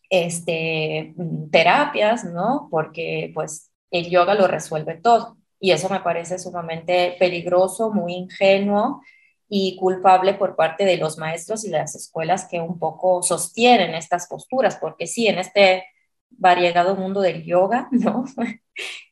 este, 0.10 1.16
terapias, 1.52 2.26
¿no? 2.26 2.68
Porque 2.72 3.32
pues 3.34 3.72
el 3.92 4.10
yoga 4.10 4.36
lo 4.36 4.48
resuelve 4.48 4.96
todo. 4.96 5.38
Y 5.60 5.72
eso 5.72 5.90
me 5.90 6.02
parece 6.02 6.40
sumamente 6.40 7.16
peligroso, 7.20 7.92
muy 7.92 8.14
ingenuo 8.14 9.02
y 9.48 9.78
culpable 9.78 10.34
por 10.34 10.56
parte 10.56 10.86
de 10.86 10.98
los 10.98 11.18
maestros 11.18 11.64
y 11.64 11.70
las 11.70 11.96
escuelas 11.96 12.48
que 12.50 12.60
un 12.60 12.80
poco 12.80 13.24
sostienen 13.24 13.96
estas 13.96 14.28
posturas, 14.28 14.78
porque 14.78 15.08
sí, 15.08 15.28
en 15.28 15.40
este 15.40 15.86
variegado 16.38 16.96
mundo 16.96 17.22
del 17.22 17.44
yoga, 17.44 17.88
¿no? 17.92 18.26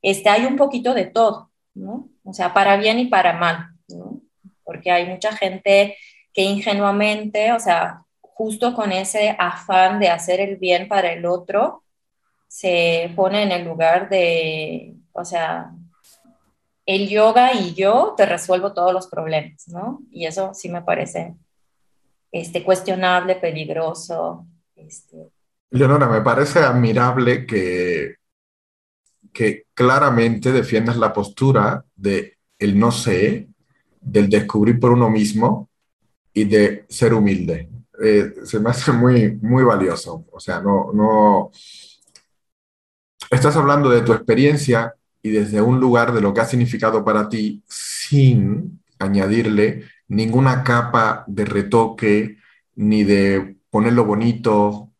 Este, 0.01 0.30
hay 0.30 0.45
un 0.45 0.55
poquito 0.55 0.93
de 0.93 1.05
todo, 1.05 1.51
¿no? 1.74 2.09
O 2.24 2.34
sea, 2.34 2.53
para 2.53 2.78
bien 2.78 2.99
y 2.99 3.05
para 3.05 3.34
mal, 3.34 3.69
¿no? 3.88 4.22
Porque 4.63 4.91
hay 4.91 5.07
mucha 5.07 5.32
gente 5.36 5.97
que 6.34 6.43
ingenuamente, 6.43 7.51
o 7.53 7.59
sea, 7.59 8.03
justo 8.22 8.74
con 8.74 8.91
ese 8.91 9.36
afán 9.38 9.99
de 9.99 10.09
hacer 10.09 10.39
el 10.39 10.57
bien 10.57 10.88
para 10.88 11.11
el 11.11 11.26
otro, 11.26 11.84
se 12.47 13.11
pone 13.15 13.43
en 13.43 13.51
el 13.51 13.65
lugar 13.65 14.09
de, 14.09 14.95
o 15.13 15.24
sea, 15.24 15.72
el 16.86 17.07
yoga 17.07 17.53
y 17.53 17.74
yo 17.74 18.13
te 18.17 18.26
resuelvo 18.26 18.74
todos 18.74 18.93
los 18.93 19.07
problemas, 19.07 19.67
¿no? 19.67 19.99
Y 20.11 20.26
eso 20.26 20.53
sí 20.53 20.69
me 20.69 20.82
parece 20.82 21.36
este, 22.32 22.63
cuestionable, 22.63 23.36
peligroso. 23.36 24.47
Este. 24.76 25.32
Leonora, 25.72 26.07
me 26.09 26.22
parece 26.22 26.59
admirable 26.59 27.45
que, 27.45 28.15
que 29.32 29.67
claramente 29.74 30.51
defiendas 30.51 30.97
la 30.97 31.13
postura 31.13 31.86
de 31.95 32.38
el 32.59 32.78
no 32.78 32.91
sé, 32.91 33.47
del 34.01 34.30
descubrir 34.30 34.80
por 34.80 34.91
uno 34.91 35.09
mismo 35.09 35.69
y 36.34 36.43
de 36.45 36.86
ser 36.89 37.13
humilde. 37.13 37.69
Eh, 38.03 38.34
se 38.43 38.59
me 38.59 38.69
hace 38.69 38.91
muy, 38.91 39.38
muy 39.41 39.63
valioso. 39.63 40.26
O 40.32 40.39
sea, 40.39 40.59
no, 40.59 40.91
no... 40.93 41.51
Estás 43.30 43.55
hablando 43.55 43.89
de 43.89 44.01
tu 44.01 44.11
experiencia 44.13 44.93
y 45.22 45.30
desde 45.30 45.61
un 45.61 45.80
lugar 45.80 46.13
de 46.13 46.22
lo 46.22 46.34
que 46.34 46.41
ha 46.41 46.45
significado 46.45 47.05
para 47.05 47.30
ti 47.30 47.63
sin 47.67 48.82
añadirle 48.99 49.86
ninguna 50.09 50.63
capa 50.63 51.24
de 51.28 51.45
retoque 51.45 52.38
ni 52.76 53.03
de 53.03 53.57
ponerlo 53.69 54.05
bonito 54.05 54.90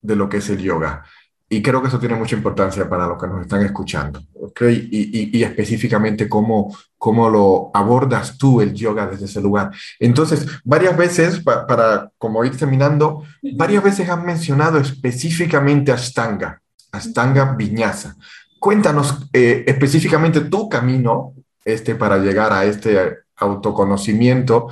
de 0.00 0.16
lo 0.16 0.28
que 0.28 0.38
es 0.38 0.48
el 0.50 0.58
yoga. 0.58 1.04
Y 1.50 1.62
creo 1.62 1.80
que 1.80 1.88
eso 1.88 1.98
tiene 1.98 2.14
mucha 2.14 2.36
importancia 2.36 2.88
para 2.88 3.06
los 3.06 3.18
que 3.18 3.26
nos 3.26 3.40
están 3.40 3.62
escuchando, 3.62 4.20
¿ok? 4.34 4.62
Y, 4.90 5.42
específicamente 5.42 6.28
cómo, 6.28 6.76
cómo 6.98 7.30
lo 7.30 7.70
abordas 7.72 8.36
tú 8.36 8.60
el 8.60 8.74
yoga 8.74 9.06
desde 9.06 9.24
ese 9.24 9.40
lugar. 9.40 9.70
Entonces, 9.98 10.46
varias 10.62 10.94
veces, 10.96 11.40
para 11.40 12.10
como 12.18 12.44
ir 12.44 12.54
terminando, 12.54 13.24
varias 13.54 13.82
veces 13.82 14.10
has 14.10 14.22
mencionado 14.22 14.78
específicamente 14.78 15.90
Ashtanga, 15.90 16.60
Ashtanga 16.92 17.54
Viñasa. 17.54 18.16
Cuéntanos 18.60 19.28
eh, 19.32 19.64
específicamente 19.66 20.42
tu 20.42 20.68
camino 20.68 21.32
este, 21.64 21.94
para 21.94 22.18
llegar 22.18 22.52
a 22.52 22.66
este 22.66 23.20
autoconocimiento 23.36 24.68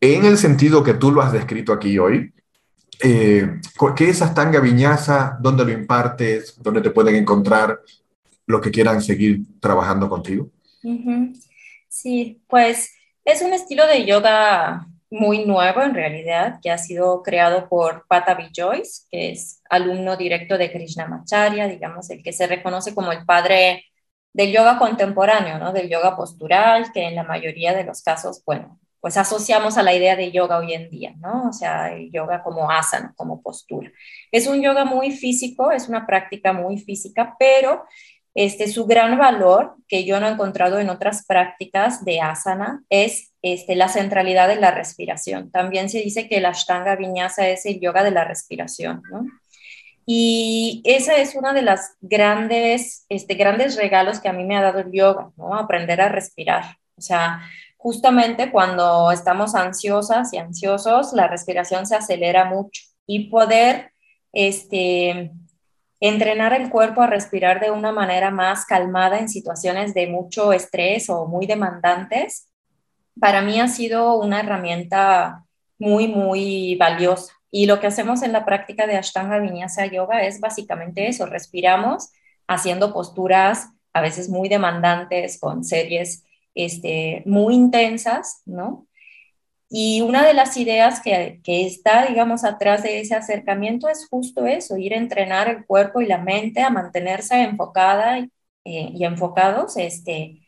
en 0.00 0.26
el 0.26 0.36
sentido 0.36 0.82
que 0.82 0.94
tú 0.94 1.10
lo 1.10 1.22
has 1.22 1.32
descrito 1.32 1.72
aquí 1.72 1.98
hoy. 1.98 2.34
Eh, 3.02 3.60
¿Qué 3.96 4.08
es 4.08 4.22
Astanga 4.22 4.60
Viñasa? 4.60 5.36
¿Dónde 5.40 5.64
lo 5.64 5.72
impartes? 5.72 6.60
¿Dónde 6.60 6.80
te 6.80 6.90
pueden 6.90 7.14
encontrar 7.16 7.80
los 8.46 8.60
que 8.60 8.70
quieran 8.70 9.02
seguir 9.02 9.40
trabajando 9.60 10.08
contigo? 10.08 10.48
Sí, 11.88 12.42
pues 12.48 12.92
es 13.24 13.42
un 13.42 13.52
estilo 13.52 13.86
de 13.86 14.06
yoga 14.06 14.86
muy 15.10 15.44
nuevo 15.44 15.82
en 15.82 15.94
realidad, 15.94 16.58
que 16.62 16.70
ha 16.70 16.78
sido 16.78 17.22
creado 17.22 17.68
por 17.68 18.06
Patavi 18.08 18.50
Joyce, 18.54 19.06
que 19.10 19.30
es 19.32 19.62
alumno 19.70 20.16
directo 20.16 20.58
de 20.58 20.70
Krishnamacharya, 20.70 21.68
digamos, 21.68 22.10
el 22.10 22.22
que 22.22 22.32
se 22.32 22.46
reconoce 22.46 22.94
como 22.94 23.12
el 23.12 23.24
padre 23.24 23.84
del 24.32 24.52
yoga 24.52 24.78
contemporáneo, 24.78 25.58
¿no? 25.58 25.72
Del 25.72 25.88
yoga 25.88 26.16
postural, 26.16 26.92
que 26.92 27.06
en 27.06 27.14
la 27.14 27.24
mayoría 27.24 27.74
de 27.74 27.84
los 27.84 28.02
casos, 28.02 28.42
bueno, 28.44 28.78
pues 29.06 29.18
asociamos 29.18 29.78
a 29.78 29.84
la 29.84 29.94
idea 29.94 30.16
de 30.16 30.32
yoga 30.32 30.58
hoy 30.58 30.74
en 30.74 30.90
día, 30.90 31.14
¿no? 31.20 31.50
O 31.50 31.52
sea, 31.52 31.96
yoga 32.10 32.42
como 32.42 32.68
asana, 32.68 33.14
como 33.14 33.40
postura. 33.40 33.92
Es 34.32 34.48
un 34.48 34.60
yoga 34.60 34.84
muy 34.84 35.12
físico, 35.12 35.70
es 35.70 35.88
una 35.88 36.08
práctica 36.08 36.52
muy 36.52 36.76
física, 36.78 37.36
pero 37.38 37.84
este, 38.34 38.66
su 38.66 38.84
gran 38.84 39.16
valor, 39.16 39.76
que 39.86 40.04
yo 40.04 40.18
no 40.18 40.26
he 40.26 40.32
encontrado 40.32 40.80
en 40.80 40.90
otras 40.90 41.24
prácticas 41.24 42.04
de 42.04 42.20
asana, 42.20 42.82
es 42.90 43.32
este, 43.42 43.76
la 43.76 43.86
centralidad 43.86 44.48
de 44.48 44.56
la 44.56 44.72
respiración. 44.72 45.52
También 45.52 45.88
se 45.88 46.00
dice 46.00 46.28
que 46.28 46.40
la 46.40 46.48
Ashtanga 46.48 46.96
Vinyasa 46.96 47.46
es 47.46 47.64
el 47.64 47.78
yoga 47.78 48.02
de 48.02 48.10
la 48.10 48.24
respiración, 48.24 49.04
¿no? 49.08 49.24
Y 50.04 50.82
esa 50.84 51.14
es 51.14 51.36
una 51.36 51.52
de 51.52 51.62
las 51.62 51.94
grandes, 52.00 53.06
este, 53.08 53.34
grandes 53.34 53.76
regalos 53.76 54.18
que 54.18 54.28
a 54.28 54.32
mí 54.32 54.42
me 54.42 54.56
ha 54.56 54.62
dado 54.62 54.80
el 54.80 54.90
yoga, 54.90 55.30
¿no? 55.36 55.54
Aprender 55.54 56.00
a 56.00 56.08
respirar. 56.08 56.78
O 56.96 57.02
sea, 57.02 57.42
justamente 57.86 58.50
cuando 58.50 59.12
estamos 59.12 59.54
ansiosas 59.54 60.32
y 60.32 60.38
ansiosos, 60.38 61.12
la 61.12 61.28
respiración 61.28 61.86
se 61.86 61.94
acelera 61.94 62.44
mucho 62.44 62.82
y 63.06 63.30
poder 63.30 63.92
este, 64.32 65.30
entrenar 66.00 66.52
el 66.52 66.68
cuerpo 66.68 67.02
a 67.02 67.06
respirar 67.06 67.60
de 67.60 67.70
una 67.70 67.92
manera 67.92 68.32
más 68.32 68.66
calmada 68.66 69.20
en 69.20 69.28
situaciones 69.28 69.94
de 69.94 70.08
mucho 70.08 70.52
estrés 70.52 71.08
o 71.08 71.26
muy 71.26 71.46
demandantes, 71.46 72.48
para 73.20 73.40
mí 73.40 73.60
ha 73.60 73.68
sido 73.68 74.18
una 74.18 74.40
herramienta 74.40 75.44
muy, 75.78 76.08
muy 76.08 76.74
valiosa. 76.74 77.34
Y 77.52 77.66
lo 77.66 77.78
que 77.78 77.86
hacemos 77.86 78.24
en 78.24 78.32
la 78.32 78.44
práctica 78.44 78.88
de 78.88 78.96
Ashtanga 78.96 79.38
Vinyasa 79.38 79.86
Yoga 79.86 80.24
es 80.24 80.40
básicamente 80.40 81.06
eso, 81.06 81.26
respiramos 81.26 82.10
haciendo 82.48 82.92
posturas 82.92 83.68
a 83.92 84.00
veces 84.00 84.28
muy 84.28 84.48
demandantes 84.48 85.38
con 85.38 85.62
series 85.62 86.25
este, 86.56 87.22
muy 87.26 87.54
intensas, 87.54 88.42
¿no? 88.46 88.88
Y 89.68 90.00
una 90.00 90.24
de 90.24 90.34
las 90.34 90.56
ideas 90.56 91.00
que, 91.00 91.40
que, 91.44 91.66
está, 91.66 92.06
digamos, 92.06 92.44
atrás 92.44 92.82
de 92.82 93.00
ese 93.00 93.14
acercamiento 93.14 93.88
es 93.88 94.08
justo 94.08 94.46
eso, 94.46 94.76
ir 94.76 94.94
a 94.94 94.98
entrenar 94.98 95.48
el 95.48 95.66
cuerpo 95.66 96.00
y 96.00 96.06
la 96.06 96.18
mente 96.18 96.62
a 96.62 96.70
mantenerse 96.70 97.42
enfocada 97.42 98.18
eh, 98.18 98.28
y 98.64 99.04
enfocados 99.04 99.76
este, 99.76 100.40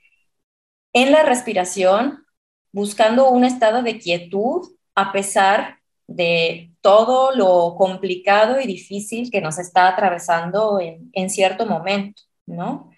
en 0.93 1.13
la 1.13 1.25
respiración, 1.25 2.25
buscando 2.73 3.31
un 3.31 3.45
estado 3.45 3.83
de 3.83 3.99
quietud 3.99 4.69
a 4.95 5.13
pesar 5.13 5.79
de 6.07 6.73
todo 6.81 7.35
lo 7.35 7.75
complicado 7.77 8.61
y 8.61 8.67
difícil 8.67 9.31
que 9.31 9.41
nos 9.41 9.59
está 9.59 9.89
atravesando 9.89 10.81
en, 10.81 11.11
en 11.13 11.31
cierto 11.31 11.67
momento, 11.67 12.23
¿no? 12.47 12.91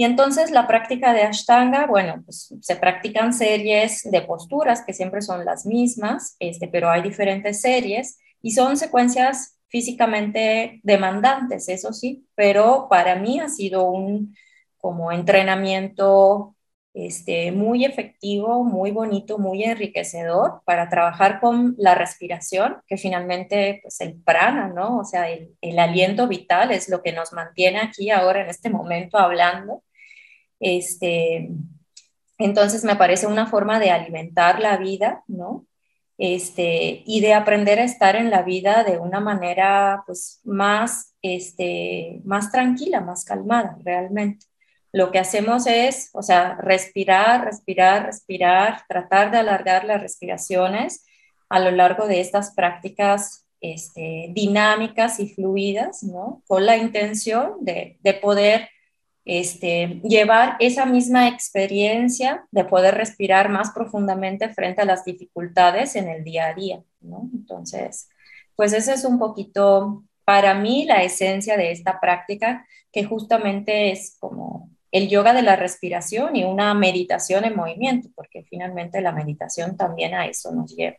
Y 0.00 0.04
entonces 0.04 0.50
la 0.50 0.66
práctica 0.66 1.12
de 1.12 1.24
Ashtanga, 1.24 1.84
bueno, 1.84 2.22
pues 2.24 2.54
se 2.62 2.76
practican 2.76 3.34
series 3.34 4.00
de 4.10 4.22
posturas 4.22 4.82
que 4.82 4.94
siempre 4.94 5.20
son 5.20 5.44
las 5.44 5.66
mismas, 5.66 6.36
este, 6.38 6.68
pero 6.68 6.88
hay 6.88 7.02
diferentes 7.02 7.60
series 7.60 8.18
y 8.40 8.52
son 8.52 8.78
secuencias 8.78 9.58
físicamente 9.68 10.80
demandantes, 10.84 11.68
eso 11.68 11.92
sí, 11.92 12.26
pero 12.34 12.86
para 12.88 13.16
mí 13.16 13.40
ha 13.40 13.50
sido 13.50 13.90
un 13.90 14.34
como 14.78 15.12
entrenamiento 15.12 16.56
este, 16.94 17.52
muy 17.52 17.84
efectivo, 17.84 18.64
muy 18.64 18.92
bonito, 18.92 19.36
muy 19.38 19.64
enriquecedor 19.64 20.62
para 20.64 20.88
trabajar 20.88 21.40
con 21.40 21.74
la 21.76 21.94
respiración, 21.94 22.78
que 22.86 22.96
finalmente 22.96 23.80
pues 23.82 24.00
el 24.00 24.14
prana, 24.14 24.68
¿no? 24.68 25.00
O 25.00 25.04
sea, 25.04 25.28
el, 25.28 25.54
el 25.60 25.78
aliento 25.78 26.26
vital 26.26 26.70
es 26.70 26.88
lo 26.88 27.02
que 27.02 27.12
nos 27.12 27.34
mantiene 27.34 27.80
aquí 27.80 28.10
ahora 28.10 28.40
en 28.40 28.48
este 28.48 28.70
momento 28.70 29.18
hablando 29.18 29.82
este, 30.60 31.50
entonces 32.38 32.84
me 32.84 32.96
parece 32.96 33.26
una 33.26 33.46
forma 33.46 33.78
de 33.80 33.90
alimentar 33.90 34.60
la 34.60 34.76
vida, 34.76 35.24
¿no? 35.26 35.66
Este, 36.18 37.02
y 37.06 37.22
de 37.22 37.32
aprender 37.32 37.78
a 37.78 37.84
estar 37.84 38.14
en 38.14 38.30
la 38.30 38.42
vida 38.42 38.84
de 38.84 38.98
una 38.98 39.20
manera 39.20 40.02
pues 40.06 40.40
más, 40.44 41.14
este, 41.22 42.20
más 42.24 42.52
tranquila, 42.52 43.00
más 43.00 43.24
calmada 43.24 43.78
realmente. 43.82 44.46
Lo 44.92 45.10
que 45.10 45.18
hacemos 45.18 45.66
es, 45.66 46.10
o 46.12 46.22
sea, 46.22 46.56
respirar, 46.56 47.44
respirar, 47.44 48.06
respirar, 48.06 48.82
tratar 48.88 49.30
de 49.30 49.38
alargar 49.38 49.84
las 49.84 50.02
respiraciones 50.02 51.06
a 51.48 51.58
lo 51.60 51.70
largo 51.70 52.06
de 52.06 52.20
estas 52.20 52.54
prácticas 52.54 53.46
este, 53.60 54.30
dinámicas 54.32 55.20
y 55.20 55.28
fluidas, 55.28 56.02
¿no? 56.02 56.42
Con 56.46 56.66
la 56.66 56.76
intención 56.76 57.56
de, 57.60 57.98
de 58.00 58.14
poder 58.14 58.68
este, 59.24 60.00
llevar 60.02 60.56
esa 60.60 60.86
misma 60.86 61.28
experiencia 61.28 62.46
de 62.50 62.64
poder 62.64 62.94
respirar 62.94 63.48
más 63.48 63.70
profundamente 63.70 64.48
frente 64.48 64.82
a 64.82 64.86
las 64.86 65.04
dificultades 65.04 65.94
en 65.96 66.08
el 66.08 66.24
día 66.24 66.48
a 66.48 66.54
día, 66.54 66.82
¿no? 67.00 67.28
Entonces, 67.34 68.08
pues 68.56 68.72
ese 68.72 68.94
es 68.94 69.04
un 69.04 69.18
poquito 69.18 70.04
para 70.24 70.54
mí 70.54 70.84
la 70.84 71.02
esencia 71.02 71.56
de 71.56 71.72
esta 71.72 72.00
práctica, 72.00 72.66
que 72.92 73.04
justamente 73.04 73.90
es 73.90 74.16
como 74.18 74.70
el 74.92 75.08
yoga 75.08 75.32
de 75.32 75.42
la 75.42 75.56
respiración 75.56 76.36
y 76.36 76.44
una 76.44 76.74
meditación 76.74 77.44
en 77.44 77.56
movimiento, 77.56 78.08
porque 78.14 78.44
finalmente 78.44 79.00
la 79.00 79.12
meditación 79.12 79.76
también 79.76 80.14
a 80.14 80.26
eso 80.26 80.52
nos 80.52 80.74
lleva. 80.74 80.96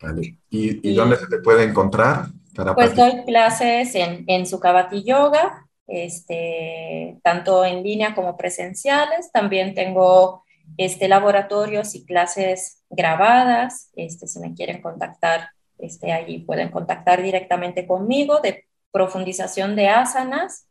Vale. 0.00 0.38
¿Y, 0.48 0.94
dónde 0.94 1.16
se 1.16 1.26
te 1.26 1.38
puede 1.38 1.64
encontrar? 1.64 2.26
Para 2.54 2.74
pues 2.74 2.94
doy 2.94 3.24
clases 3.24 3.94
en, 3.94 4.24
en 4.26 4.46
Sukhavati 4.46 5.02
Yoga, 5.04 5.66
este, 5.90 7.18
tanto 7.22 7.64
en 7.64 7.82
línea 7.82 8.14
como 8.14 8.36
presenciales. 8.36 9.30
También 9.32 9.74
tengo 9.74 10.44
este, 10.76 11.08
laboratorios 11.08 11.94
y 11.94 12.04
clases 12.04 12.82
grabadas. 12.88 13.90
Este, 13.96 14.26
si 14.26 14.38
me 14.38 14.54
quieren 14.54 14.80
contactar, 14.80 15.50
este, 15.78 16.12
allí 16.12 16.38
pueden 16.38 16.70
contactar 16.70 17.22
directamente 17.22 17.86
conmigo 17.86 18.40
de 18.40 18.64
profundización 18.92 19.76
de 19.76 19.88
asanas, 19.88 20.66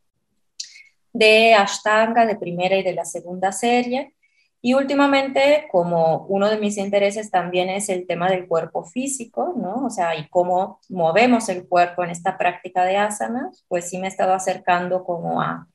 de 1.12 1.54
Ashtanga 1.54 2.26
de 2.26 2.36
primera 2.36 2.76
y 2.76 2.82
de 2.82 2.94
la 2.94 3.04
segunda 3.04 3.52
serie. 3.52 4.14
Y 4.62 4.74
últimamente, 4.74 5.66
como 5.72 6.26
uno 6.26 6.50
de 6.50 6.58
mis 6.58 6.76
intereses 6.76 7.30
también 7.30 7.70
es 7.70 7.88
el 7.88 8.06
tema 8.06 8.30
del 8.30 8.46
cuerpo 8.46 8.84
físico, 8.84 9.54
¿no? 9.56 9.86
O 9.86 9.90
sea, 9.90 10.16
y 10.16 10.28
cómo 10.28 10.80
movemos 10.88 11.48
el 11.48 11.66
cuerpo 11.68 12.04
en 12.04 12.10
esta 12.10 12.36
práctica 12.38 12.84
de 12.84 12.96
asanas, 12.98 13.64
pues 13.68 13.88
sí 13.88 13.98
me 13.98 14.06
he 14.06 14.10
estado 14.10 14.34
acercando 14.34 15.04
como 15.04 15.40
a 15.40 15.66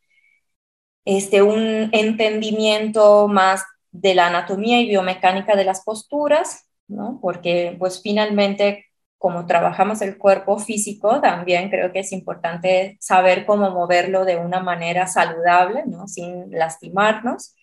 este, 1.06 1.42
un 1.42 1.90
entendimiento 1.94 3.28
más 3.28 3.64
de 3.92 4.16
la 4.16 4.28
anatomía 4.28 4.82
y 4.82 4.88
biomecánica 4.90 5.56
de 5.56 5.66
las 5.66 5.84
posturas 5.84 6.66
¿no? 6.88 7.20
Porque 7.22 7.76
pues 7.80 8.02
finalmente 8.02 8.86
como 9.18 9.46
trabajamos 9.48 10.02
el 10.02 10.18
cuerpo 10.18 10.60
físico, 10.60 11.20
también 11.22 11.70
creo 11.70 11.92
que 11.92 12.00
es 12.00 12.12
importante 12.12 12.98
saber 13.00 13.46
cómo 13.46 13.72
moverlo 13.72 14.24
de 14.26 14.38
una 14.38 14.60
manera 14.60 15.08
saludable, 15.08 15.84
¿no? 15.88 16.08
Sin 16.08 16.52
lastimarnos. 16.52 17.56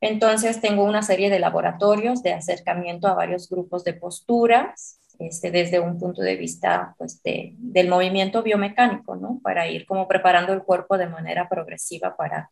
Entonces 0.00 0.60
tengo 0.60 0.84
una 0.84 1.02
serie 1.02 1.28
de 1.30 1.38
laboratorios 1.38 2.22
de 2.22 2.32
acercamiento 2.32 3.06
a 3.06 3.14
varios 3.14 3.48
grupos 3.48 3.84
de 3.84 3.94
posturas, 3.94 4.98
este, 5.18 5.50
desde 5.50 5.80
un 5.80 5.98
punto 5.98 6.22
de 6.22 6.36
vista 6.36 6.94
pues, 6.96 7.20
del 7.22 7.88
movimiento 7.88 8.42
biomecánico, 8.42 9.16
¿no? 9.16 9.38
Para 9.42 9.68
ir 9.68 9.84
como 9.84 10.08
preparando 10.08 10.54
el 10.54 10.62
cuerpo 10.62 10.96
de 10.96 11.08
manera 11.08 11.48
progresiva 11.48 12.16
para 12.16 12.50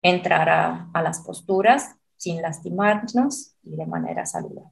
entrar 0.00 0.48
a, 0.48 0.90
a 0.94 1.02
las 1.02 1.20
posturas 1.20 1.96
sin 2.16 2.40
lastimarnos 2.40 3.56
y 3.64 3.74
de 3.76 3.86
manera 3.86 4.24
saludable. 4.26 4.70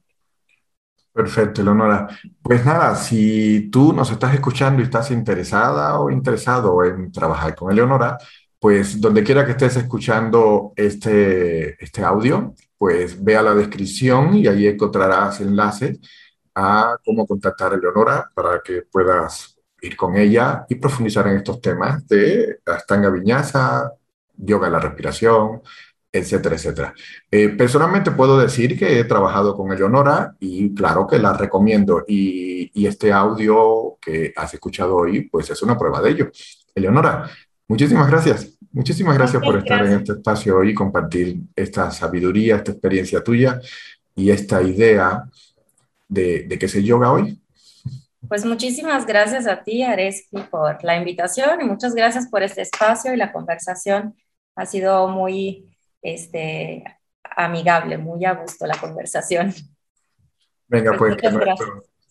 Perfecto, 1.11 1.61
Leonora. 1.61 2.07
Pues 2.41 2.65
nada, 2.65 2.95
si 2.95 3.69
tú 3.69 3.93
nos 3.93 4.09
estás 4.09 4.33
escuchando 4.33 4.81
y 4.81 4.85
estás 4.85 5.11
interesada 5.11 5.99
o 5.99 6.09
interesado 6.09 6.83
en 6.83 7.11
trabajar 7.11 7.55
con 7.55 7.71
Eleonora, 7.71 8.17
pues 8.63 9.01
donde 9.01 9.25
quiera 9.25 9.45
que 9.45 9.51
estés 9.51 9.75
escuchando 9.75 10.71
este, 10.77 11.75
este 11.83 12.01
audio, 12.01 12.55
pues 12.77 13.21
vea 13.21 13.41
la 13.41 13.53
descripción 13.53 14.37
y 14.37 14.47
ahí 14.47 14.67
encontrarás 14.67 15.41
enlaces 15.41 15.99
a 16.55 16.95
cómo 17.03 17.27
contactar 17.27 17.73
a 17.73 17.75
Eleonora 17.75 18.31
para 18.33 18.61
que 18.63 18.83
puedas 18.83 19.57
ir 19.81 19.97
con 19.97 20.15
ella 20.15 20.65
y 20.69 20.75
profundizar 20.75 21.27
en 21.27 21.35
estos 21.35 21.59
temas 21.59 22.07
de 22.07 22.61
Astanga 22.65 23.09
Viñasa, 23.09 23.91
yoga 24.37 24.67
de 24.67 24.71
la 24.71 24.79
respiración, 24.79 25.61
etcétera, 26.09 26.55
etcétera. 26.55 26.93
Eh, 27.29 27.49
personalmente 27.49 28.11
puedo 28.11 28.39
decir 28.39 28.79
que 28.79 28.97
he 28.97 29.03
trabajado 29.03 29.57
con 29.57 29.73
Eleonora 29.73 30.37
y 30.39 30.73
claro 30.73 31.05
que 31.05 31.19
la 31.19 31.33
recomiendo 31.33 32.05
y, 32.07 32.71
y, 32.73 32.87
este 32.87 33.11
audio 33.11 33.97
que 33.99 34.31
has 34.37 34.53
escuchado 34.53 34.95
hoy 34.95 35.27
pues 35.27 35.49
es 35.49 35.61
una 35.63 35.77
prueba 35.77 36.01
de 36.01 36.11
ello. 36.11 36.31
Eleonora, 36.73 37.29
muchísimas 37.67 38.09
gracias. 38.09 38.57
Muchísimas 38.71 39.17
gracias 39.17 39.43
por 39.43 39.57
estar 39.57 39.85
en 39.85 39.93
este 39.93 40.13
espacio 40.13 40.57
hoy 40.57 40.69
y 40.69 40.73
compartir 40.73 41.41
esta 41.55 41.91
sabiduría, 41.91 42.55
esta 42.55 42.71
experiencia 42.71 43.23
tuya 43.23 43.59
y 44.15 44.31
esta 44.31 44.61
idea 44.63 45.23
de, 46.07 46.43
de 46.43 46.57
que 46.57 46.67
se 46.67 46.83
yoga 46.83 47.11
hoy. 47.11 47.39
Pues 48.27 48.45
muchísimas 48.45 49.05
gracias 49.05 49.47
a 49.47 49.63
ti, 49.63 49.83
Areski, 49.83 50.37
por 50.49 50.83
la 50.83 50.95
invitación 50.95 51.61
y 51.61 51.65
muchas 51.65 51.93
gracias 51.93 52.27
por 52.27 52.41
este 52.41 52.61
espacio 52.61 53.13
y 53.13 53.17
la 53.17 53.31
conversación. 53.31 54.15
Ha 54.55 54.65
sido 54.65 55.07
muy 55.07 55.69
este, 56.01 56.83
amigable, 57.35 57.97
muy 57.97 58.25
a 58.25 58.33
gusto 58.33 58.65
la 58.65 58.77
conversación. 58.77 59.53
Venga, 60.67 60.95
pues, 60.97 61.17
pues 61.21 61.35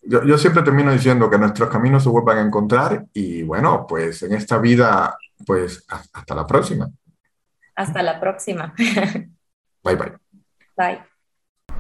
yo, 0.02 0.24
yo, 0.24 0.38
siempre 0.38 0.62
termino 0.62 0.92
diciendo 0.92 1.30
que 1.30 1.38
nuestros 1.38 1.70
caminos 1.70 2.02
se 2.02 2.08
vuelvan 2.08 2.38
a 2.38 2.42
encontrar 2.42 3.06
y 3.12 3.42
bueno, 3.42 3.86
pues 3.88 4.22
en 4.22 4.34
esta 4.34 4.58
vida, 4.58 5.16
pues 5.46 5.84
hasta 5.88 6.34
la 6.34 6.46
próxima. 6.46 6.90
Hasta 7.74 8.02
la 8.02 8.20
próxima. 8.20 8.74
Bye 9.84 9.96
bye. 9.96 10.12
Bye. 10.76 11.02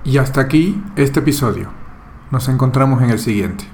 Y 0.04 0.18
hasta 0.18 0.40
aquí 0.40 0.82
este 0.96 1.20
episodio. 1.20 1.72
Nos 2.30 2.48
encontramos 2.48 3.02
en 3.02 3.10
el 3.10 3.18
siguiente. 3.18 3.64